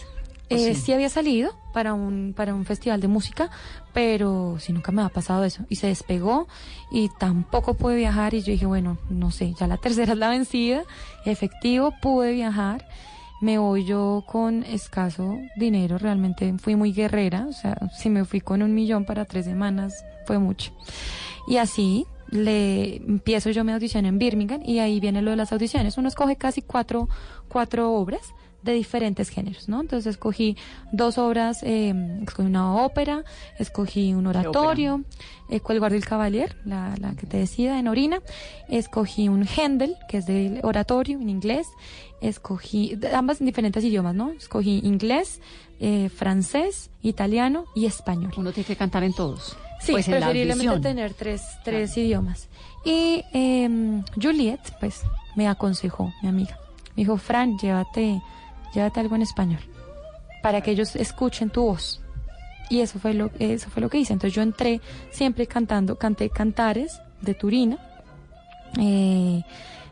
¿O 0.51 0.55
eh, 0.55 0.75
sí? 0.75 0.81
sí? 0.81 0.93
había 0.93 1.09
salido 1.09 1.55
para 1.73 1.93
un, 1.93 2.33
para 2.35 2.53
un 2.53 2.65
festival 2.65 3.01
de 3.01 3.07
música, 3.07 3.49
pero 3.93 4.57
sí 4.59 4.71
nunca 4.71 4.91
me 4.91 5.01
ha 5.01 5.09
pasado 5.09 5.43
eso. 5.43 5.65
Y 5.69 5.75
se 5.75 5.87
despegó 5.87 6.47
y 6.91 7.09
tampoco 7.19 7.73
pude 7.73 7.95
viajar 7.95 8.33
y 8.33 8.41
yo 8.41 8.51
dije, 8.51 8.65
bueno, 8.65 8.97
no 9.09 9.31
sé, 9.31 9.53
ya 9.59 9.67
la 9.67 9.77
tercera 9.81 10.13
es 10.13 10.19
la 10.19 10.29
vencida. 10.29 10.83
Efectivo, 11.25 11.93
pude 12.01 12.31
viajar. 12.31 12.87
Me 13.41 13.57
voy 13.57 13.83
yo 13.83 14.23
con 14.25 14.63
escaso 14.63 15.37
dinero, 15.57 15.97
realmente 15.97 16.53
fui 16.59 16.77
muy 16.77 16.93
guerrera, 16.93 17.45
o 17.49 17.51
sea, 17.51 17.75
si 17.93 18.09
me 18.09 18.23
fui 18.23 18.39
con 18.39 18.61
un 18.61 18.73
millón 18.73 19.03
para 19.03 19.25
tres 19.25 19.43
semanas 19.43 20.05
fue 20.25 20.39
mucho. 20.39 20.71
Y 21.45 21.57
así 21.57 22.05
le 22.29 22.95
empiezo 22.97 23.49
yo 23.51 23.63
mi 23.63 23.73
audición 23.73 24.05
en 24.05 24.17
Birmingham 24.17 24.61
y 24.65 24.79
ahí 24.79 24.99
viene 24.99 25.21
lo 25.21 25.31
de 25.31 25.37
las 25.37 25.51
audiciones. 25.51 25.97
Uno 25.97 26.07
escoge 26.07 26.35
casi 26.35 26.61
cuatro, 26.61 27.09
cuatro 27.49 27.91
obras 27.93 28.33
de 28.63 28.73
diferentes 28.73 29.29
géneros, 29.29 29.67
¿no? 29.69 29.81
Entonces 29.81 30.11
escogí 30.11 30.57
dos 30.91 31.17
obras, 31.17 31.63
eh, 31.63 31.93
escogí 32.25 32.47
una 32.47 32.75
ópera, 32.75 33.23
escogí 33.59 34.13
un 34.13 34.27
oratorio, 34.27 35.03
eh, 35.49 35.61
El 35.67 35.79
Guardia 35.79 35.99
del 35.99 36.07
Cavalier, 36.07 36.55
la, 36.65 36.95
la 36.99 37.13
que 37.15 37.27
te 37.27 37.37
decía 37.37 37.77
en 37.79 37.87
Orina, 37.87 38.21
escogí 38.69 39.29
un 39.29 39.45
Händel, 39.45 39.95
que 40.07 40.17
es 40.17 40.25
de 40.25 40.59
oratorio 40.63 41.19
en 41.19 41.29
inglés, 41.29 41.67
escogí, 42.21 42.97
ambas 43.13 43.41
en 43.41 43.47
diferentes 43.47 43.83
idiomas, 43.83 44.15
¿no? 44.15 44.31
Escogí 44.31 44.79
inglés, 44.83 45.41
eh, 45.79 46.09
francés, 46.09 46.89
italiano 47.01 47.65
y 47.75 47.85
español. 47.85 48.31
Uno 48.37 48.51
tiene 48.53 48.65
que 48.65 48.75
cantar 48.75 49.03
en 49.03 49.13
todos. 49.13 49.57
Sí, 49.81 49.91
Pues 49.91 50.05
preferiblemente 50.05 50.79
tener 50.79 51.13
tres, 51.13 51.41
tres 51.65 51.97
idiomas. 51.97 52.47
Y 52.85 53.25
eh, 53.33 54.01
Juliet, 54.21 54.61
pues, 54.79 55.01
me 55.35 55.49
aconsejó, 55.49 56.13
mi 56.21 56.29
amiga. 56.29 56.57
Me 56.95 57.03
dijo, 57.03 57.17
Fran, 57.17 57.57
llévate, 57.57 58.21
llévate 58.73 58.99
algo 58.99 59.15
en 59.15 59.21
español 59.21 59.59
para 60.41 60.61
que 60.61 60.71
ellos 60.71 60.95
escuchen 60.95 61.49
tu 61.49 61.63
voz. 61.63 62.01
Y 62.69 62.81
eso 62.81 62.99
fue 62.99 63.13
lo, 63.13 63.29
eso 63.39 63.69
fue 63.69 63.81
lo 63.81 63.89
que 63.89 63.99
hice. 63.99 64.13
Entonces 64.13 64.35
yo 64.35 64.41
entré 64.41 64.81
siempre 65.11 65.47
cantando, 65.47 65.97
canté 65.97 66.29
cantares 66.29 67.01
de 67.21 67.33
Turina. 67.33 67.77
eh, 68.79 69.43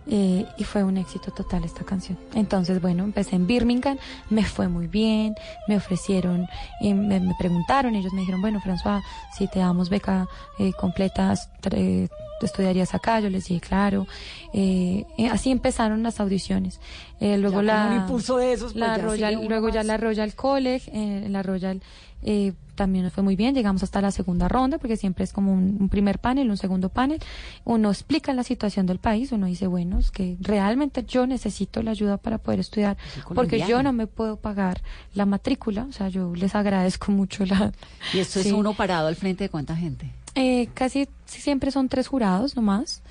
eh, 0.08 0.45
y 0.58 0.64
fue 0.64 0.84
un 0.84 0.97
éxito 0.97 1.32
total 1.32 1.64
esta 1.64 1.84
canción. 1.84 2.18
Entonces, 2.34 2.82
bueno, 2.82 3.04
empecé 3.04 3.36
en 3.36 3.47
Birmingham, 3.47 3.97
me 4.30 4.43
fue 4.43 4.68
muy 4.68 4.88
bien, 4.88 5.36
me 5.68 5.78
ofrecieron, 5.78 6.47
y 6.80 6.93
me, 6.93 7.20
me 7.20 7.36
preguntaron, 7.38 7.95
ellos 7.95 8.14
me 8.14 8.22
dijeron, 8.22 8.41
bueno, 8.41 8.60
François, 8.60 9.02
si 9.38 9.47
te 9.47 9.60
damos 9.60 9.89
beca 9.89 10.28
eh, 10.60 10.72
completa, 10.74 11.34
eh, 11.72 12.08
estudiarías 12.41 12.95
acá, 12.95 13.20
yo 13.20 13.30
les 13.30 13.45
dije, 13.45 13.62
claro. 13.62 14.08
Eh, 14.54 15.06
eh, 15.18 15.28
así 15.28 15.52
empezaron 15.52 16.02
las 16.04 16.20
audiciones. 16.20 16.80
Eh, 17.20 17.38
luego 17.38 17.58
Ya 17.58 17.64
la, 17.64 17.84
con 17.84 17.93
un 17.93 18.02
impulso 18.02 18.38
de 18.38 18.54
esos, 18.54 18.74
pues 18.74 18.76
la 18.78 18.97
ya 18.97 19.04
Royal, 19.04 19.47
luego 19.47 19.70
ya 19.70 19.84
la 19.84 19.97
Royal 19.97 20.34
College, 20.34 20.89
eh, 20.93 21.28
la 21.30 21.43
Royal 21.43 21.82
eh, 22.24 22.53
también 22.76 23.03
nos 23.03 23.13
fue 23.13 23.22
muy 23.24 23.36
bien, 23.36 23.53
llegamos 23.53 23.84
hasta 23.84 24.01
la 24.01 24.09
segunda 24.11 24.47
ronda, 24.47 24.78
porque 24.80 24.97
siempre 24.97 25.24
es 25.24 25.34
como 25.34 25.53
un, 25.53 25.78
un 25.80 25.89
primer 25.89 26.17
panel, 26.19 26.49
un 26.49 26.57
segundo 26.57 26.89
panel, 26.89 27.19
uno 27.63 27.89
explica 27.91 28.34
la 28.34 28.43
situación 28.43 28.86
del 28.88 28.97
país, 28.97 29.32
uno 29.32 29.45
dice, 29.45 29.67
bueno, 29.67 29.99
es 29.99 30.09
que 30.09 30.38
realmente 30.39 31.03
yo 31.07 31.28
necesito 31.28 31.84
la 31.84 31.91
ayuda 31.91 32.17
para 32.17 32.38
poder 32.39 32.59
estudiar, 32.61 32.97
porque 33.36 33.59
yo 33.67 33.84
no 33.84 33.93
me 33.93 34.07
puedo 34.07 34.38
pagar 34.38 34.82
la 35.13 35.26
matrícula, 35.28 35.86
o 35.88 35.91
sea, 35.91 36.07
yo 36.09 36.34
les 36.36 36.55
agradezco 36.55 37.11
mucho 37.11 37.45
la... 37.45 37.72
Y 38.13 38.19
esto 38.19 38.39
es 38.39 38.47
Sí. 38.47 38.51
uno 38.51 38.74
parado 38.74 39.07
al 39.07 39.15
frente 39.15 39.43
de 39.43 39.49
cuánta 39.49 39.76
gente. 39.76 40.09
Eh, 40.34 40.69
casi 40.74 41.07
siempre 41.26 41.69
son 41.72 41.89
tres 41.89 42.07
jurados 42.07 42.55
nomás. 42.55 43.03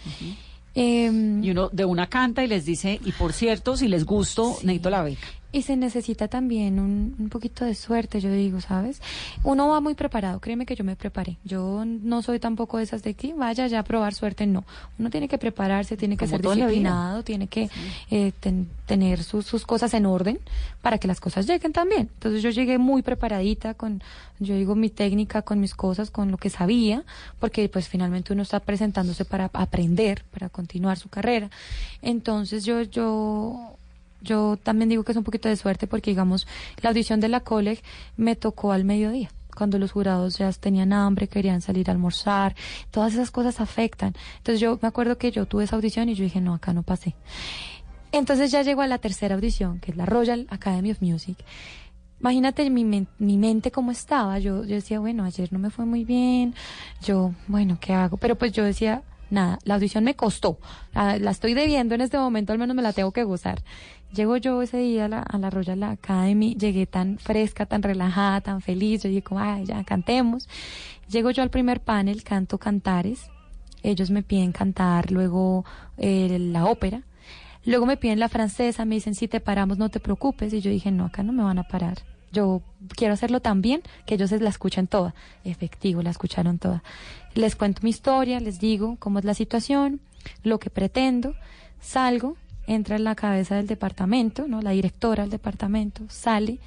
Em, 0.75 1.43
Y 1.45 1.51
uno 1.51 1.69
de 1.69 1.85
una 1.85 2.07
canta 2.09 2.43
y 2.45 2.47
les 2.47 2.65
dice, 2.65 3.01
y 3.05 3.13
por 3.13 3.33
cierto, 3.33 3.77
si 3.77 3.89
les 3.89 4.05
gusto, 4.05 4.57
necesito 4.63 4.91
la 4.91 5.03
beca. 5.03 5.27
Y 5.53 5.63
se 5.63 5.77
necesita 5.77 6.29
también 6.29 6.79
un, 6.79 7.17
un 7.19 7.29
poquito 7.29 7.65
de 7.65 7.75
suerte, 7.75 8.21
yo 8.21 8.31
digo, 8.33 8.61
¿sabes? 8.61 9.03
Uno 9.43 9.67
va 9.69 9.81
muy 9.81 9.95
preparado, 9.95 10.39
créeme 10.39 10.65
que 10.65 10.77
yo 10.77 10.85
me 10.85 10.95
preparé. 10.95 11.39
Yo 11.45 11.85
no 11.85 12.23
soy 12.23 12.39
tampoco 12.39 12.77
de 12.79 12.85
esas 12.85 13.03
de 13.03 13.15
que 13.15 13.35
vaya 13.35 13.67
ya 13.67 13.81
a 13.81 13.83
probar 13.83 14.15
suerte, 14.15 14.47
no. 14.47 14.65
Uno 14.99 15.11
tiene 15.11 15.27
que 15.27 15.39
prepararse, 15.39 15.97
tiene 15.97 16.17
que 16.17 16.27
Como 16.27 16.31
ser 16.39 16.43
disciplinado, 16.67 17.25
tiene 17.25 17.49
que 17.49 17.69
eh, 18.11 18.31
ten- 18.39 18.69
tener 18.87 19.25
sus, 19.25 19.45
sus 19.47 19.67
cosas 19.67 19.93
en 19.95 20.07
orden 20.07 20.39
para 20.83 20.99
que 20.99 21.09
las 21.09 21.21
cosas 21.21 21.47
lleguen 21.49 21.73
también. 21.73 22.09
Entonces 22.15 22.43
yo 22.43 22.51
llegué 22.51 22.79
muy 22.79 23.03
preparadita 23.03 23.75
con, 23.75 24.03
yo 24.39 24.55
digo, 24.55 24.77
mi 24.77 24.89
técnica, 24.89 25.43
con 25.43 25.59
mis 25.59 25.75
cosas, 25.75 26.11
con 26.13 26.31
lo 26.31 26.37
que 26.37 26.51
sabía, 26.51 27.03
porque 27.41 27.69
pues 27.69 27.89
finalmente 27.89 28.33
uno 28.33 28.43
está 28.43 28.61
presentándose 28.61 29.25
para 29.25 29.51
aprender, 29.53 30.23
para 30.31 30.49
continuar 30.49 30.97
su 30.97 31.09
carrera. 31.09 31.51
Entonces 32.03 32.65
yo, 32.65 32.83
yo 32.83 33.77
yo 34.23 34.59
también 34.63 34.89
digo 34.89 35.03
que 35.05 35.13
es 35.13 35.19
un 35.19 35.25
poquito 35.25 35.49
de 35.49 35.57
suerte 35.57 35.87
porque, 35.87 36.11
digamos, 36.11 36.47
la 36.83 36.91
audición 36.91 37.21
de 37.21 37.29
la 37.29 37.41
college 37.41 37.83
me 38.17 38.37
tocó 38.37 38.73
al 38.73 38.85
mediodía, 38.85 39.31
cuando 39.57 39.79
los 39.79 39.93
jurados 39.93 40.39
ya 40.39 40.51
tenían 40.53 40.93
hambre, 40.93 41.29
querían 41.29 41.61
salir 41.61 41.89
a 41.91 41.93
almorzar, 41.93 42.55
todas 42.91 43.13
esas 43.15 43.31
cosas 43.31 43.61
afectan. 43.61 44.15
Entonces 44.39 44.61
yo 44.61 44.79
me 44.83 44.89
acuerdo 44.89 45.19
que 45.19 45.31
yo 45.31 45.47
tuve 45.47 45.65
esa 45.65 45.77
audición 45.77 46.09
y 46.09 46.15
yo 46.15 46.25
dije, 46.25 46.41
no, 46.41 46.55
acá 46.55 46.73
no 46.73 46.83
pasé. 46.83 47.15
Entonces 48.13 48.51
ya 48.51 48.63
llego 48.63 48.83
a 48.83 48.87
la 48.89 48.99
tercera 48.99 49.35
audición, 49.37 49.79
que 49.79 49.93
es 49.93 49.97
la 49.97 50.05
Royal 50.07 50.47
Academy 50.51 50.91
of 50.91 51.01
Music. 51.01 51.37
Imagínate 52.21 52.69
mi, 52.69 52.85
men- 52.85 53.09
mi 53.19 53.37
mente 53.39 53.71
cómo 53.71 53.93
estaba. 53.93 54.39
Yo, 54.39 54.65
yo 54.65 54.75
decía, 54.75 55.01
bueno, 55.01 55.25
ayer 55.25 55.53
no 55.53 55.59
me 55.59 55.71
fue 55.71 55.87
muy 55.87 56.05
bien. 56.05 56.55
Yo, 57.03 57.33
bueno, 57.47 57.79
¿qué 57.81 57.93
hago? 57.95 58.17
Pero 58.19 58.37
pues 58.37 58.53
yo 58.53 58.65
decía, 58.65 59.03
nada, 59.31 59.59
la 59.65 59.75
audición 59.77 60.05
me 60.05 60.17
costó. 60.17 60.59
La, 60.93 61.19
la 61.19 61.31
estoy 61.31 61.55
debiendo 61.55 61.95
en 61.95 62.01
este 62.03 62.19
momento, 62.19 62.53
al 62.53 62.59
menos 62.59 62.75
me 62.77 62.83
la 62.83 62.93
tengo 62.93 63.13
que 63.13 63.23
gozar. 63.25 63.63
Llego 64.13 64.37
yo 64.37 64.61
ese 64.61 64.79
día 64.79 65.05
a 65.05 65.09
la, 65.09 65.21
a 65.21 65.39
la 65.39 65.51
Royal 65.51 65.83
Academy, 65.85 66.57
llegué 66.57 66.87
tan 66.87 67.19
fresca, 67.19 67.67
tan 67.67 67.83
relajada, 67.83 68.41
tan 68.41 68.61
feliz. 68.61 69.03
Yo 69.03 69.09
dije, 69.09 69.23
como, 69.23 69.41
ay, 69.41 69.65
ya 69.67 69.85
cantemos. 69.85 70.49
Llego 71.09 71.31
yo 71.31 71.43
al 71.43 71.51
primer 71.51 71.81
panel, 71.81 72.25
canto 72.25 72.59
cantares. 72.59 73.31
Ellos 73.83 74.11
me 74.11 74.23
piden 74.23 74.53
cantar 74.53 75.11
luego 75.11 75.65
eh, 75.97 76.39
la 76.41 76.67
ópera. 76.67 77.03
Luego 77.65 77.87
me 77.87 77.97
piden 77.97 78.19
la 78.19 78.29
francesa, 78.29 78.85
me 78.85 78.97
dicen, 78.97 79.15
si 79.15 79.29
te 79.29 79.41
paramos, 79.41 79.79
no 79.79 79.91
te 79.91 80.01
preocupes. 80.01 80.53
Y 80.53 80.61
yo 80.61 80.71
dije, 80.71 80.91
no, 80.91 81.07
acá 81.07 81.23
no 81.23 81.33
me 81.33 81.43
van 81.43 81.59
a 81.59 81.65
parar. 81.65 81.99
Yo 82.33 82.63
quiero 82.97 83.15
hacerlo 83.15 83.41
tan 83.41 83.61
bien 83.61 83.83
que 84.07 84.15
ellos 84.15 84.33
la 84.33 84.49
escuchen 84.49 84.87
toda. 84.87 85.15
Efectivo, 85.45 86.03
la 86.03 86.11
escucharon 86.11 86.59
toda. 86.59 86.83
Les 87.35 87.57
cuento 87.57 87.83
mi 87.83 87.91
historia, 87.91 88.41
les 88.41 88.59
digo 88.61 88.97
cómo 88.99 89.19
es 89.19 89.25
la 89.25 89.35
situación, 89.35 90.01
lo 90.43 90.59
que 90.59 90.71
pretendo. 90.71 91.35
Salgo, 91.81 92.37
entra 92.67 92.97
en 92.97 93.05
la 93.05 93.15
cabeza 93.15 93.57
del 93.57 93.67
departamento, 93.67 94.47
¿no? 94.49 94.61
La 94.63 94.71
directora 94.71 95.23
del 95.25 95.31
departamento 95.31 96.05
sale, 96.09 96.59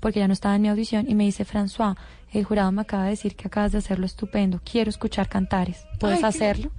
porque 0.00 0.20
ya 0.20 0.26
no 0.28 0.32
estaba 0.32 0.56
en 0.56 0.62
mi 0.62 0.68
audición, 0.68 1.06
y 1.08 1.14
me 1.14 1.24
dice, 1.24 1.44
François, 1.44 1.96
el 2.32 2.44
jurado 2.44 2.72
me 2.72 2.82
acaba 2.82 3.04
de 3.04 3.10
decir 3.10 3.36
que 3.36 3.46
acabas 3.48 3.72
de 3.72 3.78
hacerlo 3.78 4.06
estupendo. 4.06 4.60
Quiero 4.64 4.88
escuchar 4.90 5.28
cantares. 5.28 5.84
¿Puedes 6.00 6.18
Ay, 6.18 6.24
hacerlo? 6.24 6.70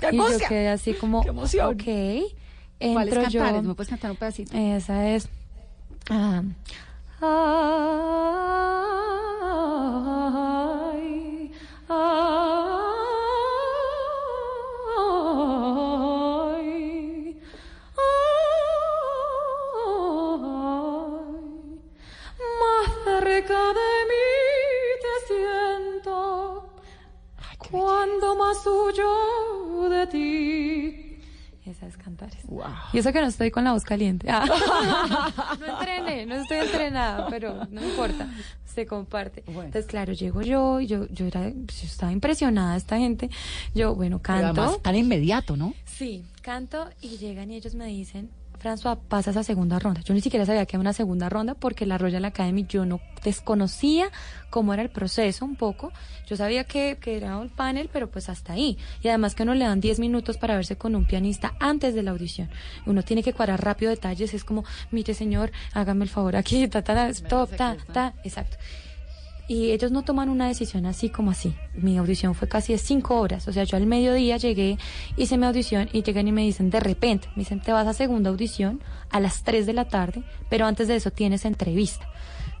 qué 0.00 0.08
y 0.12 0.16
yo 0.16 0.24
quedé 0.48 0.68
así 0.68 0.94
como, 0.94 1.22
Qué 1.22 1.28
emoción. 1.28 1.66
ok. 1.74 1.82
¿Cuáles 1.84 3.14
Entro 3.14 3.28
yo. 3.30 3.40
cantares? 3.40 3.62
¿Me 3.64 3.74
puedes 3.74 3.90
cantar 3.90 4.10
un 4.10 4.16
pedacito? 4.16 4.56
Esa 4.56 5.08
es. 5.10 5.28
ah, 6.10 6.42
ay, 10.12 11.50
ay, 11.88 12.91
cerca 23.42 23.58
de 23.58 24.04
mí 24.08 24.24
te 25.00 25.34
siento 25.34 26.68
cuando 27.70 28.36
más 28.36 28.58
huyo 28.66 29.88
de 29.88 30.06
ti 30.06 31.18
Esa 31.64 31.86
es 31.86 31.96
Cantares. 31.96 32.44
Y 32.92 32.98
eso 32.98 33.12
que 33.12 33.20
no 33.20 33.26
estoy 33.26 33.50
con 33.50 33.64
la 33.64 33.72
voz 33.72 33.84
caliente. 33.84 34.28
Ah. 34.30 34.44
no 35.60 35.66
entrené, 35.66 36.26
no 36.26 36.34
estoy 36.36 36.58
entrenada, 36.58 37.28
pero 37.30 37.66
no 37.70 37.82
importa, 37.84 38.28
se 38.64 38.86
comparte. 38.86 39.44
Entonces, 39.46 39.86
claro, 39.86 40.12
llego 40.12 40.42
yo 40.42 40.80
y 40.80 40.86
yo, 40.86 41.06
yo, 41.08 41.26
era, 41.26 41.48
yo 41.50 41.84
estaba 41.84 42.12
impresionada 42.12 42.76
esta 42.76 42.98
gente. 42.98 43.30
Yo, 43.74 43.94
bueno, 43.94 44.18
Pero 44.20 44.40
canto. 44.40 44.60
además, 44.62 44.82
tan 44.82 44.96
inmediato, 44.96 45.56
¿no? 45.56 45.74
Sí, 45.84 46.24
canto 46.42 46.88
y 47.00 47.16
llegan 47.18 47.50
y 47.50 47.56
ellos 47.56 47.74
me 47.74 47.86
dicen, 47.86 48.30
François, 48.62 48.96
pasas 48.96 49.36
a 49.36 49.42
segunda 49.42 49.78
ronda. 49.78 50.02
Yo 50.02 50.14
ni 50.14 50.20
siquiera 50.20 50.46
sabía 50.46 50.64
que 50.66 50.76
era 50.76 50.80
una 50.80 50.92
segunda 50.92 51.28
ronda 51.28 51.54
porque 51.54 51.84
la 51.84 51.98
Royal 51.98 52.24
Academy 52.24 52.64
yo 52.68 52.86
no 52.86 53.00
desconocía 53.24 54.10
cómo 54.50 54.72
era 54.72 54.82
el 54.82 54.90
proceso 54.90 55.44
un 55.44 55.56
poco. 55.56 55.92
Yo 56.28 56.36
sabía 56.36 56.64
que, 56.64 56.96
que 57.00 57.16
era 57.16 57.36
un 57.38 57.48
panel, 57.48 57.90
pero 57.92 58.08
pues 58.10 58.28
hasta 58.28 58.52
ahí. 58.52 58.78
Y 59.02 59.08
además 59.08 59.34
que 59.34 59.42
uno 59.42 59.54
le 59.54 59.64
dan 59.64 59.80
10 59.80 59.98
minutos 59.98 60.38
para 60.38 60.54
verse 60.54 60.76
con 60.76 60.94
un 60.94 61.06
pianista 61.06 61.54
antes 61.58 61.94
de 61.94 62.04
la 62.04 62.12
audición. 62.12 62.50
Uno 62.86 63.02
tiene 63.02 63.24
que 63.24 63.32
cuadrar 63.32 63.62
rápido 63.62 63.90
detalles. 63.90 64.32
Es 64.32 64.44
como, 64.44 64.64
mire 64.92 65.14
señor, 65.14 65.50
hágame 65.74 66.04
el 66.04 66.10
favor 66.10 66.36
aquí, 66.36 66.68
ta, 66.68 66.82
ta, 66.82 66.94
ta, 66.94 67.08
stop, 67.08 67.56
ta, 67.56 67.76
ta. 67.92 68.14
Exacto. 68.22 68.58
Y 69.52 69.72
ellos 69.72 69.92
no 69.92 70.00
toman 70.00 70.30
una 70.30 70.48
decisión 70.48 70.86
así 70.86 71.10
como 71.10 71.30
así. 71.30 71.54
Mi 71.74 71.98
audición 71.98 72.34
fue 72.34 72.48
casi 72.48 72.72
de 72.72 72.78
cinco 72.78 73.20
horas. 73.20 73.46
O 73.48 73.52
sea, 73.52 73.64
yo 73.64 73.76
al 73.76 73.84
mediodía 73.84 74.38
llegué, 74.38 74.78
hice 75.18 75.36
mi 75.36 75.44
audición 75.44 75.90
y 75.92 76.02
llegan 76.02 76.26
y 76.26 76.32
me 76.32 76.40
dicen 76.40 76.70
de 76.70 76.80
repente, 76.80 77.28
me 77.36 77.40
dicen, 77.40 77.60
te 77.60 77.70
vas 77.70 77.86
a 77.86 77.92
segunda 77.92 78.30
audición 78.30 78.80
a 79.10 79.20
las 79.20 79.42
3 79.44 79.66
de 79.66 79.74
la 79.74 79.84
tarde, 79.88 80.22
pero 80.48 80.64
antes 80.64 80.88
de 80.88 80.96
eso 80.96 81.10
tienes 81.10 81.44
entrevista. 81.44 82.08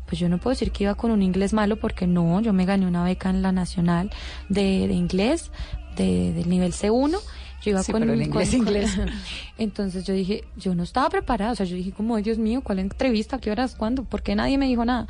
Pues 0.04 0.20
yo 0.20 0.28
no 0.28 0.36
puedo 0.36 0.52
decir 0.52 0.70
que 0.70 0.84
iba 0.84 0.94
con 0.94 1.10
un 1.12 1.22
inglés 1.22 1.54
malo 1.54 1.76
porque 1.76 2.06
no, 2.06 2.42
yo 2.42 2.52
me 2.52 2.66
gané 2.66 2.86
una 2.86 3.04
beca 3.04 3.30
en 3.30 3.40
la 3.40 3.52
nacional 3.52 4.10
de, 4.50 4.84
inglés, 4.92 5.50
de, 5.96 6.34
del 6.34 6.50
nivel 6.50 6.74
C1. 6.74 7.18
Yo 7.62 7.70
iba 7.70 7.82
Sí, 7.82 7.92
con 7.92 8.00
pero 8.02 8.12
el 8.12 8.18
con- 8.28 8.42
inglés, 8.42 8.48
con- 8.50 8.58
inglés. 8.58 8.98
Entonces 9.58 10.04
yo 10.04 10.14
dije, 10.14 10.44
yo 10.56 10.74
no 10.74 10.82
estaba 10.82 11.08
preparada, 11.10 11.52
o 11.52 11.54
sea, 11.54 11.66
yo 11.66 11.76
dije 11.76 11.92
como, 11.92 12.16
"Ay, 12.16 12.22
Dios 12.22 12.38
mío, 12.38 12.60
¿cuál 12.62 12.78
entrevista? 12.80 13.38
¿Qué 13.38 13.50
horas? 13.50 13.74
¿Cuándo? 13.76 14.04
¿Por 14.04 14.22
qué 14.22 14.34
nadie 14.34 14.58
me 14.58 14.66
dijo 14.66 14.84
nada? 14.84 15.06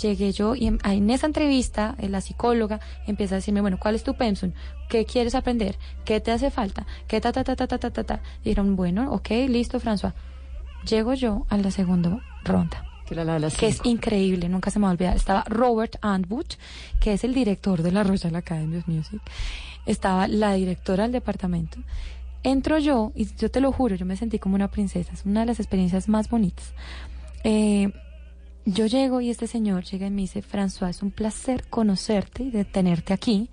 Llegué 0.00 0.32
yo 0.32 0.54
y 0.54 0.66
en, 0.66 0.78
en 0.84 1.10
esa 1.10 1.26
entrevista 1.26 1.94
eh, 1.98 2.08
la 2.08 2.20
psicóloga 2.20 2.80
empieza 3.06 3.34
a 3.34 3.38
decirme, 3.38 3.60
bueno, 3.60 3.78
¿cuál 3.78 3.94
es 3.94 4.02
tu 4.02 4.14
pensum? 4.14 4.52
¿Qué 4.88 5.04
quieres 5.04 5.34
aprender? 5.34 5.76
¿Qué 6.04 6.18
te 6.20 6.32
hace 6.32 6.50
falta? 6.50 6.86
¿Qué 7.06 7.20
ta 7.20 7.30
ta 7.32 7.44
ta 7.44 7.54
ta 7.56 7.66
ta 7.66 7.78
ta 7.78 7.90
ta? 7.90 8.04
ta? 8.04 8.20
Dijeron, 8.42 8.74
bueno, 8.74 9.12
ok, 9.12 9.28
listo, 9.48 9.78
François. 9.80 10.12
Llego 10.88 11.14
yo 11.14 11.46
a 11.50 11.56
la 11.58 11.70
segunda 11.70 12.18
ronda. 12.42 12.84
Que 13.06 13.14
era 13.14 13.24
la 13.24 13.34
de 13.34 13.40
las 13.40 13.56
Que 13.56 13.68
es 13.68 13.80
increíble, 13.84 14.48
nunca 14.48 14.70
se 14.70 14.78
me 14.78 14.84
va 14.84 14.90
a 14.90 14.92
olvidar. 14.92 15.14
Estaba 15.16 15.44
Robert 15.46 15.96
Antwood, 16.02 16.46
que 17.00 17.12
es 17.12 17.22
el 17.24 17.34
director 17.34 17.82
de 17.82 17.92
la 17.92 18.02
Royal 18.02 18.34
Academy 18.34 18.78
of 18.78 18.88
Music. 18.88 19.20
Estaba 19.86 20.28
la 20.28 20.54
directora 20.54 21.04
del 21.04 21.12
departamento. 21.12 21.78
Entro 22.42 22.78
yo, 22.78 23.12
y 23.14 23.26
yo 23.36 23.50
te 23.50 23.60
lo 23.60 23.72
juro, 23.72 23.94
yo 23.94 24.06
me 24.06 24.16
sentí 24.16 24.38
como 24.38 24.54
una 24.54 24.70
princesa. 24.70 25.12
Es 25.12 25.24
una 25.24 25.40
de 25.40 25.46
las 25.46 25.60
experiencias 25.60 26.08
más 26.08 26.28
bonitas. 26.28 26.72
Eh, 27.44 27.92
yo 28.64 28.86
llego 28.86 29.20
y 29.20 29.30
este 29.30 29.46
señor 29.46 29.84
llega 29.84 30.06
y 30.06 30.10
me 30.10 30.22
dice, 30.22 30.42
François, 30.42 30.90
es 30.90 31.02
un 31.02 31.10
placer 31.10 31.64
conocerte 31.68 32.44
y 32.44 32.64
tenerte 32.64 33.12
aquí. 33.12 33.50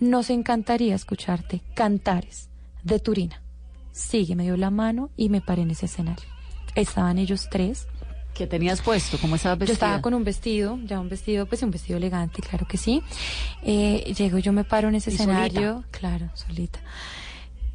Nos 0.00 0.28
encantaría 0.30 0.94
escucharte 0.94 1.62
cantares 1.74 2.50
de 2.82 2.98
Turina. 2.98 3.42
Sigue, 3.92 4.36
me 4.36 4.44
dio 4.44 4.56
la 4.56 4.70
mano 4.70 5.10
y 5.16 5.30
me 5.30 5.40
paré 5.40 5.62
en 5.62 5.70
ese 5.70 5.86
escenario. 5.86 6.26
Estaban 6.74 7.18
ellos 7.18 7.48
tres. 7.50 7.86
¿Qué 8.40 8.46
tenías 8.46 8.80
puesto? 8.80 9.18
¿Cómo 9.18 9.36
estabas 9.36 9.58
Yo 9.58 9.60
vestida? 9.66 9.74
estaba 9.74 10.00
con 10.00 10.14
un 10.14 10.24
vestido, 10.24 10.78
ya 10.86 10.98
un 10.98 11.10
vestido, 11.10 11.44
pues 11.44 11.62
un 11.62 11.70
vestido 11.70 11.98
elegante, 11.98 12.40
claro 12.40 12.66
que 12.66 12.78
sí. 12.78 13.02
Eh, 13.62 14.14
llego, 14.16 14.38
yo 14.38 14.50
me 14.54 14.64
paro 14.64 14.88
en 14.88 14.94
ese 14.94 15.10
¿Y 15.10 15.14
escenario, 15.16 15.84
claro, 15.90 16.30
solita. 16.32 16.78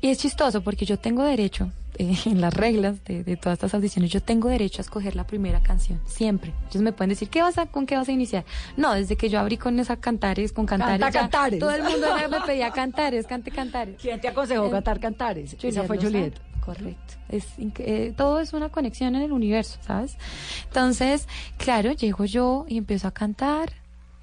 Y 0.02 0.08
es 0.08 0.18
chistoso 0.18 0.62
porque 0.62 0.84
yo 0.84 0.98
tengo 0.98 1.22
derecho, 1.22 1.72
eh, 1.98 2.16
en 2.26 2.42
las 2.42 2.54
reglas 2.54 3.04
de, 3.06 3.24
de 3.24 3.36
todas 3.38 3.58
estas 3.58 3.74
audiciones, 3.74 4.12
yo 4.12 4.22
tengo 4.22 4.50
derecho 4.50 4.82
a 4.82 4.84
escoger 4.84 5.16
la 5.16 5.26
primera 5.26 5.62
canción, 5.62 6.00
siempre. 6.06 6.54
Ellos 6.70 6.84
me 6.84 6.92
pueden 6.92 7.10
decir, 7.10 7.30
¿qué 7.30 7.42
vas 7.42 7.58
a, 7.58 7.66
¿con 7.66 7.86
qué 7.86 7.96
vas 7.96 8.08
a 8.10 8.12
iniciar? 8.12 8.46
No, 8.78 8.94
desde 8.94 9.16
que 9.16 9.30
yo 9.30 9.40
abrí 9.40 9.58
con 9.58 9.80
esa 9.80 9.98
cantares, 9.98 10.52
con 10.54 10.66
cantares. 10.66 11.00
Canta 11.00 11.10
ya 11.12 11.22
Cantares. 11.22 11.60
Todo 11.60 11.72
el 11.72 11.84
mundo 11.84 12.08
me 12.30 12.42
pedía 12.42 12.72
cantares, 12.72 13.28
cante 13.28 13.52
cantares. 13.52 13.96
¿Quién 14.02 14.20
te 14.22 14.28
aconsejó 14.28 14.66
Eh, 14.68 14.72
cantar 14.72 15.00
cantares? 15.00 15.54
Esa 15.54 15.62
Juliet 15.62 15.88
fue 15.88 15.96
Lozano. 15.98 16.12
Juliet. 16.14 16.42
Correcto. 16.66 17.14
Es, 17.30 17.46
eh, 17.60 18.14
todo 18.18 18.40
es 18.40 18.54
una 18.54 18.70
conexión 18.70 19.16
en 19.16 19.22
el 19.22 19.32
universo, 19.32 19.78
¿sabes? 19.86 20.18
Entonces, 20.64 21.28
claro, 21.58 21.92
llego 21.92 22.26
yo 22.26 22.66
y 22.68 22.78
empiezo 22.78 23.08
a 23.08 23.12
cantar 23.12 23.72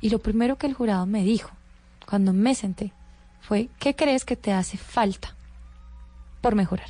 y 0.01 0.11
lo 0.11 0.19
primero 0.19 0.59
que 0.59 0.67
el 0.67 0.75
jurado 0.75 1.07
me 1.07 1.23
dijo 1.23 1.51
cuando 2.09 2.33
me 2.33 2.55
senté 2.57 2.93
fue, 3.41 3.69
¿qué 3.79 3.95
crees 3.95 4.25
que 4.25 4.35
te 4.37 4.53
hace 4.53 4.77
falta 4.77 5.37
por 6.41 6.57
mejorar? 6.57 6.89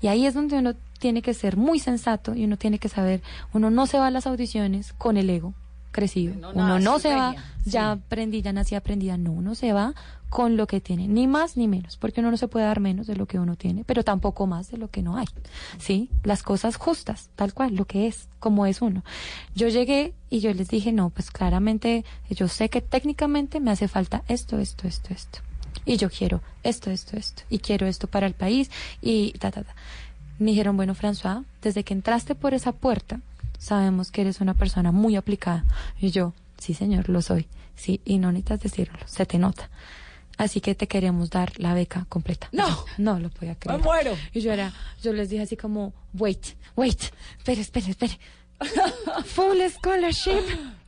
Y 0.00 0.08
ahí 0.08 0.26
es 0.26 0.34
donde 0.34 0.58
uno 0.58 0.74
tiene 0.98 1.22
que 1.22 1.34
ser 1.34 1.56
muy 1.56 1.78
sensato 1.78 2.34
y 2.34 2.44
uno 2.44 2.56
tiene 2.56 2.78
que 2.78 2.88
saber, 2.88 3.22
uno 3.52 3.70
no 3.70 3.86
se 3.86 3.98
va 3.98 4.06
a 4.06 4.10
las 4.10 4.26
audiciones 4.26 4.92
con 4.92 5.16
el 5.16 5.30
ego 5.30 5.54
crecido, 5.92 6.34
No, 6.34 6.50
uno 6.50 6.78
no 6.80 6.98
se 6.98 7.14
va, 7.14 7.36
ya 7.64 7.92
aprendí, 7.92 8.42
ya 8.42 8.52
nací 8.52 8.74
aprendida, 8.74 9.16
no, 9.16 9.30
uno 9.30 9.54
se 9.54 9.72
va 9.72 9.94
con 10.30 10.56
lo 10.56 10.66
que 10.66 10.80
tiene, 10.80 11.06
ni 11.06 11.26
más 11.26 11.58
ni 11.58 11.68
menos, 11.68 11.98
porque 11.98 12.20
uno 12.20 12.30
no 12.30 12.38
se 12.38 12.48
puede 12.48 12.64
dar 12.64 12.80
menos 12.80 13.06
de 13.06 13.14
lo 13.14 13.26
que 13.26 13.38
uno 13.38 13.54
tiene, 13.54 13.84
pero 13.84 14.02
tampoco 14.02 14.46
más 14.46 14.70
de 14.70 14.78
lo 14.78 14.88
que 14.88 15.02
no 15.02 15.18
hay, 15.18 15.26
¿sí? 15.78 16.08
Las 16.24 16.42
cosas 16.42 16.76
justas, 16.76 17.28
tal 17.36 17.52
cual, 17.52 17.76
lo 17.76 17.84
que 17.84 18.06
es, 18.06 18.28
como 18.40 18.64
es 18.64 18.80
uno. 18.80 19.04
Yo 19.54 19.68
llegué 19.68 20.14
y 20.30 20.40
yo 20.40 20.54
les 20.54 20.68
dije, 20.68 20.90
no, 20.90 21.10
pues 21.10 21.30
claramente, 21.30 22.06
yo 22.30 22.48
sé 22.48 22.70
que 22.70 22.80
técnicamente 22.80 23.60
me 23.60 23.70
hace 23.70 23.88
falta 23.88 24.22
esto, 24.26 24.58
esto, 24.58 24.88
esto, 24.88 25.12
esto. 25.12 25.40
Y 25.84 25.96
yo 25.96 26.10
quiero 26.10 26.42
esto, 26.62 26.90
esto, 26.90 27.16
esto. 27.16 27.42
Y 27.50 27.58
quiero 27.58 27.86
esto 27.86 28.06
para 28.06 28.26
el 28.26 28.34
país 28.34 28.70
y 29.00 29.32
ta, 29.32 29.50
ta, 29.50 29.62
ta. 29.62 29.74
Me 30.38 30.50
dijeron, 30.50 30.76
bueno, 30.76 30.94
François, 30.94 31.44
desde 31.60 31.84
que 31.84 31.94
entraste 31.94 32.34
por 32.34 32.54
esa 32.54 32.72
puerta, 32.72 33.20
sabemos 33.58 34.10
que 34.10 34.22
eres 34.22 34.40
una 34.40 34.54
persona 34.54 34.92
muy 34.92 35.16
aplicada. 35.16 35.64
Y 36.00 36.10
yo, 36.10 36.32
sí, 36.58 36.74
señor, 36.74 37.08
lo 37.08 37.22
soy. 37.22 37.46
Sí, 37.76 38.00
y 38.04 38.18
no 38.18 38.32
necesitas 38.32 38.60
decirlo, 38.60 38.98
se 39.06 39.26
te 39.26 39.38
nota. 39.38 39.70
Así 40.38 40.60
que 40.60 40.74
te 40.74 40.88
queremos 40.88 41.30
dar 41.30 41.52
la 41.58 41.74
beca 41.74 42.06
completa. 42.08 42.48
No. 42.52 42.84
no 42.98 43.18
lo 43.18 43.30
podía 43.30 43.54
creer. 43.54 43.78
Me 43.78 43.84
muero. 43.84 44.16
Y 44.32 44.40
yo 44.40 44.52
era, 44.52 44.72
yo 45.02 45.12
les 45.12 45.30
dije 45.30 45.42
así 45.42 45.56
como, 45.56 45.92
wait, 46.14 46.56
wait, 46.76 47.00
espere, 47.38 47.60
espere, 47.60 47.90
espere. 47.90 48.18
Full 49.26 49.58
scholarship, 49.76 50.42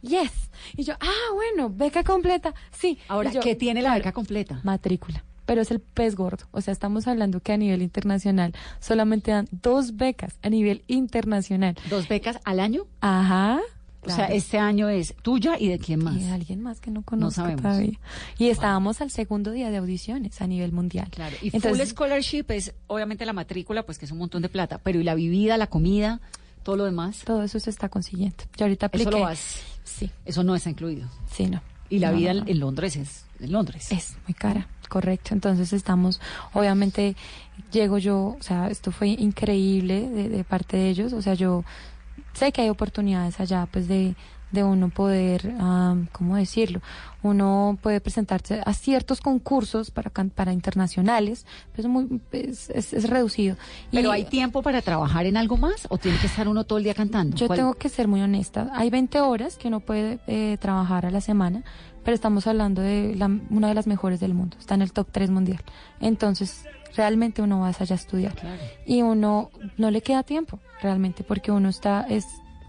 yes. 0.04 0.30
Y 0.76 0.84
yo, 0.84 0.94
ah, 1.00 1.32
bueno, 1.34 1.70
beca 1.70 2.04
completa, 2.04 2.54
sí. 2.70 2.98
Ahora, 3.08 3.32
yo, 3.32 3.40
¿qué 3.40 3.54
tiene 3.54 3.82
la 3.82 3.90
claro, 3.90 4.00
beca 4.00 4.12
completa? 4.12 4.60
Matrícula. 4.62 5.24
Pero 5.46 5.60
es 5.60 5.70
el 5.70 5.80
pez 5.80 6.14
gordo. 6.14 6.46
O 6.52 6.60
sea, 6.60 6.72
estamos 6.72 7.06
hablando 7.06 7.40
que 7.40 7.52
a 7.52 7.56
nivel 7.56 7.82
internacional 7.82 8.54
solamente 8.80 9.30
dan 9.30 9.46
dos 9.50 9.96
becas 9.96 10.38
a 10.42 10.48
nivel 10.48 10.84
internacional. 10.86 11.76
¿Dos 11.90 12.08
becas 12.08 12.38
al 12.44 12.60
año? 12.60 12.86
Ajá. 13.00 13.60
O 14.06 14.10
sea, 14.10 14.26
este 14.26 14.58
año 14.58 14.88
es 14.88 15.14
tuya 15.22 15.56
y 15.58 15.68
de 15.68 15.78
quién 15.78 16.04
más. 16.04 16.16
Y 16.16 16.24
de 16.24 16.32
alguien 16.32 16.62
más 16.62 16.80
que 16.80 16.90
no 16.90 17.02
conozco 17.02 17.42
sabemos. 17.42 17.62
todavía. 17.62 17.98
Y 18.38 18.48
estábamos 18.48 19.00
al 19.00 19.10
segundo 19.10 19.50
día 19.50 19.70
de 19.70 19.78
audiciones 19.78 20.40
a 20.40 20.46
nivel 20.46 20.72
mundial. 20.72 21.08
Claro, 21.10 21.36
y 21.40 21.46
Entonces, 21.54 21.88
full 21.88 21.96
scholarship 21.96 22.44
es 22.48 22.74
obviamente 22.86 23.24
la 23.24 23.32
matrícula, 23.32 23.84
pues 23.84 23.98
que 23.98 24.04
es 24.04 24.12
un 24.12 24.18
montón 24.18 24.42
de 24.42 24.48
plata, 24.48 24.78
pero 24.78 25.00
y 25.00 25.04
la 25.04 25.14
vivida, 25.14 25.56
la 25.56 25.68
comida, 25.68 26.20
todo 26.62 26.76
lo 26.76 26.84
demás. 26.84 27.22
Todo 27.24 27.42
eso 27.42 27.58
se 27.60 27.70
está 27.70 27.88
consiguiendo. 27.88 28.44
Yo 28.56 28.66
ahorita 28.66 28.86
apliqué. 28.86 29.08
Eso 29.08 29.18
lo 29.18 29.24
vas. 29.24 29.62
Sí. 29.84 30.10
Eso 30.24 30.42
no 30.42 30.54
está 30.56 30.70
incluido. 30.70 31.08
Sí, 31.30 31.46
no. 31.46 31.62
Y 31.90 31.98
la 31.98 32.10
No, 32.10 32.16
vida 32.18 32.32
no, 32.32 32.40
en- 32.40 32.44
no. 32.46 32.50
en 32.50 32.60
Londres 32.60 32.96
es 32.96 33.24
en 33.40 33.52
Londres. 33.52 33.92
Es 33.92 34.16
muy 34.26 34.34
cara, 34.34 34.66
correcto. 34.88 35.34
Entonces 35.34 35.72
estamos, 35.72 36.20
obviamente, 36.54 37.14
llego 37.72 37.98
yo, 37.98 38.36
o 38.38 38.42
sea, 38.42 38.68
esto 38.68 38.90
fue 38.90 39.08
increíble 39.08 40.08
de, 40.08 40.28
de 40.28 40.44
parte 40.44 40.76
de 40.76 40.88
ellos. 40.88 41.12
O 41.12 41.20
sea, 41.20 41.34
yo 41.34 41.64
sé 42.32 42.52
que 42.52 42.62
hay 42.62 42.70
oportunidades 42.70 43.38
allá, 43.40 43.66
pues, 43.70 43.86
de, 43.86 44.14
de 44.54 44.64
uno 44.64 44.88
poder, 44.88 45.54
am, 45.60 46.06
¿cómo 46.12 46.36
decirlo? 46.36 46.80
Uno 47.22 47.78
puede 47.82 48.00
presentarse 48.00 48.62
a 48.64 48.72
ciertos 48.72 49.20
concursos 49.20 49.90
para, 49.90 50.10
para 50.10 50.52
internacionales, 50.52 51.44
pero 51.72 51.88
es, 51.88 51.92
muy, 51.92 52.20
es, 52.32 52.70
es- 52.70 52.92
es 52.94 53.08
reducido. 53.10 53.56
Pero 53.90 54.08
Y- 54.10 54.12
hay 54.12 54.24
tiempo 54.24 54.62
para 54.62 54.80
trabajar 54.82 55.26
en 55.26 55.36
algo 55.36 55.56
más 55.56 55.86
o 55.90 55.98
tiene 55.98 56.18
que 56.18 56.26
estar 56.26 56.48
uno 56.48 56.64
todo 56.64 56.78
el 56.78 56.84
día 56.84 56.94
cantando. 56.94 57.36
yo 57.36 57.46
¿Cuál- 57.46 57.58
tengo 57.58 57.74
que 57.74 57.88
ser 57.88 58.08
muy 58.08 58.20
honesta. 58.22 58.70
Hay 58.74 58.88
20 58.90 59.20
horas 59.20 59.56
que 59.56 59.68
uno 59.68 59.80
puede 59.80 60.18
eh, 60.26 60.56
trabajar 60.60 61.04
a 61.06 61.10
la 61.10 61.20
semana, 61.20 61.64
pero 62.04 62.14
estamos 62.14 62.46
hablando 62.46 62.80
de 62.82 63.14
la- 63.16 63.30
una 63.50 63.68
de 63.68 63.74
las 63.74 63.86
mejores 63.86 64.20
del 64.20 64.34
mundo. 64.34 64.56
Está 64.60 64.74
en 64.74 64.82
el 64.82 64.92
top 64.92 65.08
3 65.10 65.30
mundial. 65.30 65.60
Entonces, 66.00 66.64
realmente 66.96 67.42
uno 67.42 67.60
va 67.60 67.68
allá 67.68 67.94
a 67.94 67.94
estudiar. 67.94 68.34
Y 68.86 69.02
uno 69.02 69.50
no 69.78 69.90
le 69.90 70.00
queda 70.02 70.22
tiempo, 70.22 70.60
realmente, 70.82 71.24
porque 71.24 71.50
uno 71.50 71.68
está, 71.68 72.02
es 72.08 72.24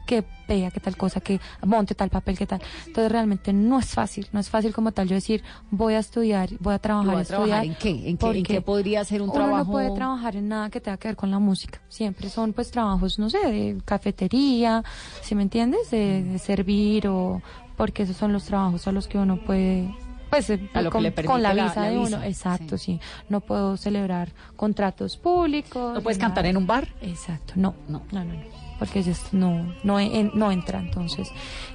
que 0.05 0.23
vea 0.47 0.69
que 0.71 0.79
tal 0.79 0.95
cosa, 0.95 1.19
que 1.19 1.39
monte 1.65 1.95
tal 1.95 2.09
papel, 2.09 2.37
que 2.37 2.45
tal. 2.45 2.61
Entonces, 2.85 3.11
realmente 3.11 3.51
no 3.53 3.79
es 3.79 3.87
fácil. 3.87 4.27
No 4.31 4.39
es 4.39 4.49
fácil 4.49 4.73
como 4.73 4.91
tal 4.91 5.07
yo 5.07 5.15
decir, 5.15 5.43
voy 5.71 5.95
a 5.95 5.99
estudiar, 5.99 6.49
voy 6.59 6.73
a 6.75 6.79
trabajar, 6.79 7.07
¿Lo 7.07 7.13
va 7.13 7.19
a 7.19 7.21
estudiar. 7.23 7.45
trabajar 7.47 7.65
en 7.65 7.75
qué? 7.75 8.09
¿En 8.09 8.17
qué- 8.17 8.27
en 8.37 8.43
qué 8.43 8.61
podría 8.61 9.03
ser 9.03 9.21
un 9.21 9.29
uno 9.29 9.33
trabajo? 9.39 9.65
no 9.65 9.71
puede 9.71 9.91
trabajar 9.91 10.35
en 10.35 10.47
nada 10.49 10.69
que 10.69 10.79
tenga 10.79 10.97
que 10.97 11.07
ver 11.07 11.15
con 11.15 11.31
la 11.31 11.39
música. 11.39 11.81
Siempre 11.89 12.29
son 12.29 12.53
pues 12.53 12.71
trabajos, 12.71 13.17
no 13.19 13.29
sé, 13.29 13.39
de 13.39 13.81
cafetería, 13.83 14.83
si 15.21 15.35
me 15.35 15.41
entiendes, 15.43 15.89
de, 15.91 16.23
de 16.23 16.39
servir 16.39 17.07
o 17.07 17.41
porque 17.75 18.03
esos 18.03 18.15
son 18.15 18.31
los 18.31 18.45
trabajos 18.45 18.87
a 18.87 18.91
los 18.91 19.07
que 19.07 19.17
uno 19.17 19.37
puede 19.43 19.93
Pues 20.29 20.49
eh, 20.49 20.69
A 20.73 20.81
lo 20.81 20.89
que 20.89 20.93
con, 20.93 21.03
le 21.03 21.13
con 21.13 21.41
la 21.43 21.53
visa 21.53 21.73
la 21.75 21.89
de 21.89 21.97
visa, 21.97 22.17
uno, 22.17 22.23
exacto, 22.25 22.77
sí. 22.77 22.99
No 23.29 23.41
puedo 23.41 23.77
celebrar 23.77 24.29
contratos 24.55 25.17
públicos. 25.17 25.93
¿No 25.93 26.01
puedes 26.01 26.17
ni 26.17 26.21
cantar 26.21 26.43
nada. 26.43 26.49
en 26.51 26.57
un 26.57 26.67
bar? 26.67 26.87
Exacto, 27.01 27.53
no, 27.57 27.73
no, 27.89 28.01
no, 28.11 28.23
no, 28.23 28.33
no, 28.33 28.64
porque 28.79 28.99
ellos 28.99 29.19
no, 29.31 29.73
no, 29.83 29.99
en- 29.99 30.31
no 30.33 30.51
entra, 30.51 30.79
entonces 30.79 31.31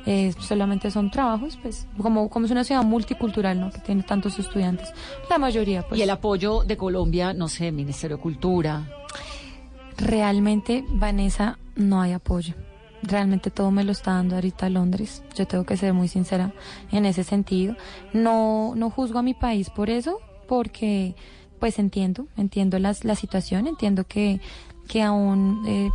eh, 0.07 0.33
solamente 0.39 0.91
son 0.91 1.11
trabajos, 1.11 1.59
pues 1.61 1.87
como, 2.01 2.29
como 2.29 2.47
es 2.47 2.53
una 2.53 2.65
ciudad 2.65 2.83
multicultural, 2.85 3.59
¿no? 3.61 3.71
Que 3.71 3.79
tiene 3.81 4.03
tantos 4.03 4.39
estudiantes, 4.39 4.93
la 5.29 5.39
mayoría, 5.39 5.83
pues. 5.87 5.99
Y 5.99 6.03
el 6.03 6.11
apoyo 6.11 6.63
de 6.65 6.77
Colombia, 6.77 7.33
no 7.33 7.49
sé, 7.49 7.73
Ministerio 7.73 8.17
de 8.17 8.23
Cultura. 8.23 8.87
Realmente, 9.97 10.85
Vanessa, 10.89 11.59
no 11.77 12.01
hay 12.01 12.13
apoyo. 12.13 12.55
Realmente 13.03 13.51
todo 13.51 13.71
me 13.71 13.85
lo 13.85 13.93
está 13.93 14.13
dando 14.13 14.35
ahorita 14.35 14.69
Londres. 14.71 15.23
Yo 15.35 15.47
tengo 15.47 15.65
que 15.65 15.77
ser 15.77 15.93
muy 15.95 16.09
sincera 16.09 16.53
en 16.93 17.05
ese 17.07 17.25
sentido. 17.25 17.77
No, 18.13 18.75
no 18.77 18.91
juzgo 18.91 19.19
a 19.19 19.23
mi 19.23 19.35
país 19.35 19.71
por 19.71 19.91
eso, 19.91 20.19
porque 20.49 21.15
pues 21.59 21.79
entiendo, 21.79 22.27
entiendo 22.39 22.79
las, 22.79 23.05
la 23.05 23.15
situación, 23.15 23.67
entiendo 23.67 24.05
que, 24.05 24.41
que 24.89 25.03
aún 25.03 25.63
eh, 25.67 25.91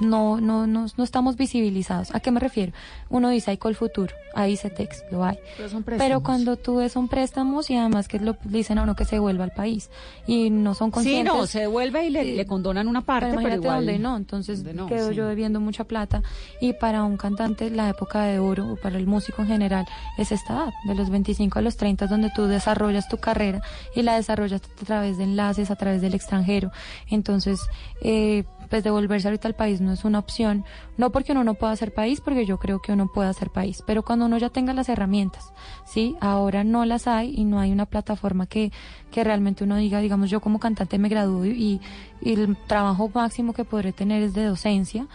no, 0.00 0.40
no, 0.40 0.66
no, 0.66 0.86
no 0.96 1.04
estamos 1.04 1.36
visibilizados. 1.36 2.14
¿A 2.14 2.20
qué 2.20 2.30
me 2.30 2.40
refiero? 2.40 2.72
Uno 3.10 3.28
dice 3.28 3.50
hay 3.50 3.56
col 3.58 3.74
futuro, 3.74 4.14
ahí 4.34 4.56
se 4.56 4.70
text, 4.70 5.04
lo 5.12 5.24
hay. 5.24 5.38
Pero 5.56 5.68
son 5.68 5.82
Pero 5.84 6.22
cuando 6.22 6.56
tú 6.56 6.76
ves 6.76 6.92
son 6.92 7.08
préstamos 7.08 7.68
y 7.70 7.76
además 7.76 8.08
que 8.08 8.18
lo 8.18 8.36
dicen 8.44 8.78
a 8.78 8.82
uno 8.82 8.96
que 8.96 9.04
se 9.04 9.18
vuelva 9.18 9.44
al 9.44 9.52
país 9.52 9.90
y 10.26 10.50
no 10.50 10.74
son 10.74 10.88
Sí, 10.88 10.92
conscientes. 10.94 11.32
no, 11.34 11.46
se 11.46 11.60
devuelve 11.60 12.06
y 12.06 12.10
le, 12.10 12.24
le 12.24 12.46
condonan 12.46 12.88
una 12.88 13.02
parte, 13.02 13.26
Pero 13.26 13.36
pero, 13.42 13.48
imagínate 13.48 13.66
igual. 13.66 13.86
donde 13.86 13.98
no, 13.98 14.16
entonces 14.16 14.64
donde 14.64 14.74
no, 14.74 14.86
quedo 14.86 15.10
sí. 15.10 15.14
yo 15.14 15.26
debiendo 15.28 15.60
mucha 15.60 15.84
plata 15.84 16.22
y 16.60 16.72
para 16.72 17.04
un 17.04 17.16
cantante 17.16 17.70
la 17.70 17.88
época 17.90 18.22
de 18.24 18.38
oro 18.38 18.72
o 18.72 18.76
para 18.76 18.96
el 18.96 19.06
músico 19.06 19.42
en 19.42 19.48
general 19.48 19.86
es 20.18 20.32
esta 20.32 20.54
edad, 20.54 20.72
de 20.86 20.94
los 20.94 21.10
25 21.10 21.58
a 21.58 21.62
los 21.62 21.76
30 21.76 22.06
es 22.06 22.10
donde 22.10 22.30
tú 22.34 22.46
desarrollas 22.46 23.08
tu 23.08 23.18
carrera 23.18 23.60
y 23.94 24.02
la 24.02 24.14
desarrollas 24.16 24.62
a 24.80 24.84
través 24.84 25.18
de 25.18 25.24
enlaces, 25.24 25.70
a 25.70 25.76
través 25.76 26.00
del 26.00 26.14
extranjero. 26.14 26.70
Entonces, 27.10 27.60
eh, 28.00 28.44
pues 28.72 28.82
devolverse 28.82 29.28
ahorita 29.28 29.48
al 29.48 29.54
país 29.54 29.82
no 29.82 29.92
es 29.92 30.02
una 30.02 30.18
opción, 30.18 30.64
no 30.96 31.12
porque 31.12 31.32
uno 31.32 31.44
no 31.44 31.52
pueda 31.52 31.74
hacer 31.74 31.92
país, 31.92 32.22
porque 32.22 32.46
yo 32.46 32.58
creo 32.58 32.80
que 32.80 32.90
uno 32.90 33.06
puede 33.06 33.28
hacer 33.28 33.50
país, 33.50 33.84
pero 33.86 34.02
cuando 34.02 34.24
uno 34.24 34.38
ya 34.38 34.48
tenga 34.48 34.72
las 34.72 34.88
herramientas, 34.88 35.52
¿sí? 35.84 36.16
Ahora 36.22 36.64
no 36.64 36.86
las 36.86 37.06
hay 37.06 37.34
y 37.36 37.44
no 37.44 37.60
hay 37.60 37.70
una 37.70 37.84
plataforma 37.84 38.46
que, 38.46 38.72
que 39.10 39.24
realmente 39.24 39.64
uno 39.64 39.76
diga, 39.76 40.00
digamos, 40.00 40.30
yo 40.30 40.40
como 40.40 40.58
cantante 40.58 40.96
me 40.96 41.10
gradúo 41.10 41.44
y, 41.44 41.82
y 42.22 42.32
el 42.32 42.56
trabajo 42.66 43.10
máximo 43.12 43.52
que 43.52 43.66
podré 43.66 43.92
tener 43.92 44.22
es 44.22 44.32
de 44.32 44.46
docencia 44.46 45.06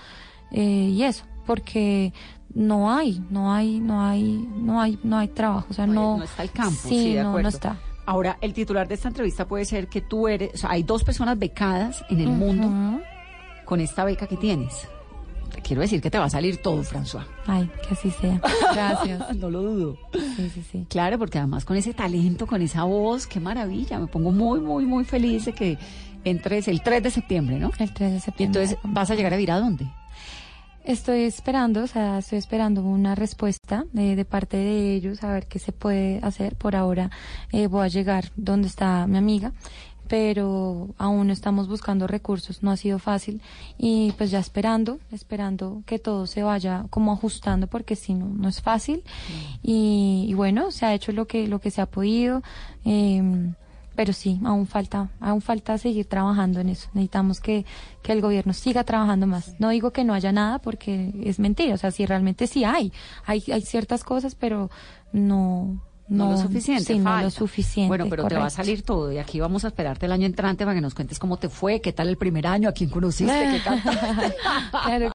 eh, 0.52 0.92
y 0.94 1.02
eso, 1.02 1.26
porque 1.48 2.14
no 2.54 2.94
hay, 2.94 3.24
no 3.32 3.52
hay, 3.52 3.80
no 3.80 4.04
hay, 4.04 4.48
no 4.56 4.80
hay, 4.80 5.00
no 5.02 5.18
hay 5.18 5.30
trabajo, 5.30 5.66
o 5.72 5.74
sea, 5.74 5.88
no, 5.88 6.20
no 6.20 6.24
está 6.26 6.44
el 6.44 6.52
campo, 6.52 6.80
sí, 6.80 6.90
sí, 6.90 7.14
de 7.16 7.24
no, 7.24 7.40
no 7.40 7.50
está. 7.50 7.80
Ahora, 8.06 8.38
el 8.40 8.54
titular 8.54 8.88
de 8.88 8.94
esta 8.94 9.08
entrevista 9.08 9.48
puede 9.48 9.66
ser 9.66 9.88
que 9.88 10.02
tú 10.02 10.28
eres, 10.28 10.54
o 10.54 10.58
sea, 10.58 10.70
hay 10.70 10.84
dos 10.84 11.04
personas 11.04 11.40
becadas 11.40 12.06
en 12.08 12.20
el 12.20 12.30
mundo 12.30 13.02
con 13.68 13.80
esta 13.82 14.04
beca 14.06 14.26
que 14.26 14.38
tienes. 14.38 14.88
Te 15.54 15.62
quiero 15.62 15.82
decir 15.82 16.02
que 16.02 16.10
te 16.10 16.18
va 16.18 16.26
a 16.26 16.30
salir 16.30 16.58
todo, 16.62 16.84
François. 16.84 17.26
Ay, 17.46 17.70
que 17.88 17.94
así 17.94 18.12
sea. 18.12 18.40
Gracias. 18.74 19.36
no 19.38 19.50
lo 19.50 19.62
dudo. 19.62 19.98
Sí, 20.36 20.50
sí, 20.54 20.64
sí. 20.72 20.86
Claro, 20.90 21.18
porque 21.20 21.38
además 21.38 21.66
con 21.66 21.78
ese 21.78 21.94
talento, 21.94 22.48
con 22.48 22.62
esa 22.62 22.84
voz, 22.84 23.28
qué 23.28 23.40
maravilla. 23.40 24.00
Me 24.00 24.08
pongo 24.08 24.32
muy, 24.32 24.60
muy, 24.60 24.86
muy 24.86 25.04
feliz 25.06 25.46
de 25.46 25.54
que 25.54 25.78
entres 26.24 26.68
el 26.68 26.82
3 26.82 27.04
de 27.04 27.12
septiembre, 27.12 27.60
¿no? 27.60 27.72
El 27.78 27.94
3 27.94 28.12
de 28.12 28.18
Y 28.18 28.20
septiembre. 28.22 28.62
entonces, 28.64 28.78
¿vas 28.84 29.10
a 29.12 29.16
llegar 29.16 29.34
a 29.34 29.38
vivir 29.38 29.52
a 29.52 29.60
dónde? 29.60 29.88
Estoy 30.84 31.24
esperando, 31.24 31.84
o 31.84 31.88
sea, 31.88 32.20
estoy 32.20 32.38
esperando 32.38 32.82
una 32.82 33.14
respuesta 33.14 33.84
eh, 33.98 34.16
de 34.16 34.24
parte 34.26 34.56
de 34.56 34.94
ellos, 34.96 35.22
a 35.22 35.34
ver 35.34 35.48
qué 35.48 35.60
se 35.60 35.74
puede 35.74 36.20
hacer. 36.24 36.56
Por 36.56 36.78
ahora 36.78 37.12
eh, 37.52 37.68
voy 37.68 37.84
a 37.84 37.88
llegar 37.90 38.32
donde 38.38 38.68
está 38.70 39.06
mi 39.06 39.18
amiga, 39.18 39.52
pero 40.08 40.90
aún 40.98 41.30
estamos 41.30 41.68
buscando 41.68 42.08
recursos, 42.08 42.64
no 42.64 42.72
ha 42.72 42.78
sido 42.78 43.00
fácil 43.00 43.42
y 43.78 44.14
pues 44.18 44.32
ya 44.32 44.40
esperando, 44.40 45.00
esperando 45.12 45.84
que 45.86 46.00
todo 46.00 46.28
se 46.28 46.44
vaya 46.44 46.86
como 46.90 47.12
ajustando 47.12 47.68
porque 47.68 47.96
si 47.96 48.14
no, 48.14 48.28
no 48.28 48.50
es 48.50 48.62
fácil. 48.62 49.04
Y, 49.62 50.26
y 50.28 50.34
bueno, 50.34 50.72
se 50.72 50.86
ha 50.86 50.94
hecho 50.94 51.12
lo 51.12 51.28
que, 51.28 51.48
lo 51.48 51.60
que 51.60 51.72
se 51.72 51.82
ha 51.82 51.86
podido. 51.86 52.42
em, 52.84 53.54
pero 53.98 54.14
sí, 54.14 54.40
aún 54.46 54.68
falta, 54.68 55.10
aún 55.20 55.42
falta 55.42 55.76
seguir 55.80 56.06
trabajando 56.06 56.60
en 56.60 56.70
eso. 56.70 56.88
Necesitamos 56.94 57.40
que, 57.40 57.66
que 58.04 58.12
el 58.12 58.22
gobierno 58.22 58.54
siga 58.54 58.84
trabajando 58.84 59.26
más. 59.26 59.56
No 59.60 59.70
digo 59.70 59.90
que 59.90 60.04
no 60.04 60.14
haya 60.14 60.32
nada 60.32 60.60
porque 60.60 61.12
es 61.24 61.40
mentira. 61.40 61.74
O 61.74 61.78
sea, 61.78 61.90
sí, 61.90 62.06
realmente 62.06 62.46
sí 62.46 62.64
hay. 62.64 62.94
Hay, 63.26 63.44
hay 63.52 63.62
ciertas 63.64 64.04
cosas, 64.04 64.36
pero 64.36 64.70
no, 65.14 65.82
No, 66.10 66.26
no, 66.26 66.32
lo 66.32 66.38
suficiente. 66.38 66.94
Sí, 66.94 67.00
no 67.00 67.22
lo 67.22 67.30
suficiente. 67.30 67.88
Bueno, 67.90 68.08
pero 68.10 68.24
te 68.28 68.36
va 68.36 68.42
a 68.42 68.44
correcto. 68.46 68.56
salir 68.56 68.82
todo. 68.84 69.12
Y 69.12 69.18
aquí 69.18 69.40
vamos 69.40 69.66
a 69.66 69.68
esperarte 69.68 70.06
el 70.06 70.14
año 70.14 70.26
entrante 70.26 70.64
para 70.64 70.74
que 70.74 70.82
nos 70.82 70.94
cuentes 70.94 71.20
cómo 71.20 71.38
te 71.38 71.50
fue, 71.50 71.82
qué 71.82 71.92
tal 71.92 72.08
el 72.08 72.18
primer 72.18 72.48
año, 72.48 72.70
a 72.70 72.72
quién 72.72 72.90
conociste, 72.90 73.34
qué 73.34 73.62
cantaste. 73.64 74.36
Claro 74.72 75.06